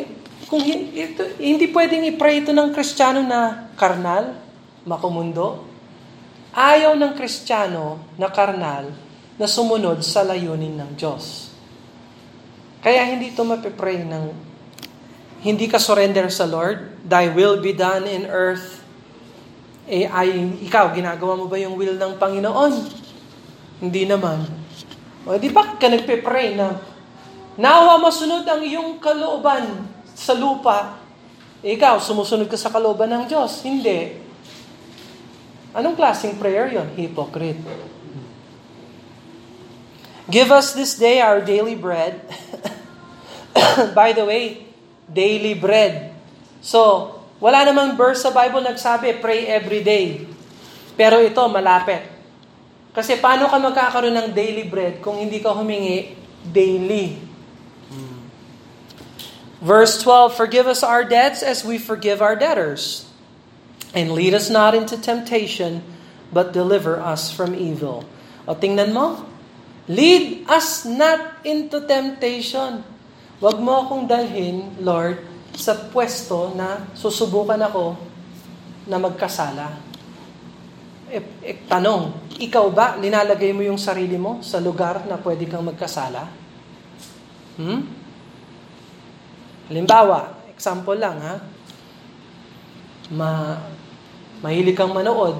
kung 0.47 0.63
ito, 0.63 1.27
hindi 1.37 1.69
pwedeng 1.75 2.07
i-pray 2.07 2.41
ito 2.41 2.55
ng 2.55 2.71
Kristiyano 2.73 3.21
na 3.21 3.69
karnal, 3.75 4.39
makumundo. 4.87 5.67
Ayaw 6.57 6.97
ng 6.97 7.13
Kristiyano 7.13 8.01
na 8.17 8.33
karnal 8.33 8.89
na 9.37 9.45
sumunod 9.45 10.01
sa 10.01 10.25
layunin 10.25 10.73
ng 10.73 10.97
Diyos. 10.97 11.53
Kaya 12.81 13.05
hindi 13.05 13.29
ito 13.29 13.45
mapipray 13.45 14.01
ng 14.09 14.33
hindi 15.45 15.69
ka 15.69 15.77
surrender 15.77 16.33
sa 16.33 16.49
Lord. 16.49 17.05
Thy 17.05 17.29
will 17.29 17.61
be 17.61 17.77
done 17.77 18.09
in 18.09 18.25
earth 18.25 18.87
Eh, 19.87 20.03
ay, 20.11 20.59
ikaw, 20.67 20.91
ginagawa 20.91 21.39
mo 21.39 21.47
ba 21.47 21.55
yung 21.63 21.79
will 21.79 21.95
ng 21.95 22.19
Panginoon? 22.19 22.75
Hindi 23.79 24.03
naman. 24.03 24.43
O, 25.23 25.39
di 25.39 25.47
ba 25.47 25.79
ka 25.79 25.87
nagpe-pray 25.87 26.59
na, 26.59 26.75
nawa 27.55 27.95
masunod 28.03 28.43
ang 28.43 28.67
iyong 28.67 28.99
kalooban 28.99 29.87
sa 30.11 30.35
lupa. 30.35 30.99
Eh, 31.63 31.79
ikaw, 31.79 32.03
sumusunod 32.03 32.51
ka 32.51 32.59
sa 32.59 32.75
kalooban 32.75 33.07
ng 33.15 33.31
Diyos. 33.31 33.63
Hindi. 33.63 34.26
Anong 35.77 35.93
klaseng 35.93 36.41
prayer 36.41 36.73
yon? 36.73 36.89
Hypocrite. 36.97 37.61
Give 40.27 40.49
us 40.49 40.73
this 40.73 40.97
day 40.97 41.21
our 41.21 41.45
daily 41.45 41.77
bread. 41.77 42.25
By 43.99 44.17
the 44.17 44.25
way, 44.25 44.73
daily 45.07 45.53
bread. 45.53 46.17
So, 46.65 47.13
wala 47.39 47.63
namang 47.63 47.95
verse 47.95 48.25
sa 48.25 48.33
Bible 48.33 48.65
nagsabi, 48.65 49.21
pray 49.21 49.47
every 49.47 49.85
day. 49.85 50.25
Pero 50.97 51.21
ito, 51.21 51.45
malapit. 51.47 52.03
Kasi 52.97 53.21
paano 53.21 53.47
ka 53.47 53.61
magkakaroon 53.61 54.17
ng 54.17 54.29
daily 54.33 54.65
bread 54.65 55.05
kung 55.05 55.21
hindi 55.21 55.39
ka 55.45 55.53
humingi 55.53 56.17
daily? 56.43 57.21
Verse 59.61 60.01
12, 60.01 60.37
Forgive 60.37 60.67
us 60.67 60.83
our 60.83 61.05
debts 61.05 61.45
as 61.45 61.65
we 61.65 61.77
forgive 61.77 62.25
our 62.25 62.37
debtors. 62.37 63.06
And 63.97 64.13
lead 64.13 64.37
us 64.37 64.53
not 64.53 64.77
into 64.77 65.01
temptation, 65.01 65.81
but 66.29 66.53
deliver 66.53 67.01
us 67.01 67.33
from 67.33 67.57
evil. 67.57 68.05
O 68.45 68.53
tingnan 68.53 68.93
mo, 68.93 69.25
lead 69.89 70.45
us 70.53 70.85
not 70.85 71.41
into 71.49 71.81
temptation. 71.89 72.85
Huwag 73.41 73.57
mo 73.57 73.89
akong 73.89 74.05
dalhin, 74.05 74.77
Lord, 74.85 75.25
sa 75.57 75.73
pwesto 75.89 76.53
na 76.53 76.85
susubukan 76.93 77.57
ako 77.57 77.97
na 78.85 79.01
magkasala. 79.01 79.81
E, 81.09 81.19
e, 81.41 81.53
tanong, 81.65 82.37
ikaw 82.37 82.69
ba, 82.69 83.01
linalagay 83.01 83.57
mo 83.57 83.65
yung 83.65 83.81
sarili 83.81 84.21
mo 84.21 84.45
sa 84.45 84.61
lugar 84.61 85.09
na 85.09 85.17
pwede 85.17 85.49
kang 85.49 85.65
magkasala? 85.65 86.29
Hmm? 87.57 87.81
Halimbawa, 89.73 90.37
example 90.53 91.01
lang 91.01 91.17
ha, 91.25 91.35
ma, 93.11 93.31
mahilig 94.41 94.77
kang 94.77 94.93
manood, 94.93 95.37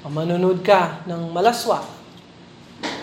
o 0.00 0.06
manonood 0.08 0.62
ka 0.62 1.04
ng 1.04 1.32
malaswa, 1.32 1.84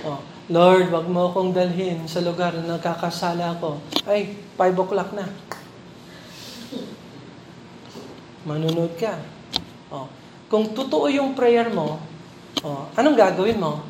o, 0.05 0.21
Lord, 0.45 0.93
wag 0.93 1.09
mo 1.09 1.33
akong 1.33 1.49
dalhin 1.49 2.05
sa 2.05 2.21
lugar 2.21 2.53
na 2.53 2.77
nagkakasala 2.77 3.57
ako. 3.57 3.81
Ay, 4.05 4.37
5 4.53 4.77
o'clock 4.77 5.09
na. 5.17 5.25
Manunod 8.45 8.93
ka. 8.93 9.17
O, 9.89 10.05
kung 10.45 10.69
totoo 10.77 11.09
yung 11.09 11.33
prayer 11.33 11.73
mo, 11.73 11.97
o, 12.61 12.85
anong 12.93 13.17
gagawin 13.17 13.57
mo? 13.57 13.81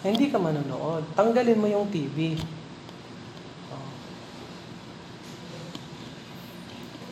Hindi 0.00 0.32
ka 0.32 0.40
manonood. 0.40 1.04
Tanggalin 1.12 1.60
mo 1.60 1.68
yung 1.68 1.92
TV. 1.92 2.40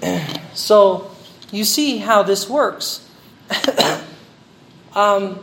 So, 0.55 1.11
you 1.55 1.63
see 1.63 2.03
how 2.03 2.27
this 2.27 2.51
works. 2.51 3.07
um, 4.95 5.39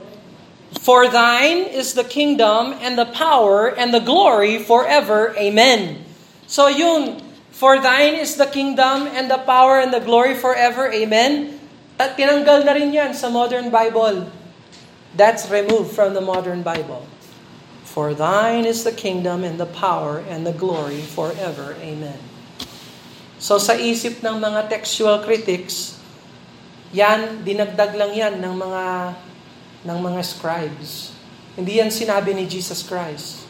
For 0.79 1.07
thine 1.07 1.67
is 1.67 1.93
the 1.93 2.03
kingdom 2.03 2.73
and 2.79 2.97
the 2.97 3.05
power 3.05 3.67
and 3.67 3.93
the 3.93 3.99
glory 3.99 4.59
forever. 4.59 5.35
Amen. 5.37 6.03
So 6.47 6.67
yun, 6.67 7.21
for 7.51 7.79
thine 7.79 8.15
is 8.15 8.35
the 8.35 8.47
kingdom 8.47 9.05
and 9.07 9.29
the 9.29 9.37
power 9.37 9.79
and 9.79 9.93
the 9.93 9.99
glory 9.99 10.33
forever. 10.33 10.89
Amen. 10.89 11.59
At 11.99 12.17
tinanggal 12.17 12.65
na 12.65 12.73
rin 12.73 12.89
yan 12.89 13.13
sa 13.13 13.29
modern 13.29 13.69
Bible. 13.69 14.31
That's 15.13 15.45
removed 15.51 15.93
from 15.93 16.17
the 16.17 16.23
modern 16.23 16.63
Bible. 16.63 17.05
For 17.85 18.15
thine 18.17 18.65
is 18.65 18.81
the 18.81 18.95
kingdom 18.95 19.43
and 19.43 19.59
the 19.59 19.69
power 19.69 20.23
and 20.25 20.47
the 20.47 20.55
glory 20.55 21.03
forever. 21.03 21.77
Amen. 21.83 22.17
So 23.37 23.61
sa 23.61 23.77
isip 23.77 24.25
ng 24.25 24.41
mga 24.41 24.71
textual 24.71 25.21
critics, 25.21 26.00
yan, 26.91 27.47
dinagdag 27.47 27.95
lang 27.95 28.11
yan 28.11 28.35
ng 28.43 28.55
mga 28.55 28.85
ng 29.87 29.97
mga 29.97 30.21
scribes. 30.27 31.15
Hindi 31.55 31.79
yan 31.79 31.89
sinabi 31.91 32.35
ni 32.35 32.43
Jesus 32.45 32.83
Christ. 32.83 33.47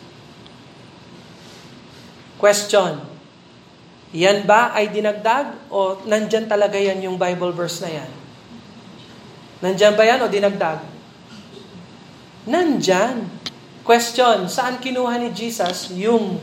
Question. 2.38 3.02
Yan 4.14 4.46
ba 4.46 4.74
ay 4.74 4.94
dinagdag 4.94 5.72
o 5.74 6.02
nandyan 6.06 6.46
talaga 6.46 6.76
yan 6.78 7.02
yung 7.02 7.18
Bible 7.18 7.54
verse 7.54 7.82
na 7.82 8.02
yan? 8.02 8.12
Nandyan 9.62 9.94
ba 9.94 10.04
yan 10.06 10.20
o 10.22 10.26
dinagdag? 10.30 10.80
Nandyan. 12.46 13.30
Question, 13.82 14.46
saan 14.50 14.78
kinuha 14.78 15.18
ni 15.18 15.30
Jesus 15.34 15.90
yung 15.94 16.38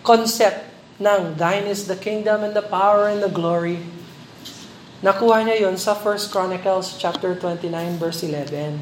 concept 0.00 0.72
ng 0.96 1.36
Thine 1.36 1.68
is 1.68 1.84
the 1.84 1.96
kingdom 1.96 2.40
and 2.40 2.56
the 2.56 2.64
power 2.64 3.12
and 3.12 3.20
the 3.20 3.32
glory 3.32 3.80
Nakuha 5.02 5.42
niya 5.42 5.66
yon 5.66 5.74
sa 5.74 5.98
1 5.98 6.30
Chronicles 6.30 6.94
chapter 6.94 7.34
29 7.34 7.98
verse 7.98 8.22
11. 8.22 8.78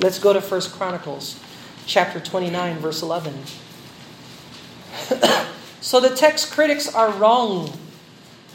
Let's 0.00 0.16
go 0.16 0.32
to 0.32 0.40
1 0.40 0.72
Chronicles 0.72 1.36
chapter 1.84 2.16
29 2.16 2.80
verse 2.80 3.04
11. 3.04 3.36
so 5.84 6.00
the 6.00 6.16
text 6.16 6.48
critics 6.48 6.88
are 6.88 7.12
wrong. 7.12 7.76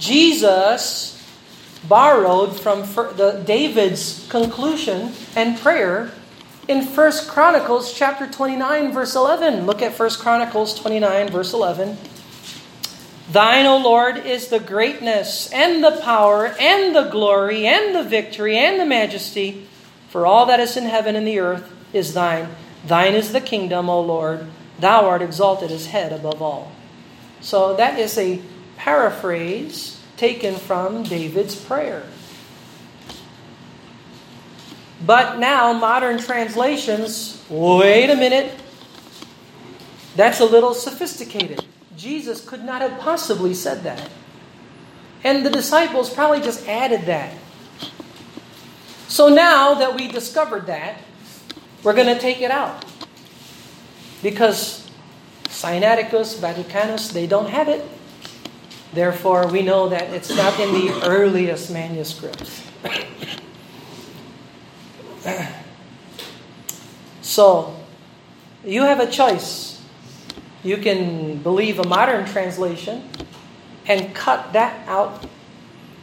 Jesus 0.01 1.21
borrowed 1.85 2.57
from 2.57 2.81
the 3.21 3.43
David's 3.45 4.25
conclusion 4.33 5.13
and 5.37 5.61
prayer 5.61 6.09
in 6.67 6.81
1 6.89 7.11
Chronicles 7.29 7.93
chapter 7.93 8.25
29 8.25 8.91
verse 8.91 9.13
11. 9.13 9.69
Look 9.69 9.85
at 9.85 9.93
1 9.93 10.09
Chronicles 10.17 10.73
29 10.73 11.29
verse 11.29 11.53
11. 11.53 12.14
Thine, 13.31 13.65
O 13.65 13.77
Lord, 13.77 14.17
is 14.17 14.49
the 14.49 14.59
greatness 14.59 15.51
and 15.51 15.83
the 15.83 15.99
power 16.01 16.55
and 16.59 16.95
the 16.95 17.09
glory 17.09 17.65
and 17.65 17.95
the 17.95 18.03
victory 18.03 18.57
and 18.57 18.79
the 18.79 18.85
majesty, 18.85 19.67
for 20.09 20.25
all 20.25 20.45
that 20.45 20.59
is 20.59 20.77
in 20.77 20.85
heaven 20.85 21.15
and 21.15 21.25
the 21.25 21.39
earth 21.39 21.71
is 21.91 22.13
thine. 22.13 22.49
Thine 22.85 23.15
is 23.15 23.31
the 23.31 23.41
kingdom, 23.41 23.89
O 23.89 23.99
Lord. 23.99 24.45
Thou 24.79 25.07
art 25.07 25.21
exalted 25.21 25.71
as 25.71 25.87
head 25.87 26.13
above 26.13 26.41
all. 26.41 26.71
So 27.41 27.75
that 27.75 27.97
is 27.97 28.17
a 28.17 28.41
paraphrase 28.77 29.99
taken 30.17 30.55
from 30.55 31.03
David's 31.03 31.55
prayer. 31.55 32.03
But 35.03 35.39
now, 35.39 35.73
modern 35.73 36.19
translations, 36.19 37.43
wait 37.49 38.09
a 38.09 38.15
minute, 38.15 38.53
that's 40.15 40.39
a 40.39 40.45
little 40.45 40.73
sophisticated. 40.73 41.65
Jesus 41.97 42.43
could 42.43 42.63
not 42.63 42.81
have 42.81 42.99
possibly 42.99 43.53
said 43.53 43.83
that. 43.83 44.09
And 45.23 45.45
the 45.45 45.49
disciples 45.49 46.13
probably 46.13 46.41
just 46.41 46.67
added 46.67 47.03
that. 47.03 47.33
So 49.07 49.29
now 49.29 49.75
that 49.75 49.95
we 49.95 50.07
discovered 50.07 50.67
that, 50.67 51.01
we're 51.83 51.93
going 51.93 52.13
to 52.13 52.19
take 52.19 52.41
it 52.41 52.51
out. 52.51 52.85
Because 54.21 54.89
Sinaiticus, 55.45 56.37
Vaticanus, 56.39 57.13
they 57.13 57.27
don't 57.27 57.49
have 57.49 57.69
it. 57.69 57.85
Therefore, 58.93 59.47
we 59.47 59.61
know 59.61 59.89
that 59.89 60.13
it's 60.13 60.29
not 60.35 60.59
in 60.59 60.73
the 60.73 61.05
earliest 61.05 61.71
manuscripts. 61.71 62.63
so, 67.21 67.75
you 68.63 68.81
have 68.83 68.99
a 68.99 69.09
choice 69.09 69.74
you 70.65 70.81
can 70.81 71.37
believe 71.45 71.77
a 71.77 71.85
modern 71.85 72.25
translation 72.25 73.05
and 73.85 74.17
cut 74.17 74.51
that 74.57 74.81
out, 74.89 75.29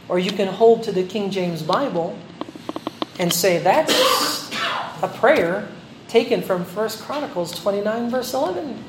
or 0.07 0.17
you 0.17 0.31
can 0.31 0.47
hold 0.47 0.87
to 0.87 0.91
the 0.95 1.03
King 1.03 1.29
James 1.29 1.61
Bible 1.61 2.15
and 3.19 3.27
say 3.27 3.59
that's 3.59 3.91
a 5.03 5.11
prayer 5.11 5.67
taken 6.07 6.41
from 6.41 6.63
1 6.63 6.89
Chronicles 7.03 7.51
29 7.59 8.09
verse 8.09 8.33
11. 8.33 8.79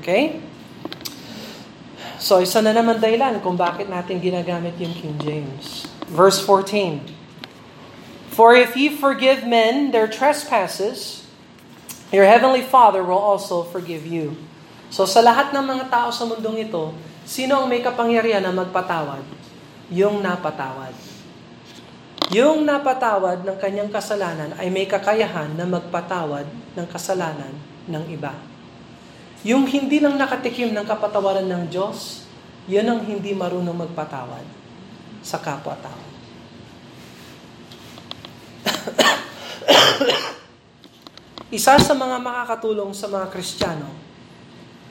Okay? 0.00 0.44
So, 2.18 2.42
isa 2.42 2.60
na 2.60 2.76
naman 2.76 3.00
dahilan 3.00 3.40
kung 3.40 3.56
bakit 3.56 3.88
natin 3.88 4.20
ginagamit 4.20 4.76
yung 4.76 4.92
King 4.92 5.16
James. 5.22 5.88
Verse 6.10 6.42
14. 6.42 7.00
For 8.34 8.52
if 8.52 8.76
ye 8.76 8.90
forgive 8.90 9.46
men 9.46 9.90
their 9.94 10.10
trespasses, 10.10 11.17
your 12.08 12.24
Heavenly 12.24 12.64
Father 12.64 13.04
will 13.04 13.20
also 13.20 13.64
forgive 13.68 14.08
you. 14.08 14.36
So 14.88 15.04
sa 15.04 15.20
lahat 15.20 15.52
ng 15.52 15.64
mga 15.64 15.84
tao 15.92 16.08
sa 16.08 16.24
mundong 16.24 16.64
ito, 16.64 16.96
sino 17.28 17.60
ang 17.60 17.68
may 17.68 17.84
kapangyarihan 17.84 18.40
na 18.40 18.52
magpatawad? 18.52 19.20
Yung 19.92 20.24
napatawad. 20.24 20.96
Yung 22.32 22.64
napatawad 22.64 23.44
ng 23.44 23.56
kanyang 23.56 23.88
kasalanan 23.92 24.52
ay 24.56 24.68
may 24.68 24.84
kakayahan 24.88 25.52
na 25.56 25.64
magpatawad 25.64 26.44
ng 26.76 26.86
kasalanan 26.88 27.52
ng 27.88 28.04
iba. 28.12 28.32
Yung 29.44 29.64
hindi 29.68 30.00
lang 30.00 30.16
nakatikim 30.16 30.72
ng 30.72 30.84
kapatawaran 30.84 31.48
ng 31.48 31.72
Diyos, 31.72 32.24
yun 32.68 32.84
ang 32.84 33.00
hindi 33.00 33.32
marunong 33.32 33.88
magpatawad 33.88 34.44
sa 35.24 35.40
kapwa-tao. 35.40 36.04
Isa 41.48 41.80
sa 41.80 41.96
mga 41.96 42.20
makakatulong 42.20 42.92
sa 42.92 43.08
mga 43.08 43.32
Kristiyano 43.32 43.88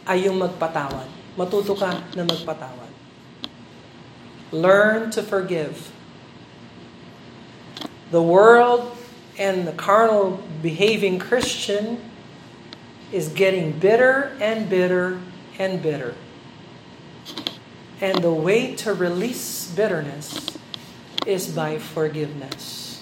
ay 0.09 0.25
yung 0.25 0.41
magpatawad. 0.41 1.05
Matuto 1.37 1.77
ka 1.77 2.01
na 2.17 2.25
magpatawad. 2.25 2.89
Learn 4.49 5.13
to 5.13 5.21
forgive. 5.21 5.93
The 8.09 8.23
world 8.23 8.89
and 9.37 9.69
the 9.69 9.75
carnal 9.77 10.41
behaving 10.65 11.21
Christian 11.21 12.01
is 13.13 13.29
getting 13.29 13.77
bitter 13.77 14.33
and 14.41 14.65
bitter 14.65 15.21
and 15.61 15.77
bitter. 15.77 16.17
And 18.01 18.17
the 18.25 18.33
way 18.33 18.73
to 18.81 18.97
release 18.97 19.69
bitterness 19.77 20.57
is 21.29 21.53
by 21.53 21.77
forgiveness. 21.77 22.97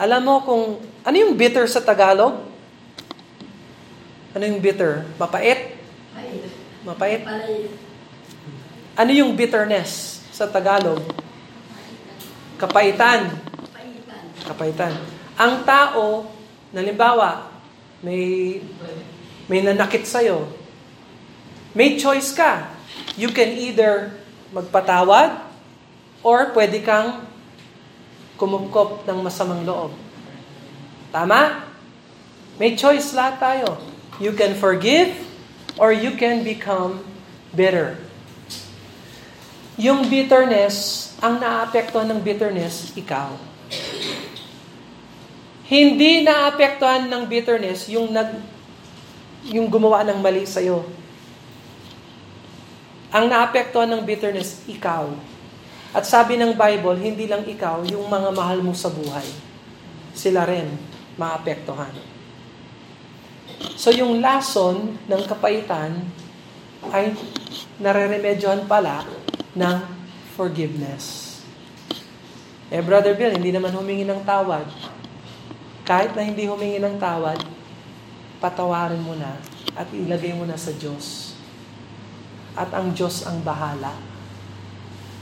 Alam 0.00 0.24
mo 0.24 0.36
kung 0.40 0.64
ano 1.04 1.16
yung 1.20 1.36
bitter 1.36 1.68
sa 1.68 1.84
Tagalog? 1.84 2.40
Ano 4.32 4.42
yung 4.48 4.58
bitter? 4.58 5.04
Mapait? 5.20 5.76
Mapait? 6.82 7.22
Ano 8.96 9.10
yung 9.12 9.36
bitterness 9.36 10.24
sa 10.32 10.48
Tagalog? 10.48 11.04
Kapaitan. 12.56 13.30
Kapaitan. 14.48 14.96
Ang 15.36 15.62
tao, 15.68 16.32
nalimbawa, 16.72 17.52
may 18.00 18.58
may 19.44 19.60
nanakit 19.60 20.08
sa'yo. 20.08 20.48
May 21.76 22.00
choice 22.00 22.32
ka. 22.32 22.72
You 23.18 23.28
can 23.28 23.52
either 23.60 24.16
magpatawad 24.56 25.42
or 26.24 26.54
pwede 26.56 26.80
kang 26.80 27.28
kumukop 28.40 29.04
ng 29.04 29.18
masamang 29.20 29.68
loob. 29.68 29.92
Tama? 31.14 31.62
May 32.58 32.74
choice 32.74 33.14
lahat 33.14 33.38
tayo. 33.38 33.78
You 34.18 34.34
can 34.34 34.58
forgive 34.58 35.14
or 35.78 35.94
you 35.94 36.18
can 36.18 36.42
become 36.42 37.06
bitter. 37.54 37.94
Yung 39.78 40.10
bitterness, 40.10 41.10
ang 41.22 41.38
naapektuhan 41.38 42.10
ng 42.10 42.18
bitterness, 42.18 42.90
ikaw. 42.98 43.30
Hindi 45.70 46.26
naapektuhan 46.26 47.06
ng 47.06 47.22
bitterness 47.30 47.86
yung 47.86 48.10
nag 48.10 48.34
yung 49.54 49.70
gumawa 49.70 50.02
ng 50.02 50.18
mali 50.18 50.46
sa 50.50 50.58
iyo. 50.58 50.82
Ang 53.14 53.30
naapektuhan 53.30 53.86
ng 53.86 54.02
bitterness, 54.02 54.66
ikaw. 54.66 55.14
At 55.94 56.10
sabi 56.10 56.34
ng 56.34 56.58
Bible, 56.58 56.98
hindi 56.98 57.30
lang 57.30 57.46
ikaw, 57.46 57.86
yung 57.86 58.10
mga 58.10 58.34
mahal 58.34 58.58
mo 58.66 58.74
sa 58.74 58.90
buhay. 58.90 59.26
Sila 60.16 60.42
rin 60.42 60.93
maapektuhan. 61.14 61.92
So 63.74 63.90
yung 63.94 64.18
lason 64.18 64.98
ng 65.06 65.22
kapaitan 65.28 66.02
ay 66.90 67.14
nareremedyohan 67.78 68.66
pala 68.68 69.06
ng 69.54 69.76
forgiveness. 70.34 71.38
Eh, 72.72 72.82
Brother 72.82 73.14
Bill, 73.14 73.38
hindi 73.38 73.54
naman 73.54 73.70
humingi 73.70 74.02
ng 74.02 74.26
tawad. 74.26 74.66
Kahit 75.84 76.16
na 76.16 76.24
hindi 76.24 76.48
humingi 76.48 76.80
ng 76.80 76.96
tawad, 76.96 77.38
patawarin 78.42 79.04
mo 79.04 79.14
na 79.14 79.36
at 79.78 79.86
ilagay 79.94 80.32
mo 80.34 80.48
na 80.48 80.58
sa 80.58 80.72
Diyos. 80.74 81.36
At 82.54 82.70
ang 82.74 82.94
Diyos 82.94 83.26
ang 83.26 83.42
bahala. 83.42 83.94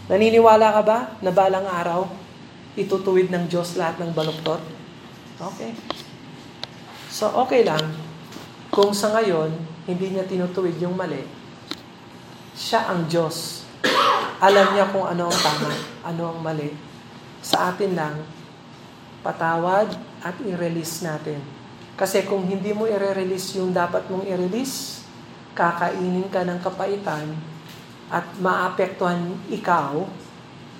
Naniniwala 0.09 0.80
ka 0.80 0.82
ba 0.84 0.99
na 1.20 1.30
balang 1.32 1.66
araw, 1.66 2.09
itutuwid 2.76 3.28
ng 3.28 3.49
Diyos 3.49 3.76
lahat 3.76 4.01
ng 4.01 4.12
baluktot? 4.12 4.81
Okay. 5.43 5.74
So, 7.11 7.26
okay 7.43 7.66
lang 7.66 7.82
kung 8.70 8.95
sa 8.95 9.11
ngayon, 9.11 9.51
hindi 9.90 10.14
niya 10.14 10.22
tinutuwid 10.22 10.78
yung 10.78 10.95
mali, 10.95 11.26
siya 12.55 12.88
ang 12.88 13.11
Diyos. 13.11 13.66
Alam 14.38 14.72
niya 14.72 14.86
kung 14.95 15.03
ano 15.03 15.26
ang 15.26 15.38
tama, 15.43 15.74
ano 16.07 16.22
ang 16.30 16.38
mali. 16.40 16.70
Sa 17.43 17.74
atin 17.74 17.99
lang, 17.99 18.22
patawad 19.26 19.90
at 20.22 20.38
i-release 20.47 21.03
natin. 21.03 21.43
Kasi 21.99 22.22
kung 22.22 22.47
hindi 22.47 22.70
mo 22.70 22.86
i-release 22.86 23.59
yung 23.59 23.74
dapat 23.74 24.07
mong 24.09 24.24
i-release, 24.24 25.05
kakainin 25.59 26.30
ka 26.30 26.47
ng 26.47 26.62
kapaitan 26.62 27.34
at 28.09 28.24
maapektuhan 28.38 29.36
ikaw 29.51 30.07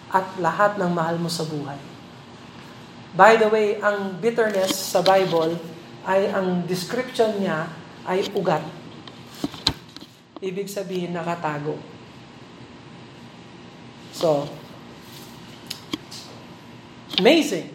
at 0.09 0.27
lahat 0.39 0.79
ng 0.79 0.91
mahal 0.95 1.19
mo 1.19 1.29
sa 1.29 1.45
buhay. 1.45 1.92
By 3.13 3.37
the 3.37 3.49
way, 3.53 3.77
ang 3.77 4.17
bitterness 4.17 4.73
sa 4.73 5.05
Bible 5.05 5.61
ay 6.09 6.33
ang 6.33 6.65
description 6.65 7.37
niya 7.39 7.69
ay 8.09 8.25
ugat. 8.33 8.65
Ibig 10.43 10.67
sabihin 10.67 11.15
nakatago. 11.15 11.77
So, 14.17 14.49
amazing 17.21 17.73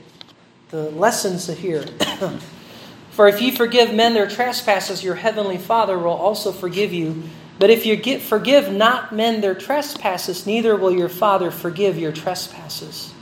the 0.69 0.91
lessons 0.91 1.47
here. 1.47 1.85
For 3.11 3.27
if 3.27 3.41
you 3.41 3.51
forgive 3.51 3.93
men 3.93 4.13
their 4.13 4.29
trespasses, 4.29 5.03
your 5.03 5.15
heavenly 5.15 5.57
Father 5.57 5.97
will 5.97 6.11
also 6.11 6.51
forgive 6.51 6.93
you. 6.93 7.23
But 7.57 7.71
if 7.71 7.85
you 7.85 7.95
get, 7.95 8.21
forgive 8.21 8.71
not 8.71 9.13
men 9.13 9.41
their 9.41 9.55
trespasses, 9.55 10.45
neither 10.45 10.75
will 10.75 10.91
your 10.91 11.09
Father 11.09 11.49
forgive 11.49 11.97
your 11.97 12.11
trespasses. 12.11 13.13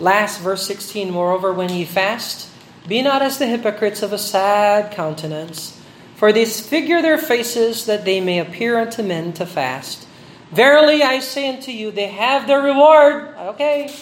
Last, 0.00 0.40
verse 0.40 0.66
16 0.66 1.10
Moreover, 1.10 1.52
when 1.52 1.70
ye 1.70 1.84
fast, 1.84 2.50
be 2.86 3.02
not 3.02 3.22
as 3.22 3.38
the 3.38 3.46
hypocrites 3.46 4.02
of 4.02 4.12
a 4.12 4.18
sad 4.18 4.92
countenance 4.92 5.80
for 6.14 6.32
they 6.32 6.44
disfigure 6.44 7.02
their 7.02 7.18
faces 7.18 7.86
that 7.86 8.04
they 8.04 8.20
may 8.20 8.38
appear 8.38 8.78
unto 8.78 9.02
men 9.02 9.32
to 9.34 9.44
fast. 9.44 10.06
Verily 10.50 11.02
I 11.02 11.18
say 11.18 11.54
unto 11.54 11.70
you, 11.70 11.90
they 11.90 12.08
have 12.08 12.46
their 12.46 12.62
reward. 12.62 13.34
Okay. 13.36 13.92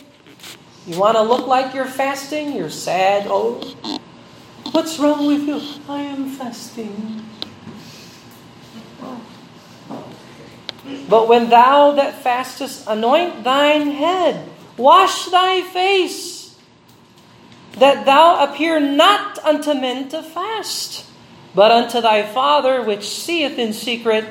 You 0.87 0.99
want 0.99 1.17
to 1.17 1.23
look 1.23 1.47
like 1.47 1.75
you're 1.75 1.85
fasting? 1.85 2.53
You're 2.53 2.71
sad. 2.71 3.27
Oh, 3.29 3.61
what's 4.73 4.99
wrong 4.99 5.27
with 5.27 5.43
you? 5.43 5.61
I 5.89 6.03
am 6.03 6.29
fasting. 6.29 7.25
But 11.09 11.29
when 11.29 11.49
thou 11.51 11.93
that 11.93 12.23
fastest, 12.23 12.85
anoint 12.87 13.45
thine 13.45 13.91
head, 13.91 14.49
wash 14.77 15.27
thy 15.27 15.63
face, 15.63 16.57
that 17.79 18.07
thou 18.07 18.45
appear 18.45 18.79
not 18.81 19.39
unto 19.45 19.75
men 19.75 20.09
to 20.11 20.23
fast 20.23 21.07
but 21.55 21.71
unto 21.71 22.01
thy 22.01 22.25
Father 22.25 22.83
which 22.83 23.05
seeth 23.09 23.59
in 23.61 23.73
secret, 23.73 24.25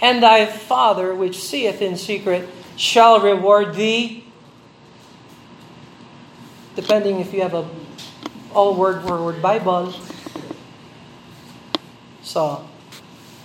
and 0.00 0.22
thy 0.22 0.44
Father 0.44 1.14
which 1.14 1.40
seeth 1.40 1.80
in 1.80 1.96
secret 1.96 2.48
shall 2.76 3.20
reward 3.20 3.74
thee. 3.74 4.24
Depending 6.76 7.20
if 7.20 7.32
you 7.32 7.40
have 7.40 7.56
a 7.56 7.64
all 8.52 8.76
word 8.76 9.00
for 9.04 9.24
word 9.24 9.40
Bible. 9.40 9.92
So, 12.20 12.68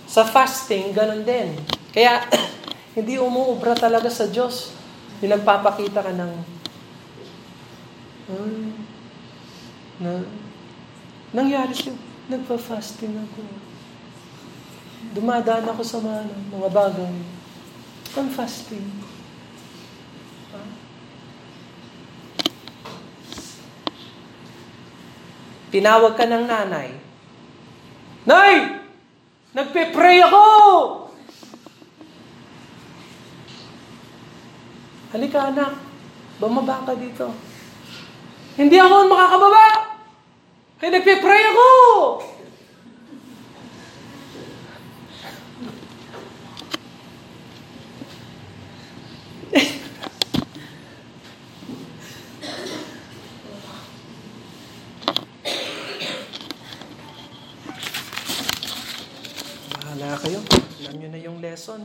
sa 0.04 0.24
fasting, 0.28 0.92
ganun 0.92 1.24
din. 1.24 1.56
Kaya, 1.96 2.28
hindi 2.96 3.16
umuubra 3.16 3.72
talaga 3.72 4.12
sa 4.12 4.28
Diyos. 4.28 4.76
Yung 5.22 5.32
nagpapakita 5.32 6.02
ka 6.02 6.12
ng, 6.12 6.32
hmm, 8.26 8.70
na, 10.02 10.10
nangyari 11.30 11.70
siya 11.70 11.94
Nagpa-fasting 12.30 13.18
ako. 13.18 13.42
Dumadaan 15.12 15.66
ako 15.66 15.82
sa 15.82 15.98
mga, 15.98 16.22
mga 16.54 16.68
bagay. 16.70 17.14
I'm 18.14 18.30
fasting. 18.30 18.86
Tinawag 25.72 26.14
ka 26.14 26.28
ng 26.28 26.44
nanay. 26.46 26.94
Nay! 28.28 28.54
Nagpe-pray 29.56 30.22
ako! 30.22 30.44
Halika 35.12 35.52
anak, 35.52 35.76
bumaba 36.40 36.88
ka 36.88 36.96
dito. 36.96 37.28
Hindi 38.56 38.80
ako 38.80 39.12
makakababa! 39.12 39.68
Kaya 40.80 40.88
nagpe-pray 40.96 41.42
ako! 41.52 41.68
Bahala 59.76 60.16
kayo. 60.24 60.40
Alam 60.88 60.94
nyo 60.96 61.08
na 61.12 61.20
yung 61.20 61.36
lesson. 61.44 61.84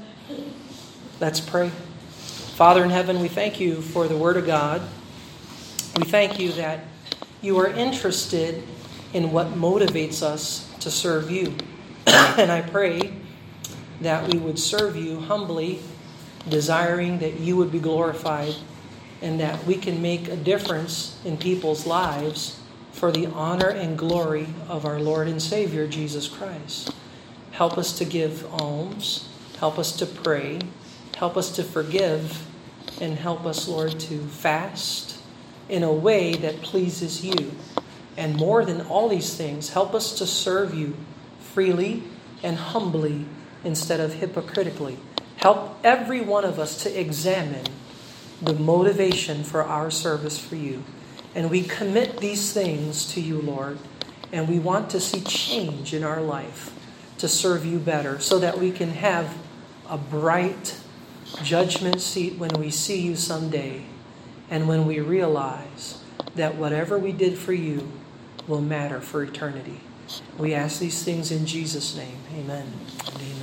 Let's 1.20 1.44
pray. 1.44 1.68
Father 2.58 2.84
in 2.84 2.90
heaven, 2.90 3.20
we 3.20 3.28
thank 3.28 3.60
you 3.60 3.84
for 3.84 4.08
the 4.08 4.18
Word 4.18 4.36
of 4.36 4.48
God. 4.48 4.82
We 5.96 6.06
thank 6.06 6.40
you 6.40 6.52
that 6.54 6.86
you 7.40 7.56
are 7.60 7.68
interested 7.68 8.64
in 9.14 9.32
what 9.32 9.50
motivates 9.50 10.24
us 10.24 10.68
to 10.80 10.90
serve 10.90 11.30
you. 11.30 11.54
and 12.08 12.52
I 12.52 12.64
pray 12.64 13.14
that 14.02 14.34
we 14.34 14.40
would 14.40 14.58
serve 14.58 14.96
you 14.96 15.20
humbly, 15.20 15.82
desiring 16.50 17.20
that 17.20 17.40
you 17.40 17.56
would 17.58 17.72
be 17.72 17.78
glorified 17.78 18.56
and 19.22 19.40
that 19.40 19.64
we 19.66 19.76
can 19.76 20.02
make 20.02 20.28
a 20.28 20.36
difference 20.36 21.22
in 21.24 21.38
people's 21.38 21.86
lives 21.86 22.60
for 22.92 23.12
the 23.12 23.28
honor 23.28 23.70
and 23.70 24.00
glory 24.00 24.48
of 24.68 24.84
our 24.84 25.00
Lord 25.00 25.28
and 25.28 25.40
Savior 25.40 25.86
Jesus 25.86 26.28
Christ. 26.28 26.92
Help 27.52 27.78
us 27.78 27.96
to 28.00 28.04
give 28.04 28.52
alms, 28.52 29.30
help 29.60 29.78
us 29.78 29.96
to 29.98 30.08
pray, 30.08 30.60
help 31.18 31.38
us 31.38 31.52
to 31.52 31.64
forgive, 31.64 32.47
and 33.02 33.18
help 33.18 33.46
us, 33.46 33.68
Lord, 33.68 34.00
to 34.02 34.20
fast 34.20 35.20
in 35.70 35.84
a 35.84 35.92
way 35.92 36.34
that 36.36 36.62
pleases 36.62 37.24
you. 37.24 37.52
And 38.16 38.36
more 38.36 38.66
than 38.66 38.82
all 38.82 39.10
these 39.10 39.36
things, 39.36 39.70
help 39.70 39.94
us 39.94 40.18
to 40.18 40.26
serve 40.26 40.74
you 40.74 40.96
freely 41.40 42.04
and 42.44 42.58
humbly 42.58 43.26
instead 43.64 44.00
of 44.00 44.14
hypocritically. 44.14 44.98
Help 45.38 45.78
every 45.84 46.22
one 46.22 46.46
of 46.46 46.60
us 46.60 46.84
to 46.84 47.00
examine 47.00 47.66
the 48.42 48.54
motivation 48.54 49.44
for 49.44 49.64
our 49.64 49.92
service 49.92 50.40
for 50.40 50.56
you. 50.56 50.84
And 51.36 51.50
we 51.50 51.64
commit 51.64 52.18
these 52.18 52.54
things 52.54 53.12
to 53.14 53.22
you, 53.22 53.42
Lord. 53.42 53.78
And 54.32 54.48
we 54.48 54.60
want 54.60 54.90
to 54.92 55.00
see 55.00 55.22
change 55.22 55.94
in 55.94 56.04
our 56.04 56.22
life 56.22 56.74
to 57.20 57.28
serve 57.28 57.66
you 57.66 57.80
better 57.80 58.20
so 58.20 58.40
that 58.40 58.58
we 58.58 58.72
can 58.72 58.90
have 58.92 59.38
a 59.90 59.98
bright 59.98 60.78
judgment 61.44 62.02
seat 62.02 62.38
when 62.38 62.52
we 62.52 62.70
see 62.70 63.02
you 63.02 63.16
someday 63.16 63.84
and 64.50 64.68
when 64.68 64.86
we 64.86 65.00
realize 65.00 66.02
that 66.36 66.56
whatever 66.56 66.98
we 66.98 67.12
did 67.12 67.38
for 67.38 67.54
you 67.54 67.92
will 68.48 68.62
matter 68.62 69.02
for 69.02 69.24
eternity. 69.24 69.82
We 70.38 70.54
ask 70.54 70.80
these 70.80 71.04
things 71.04 71.32
in 71.32 71.46
Jesus' 71.46 71.96
name. 71.96 72.20
Amen 72.34 72.74
amen. 73.16 73.37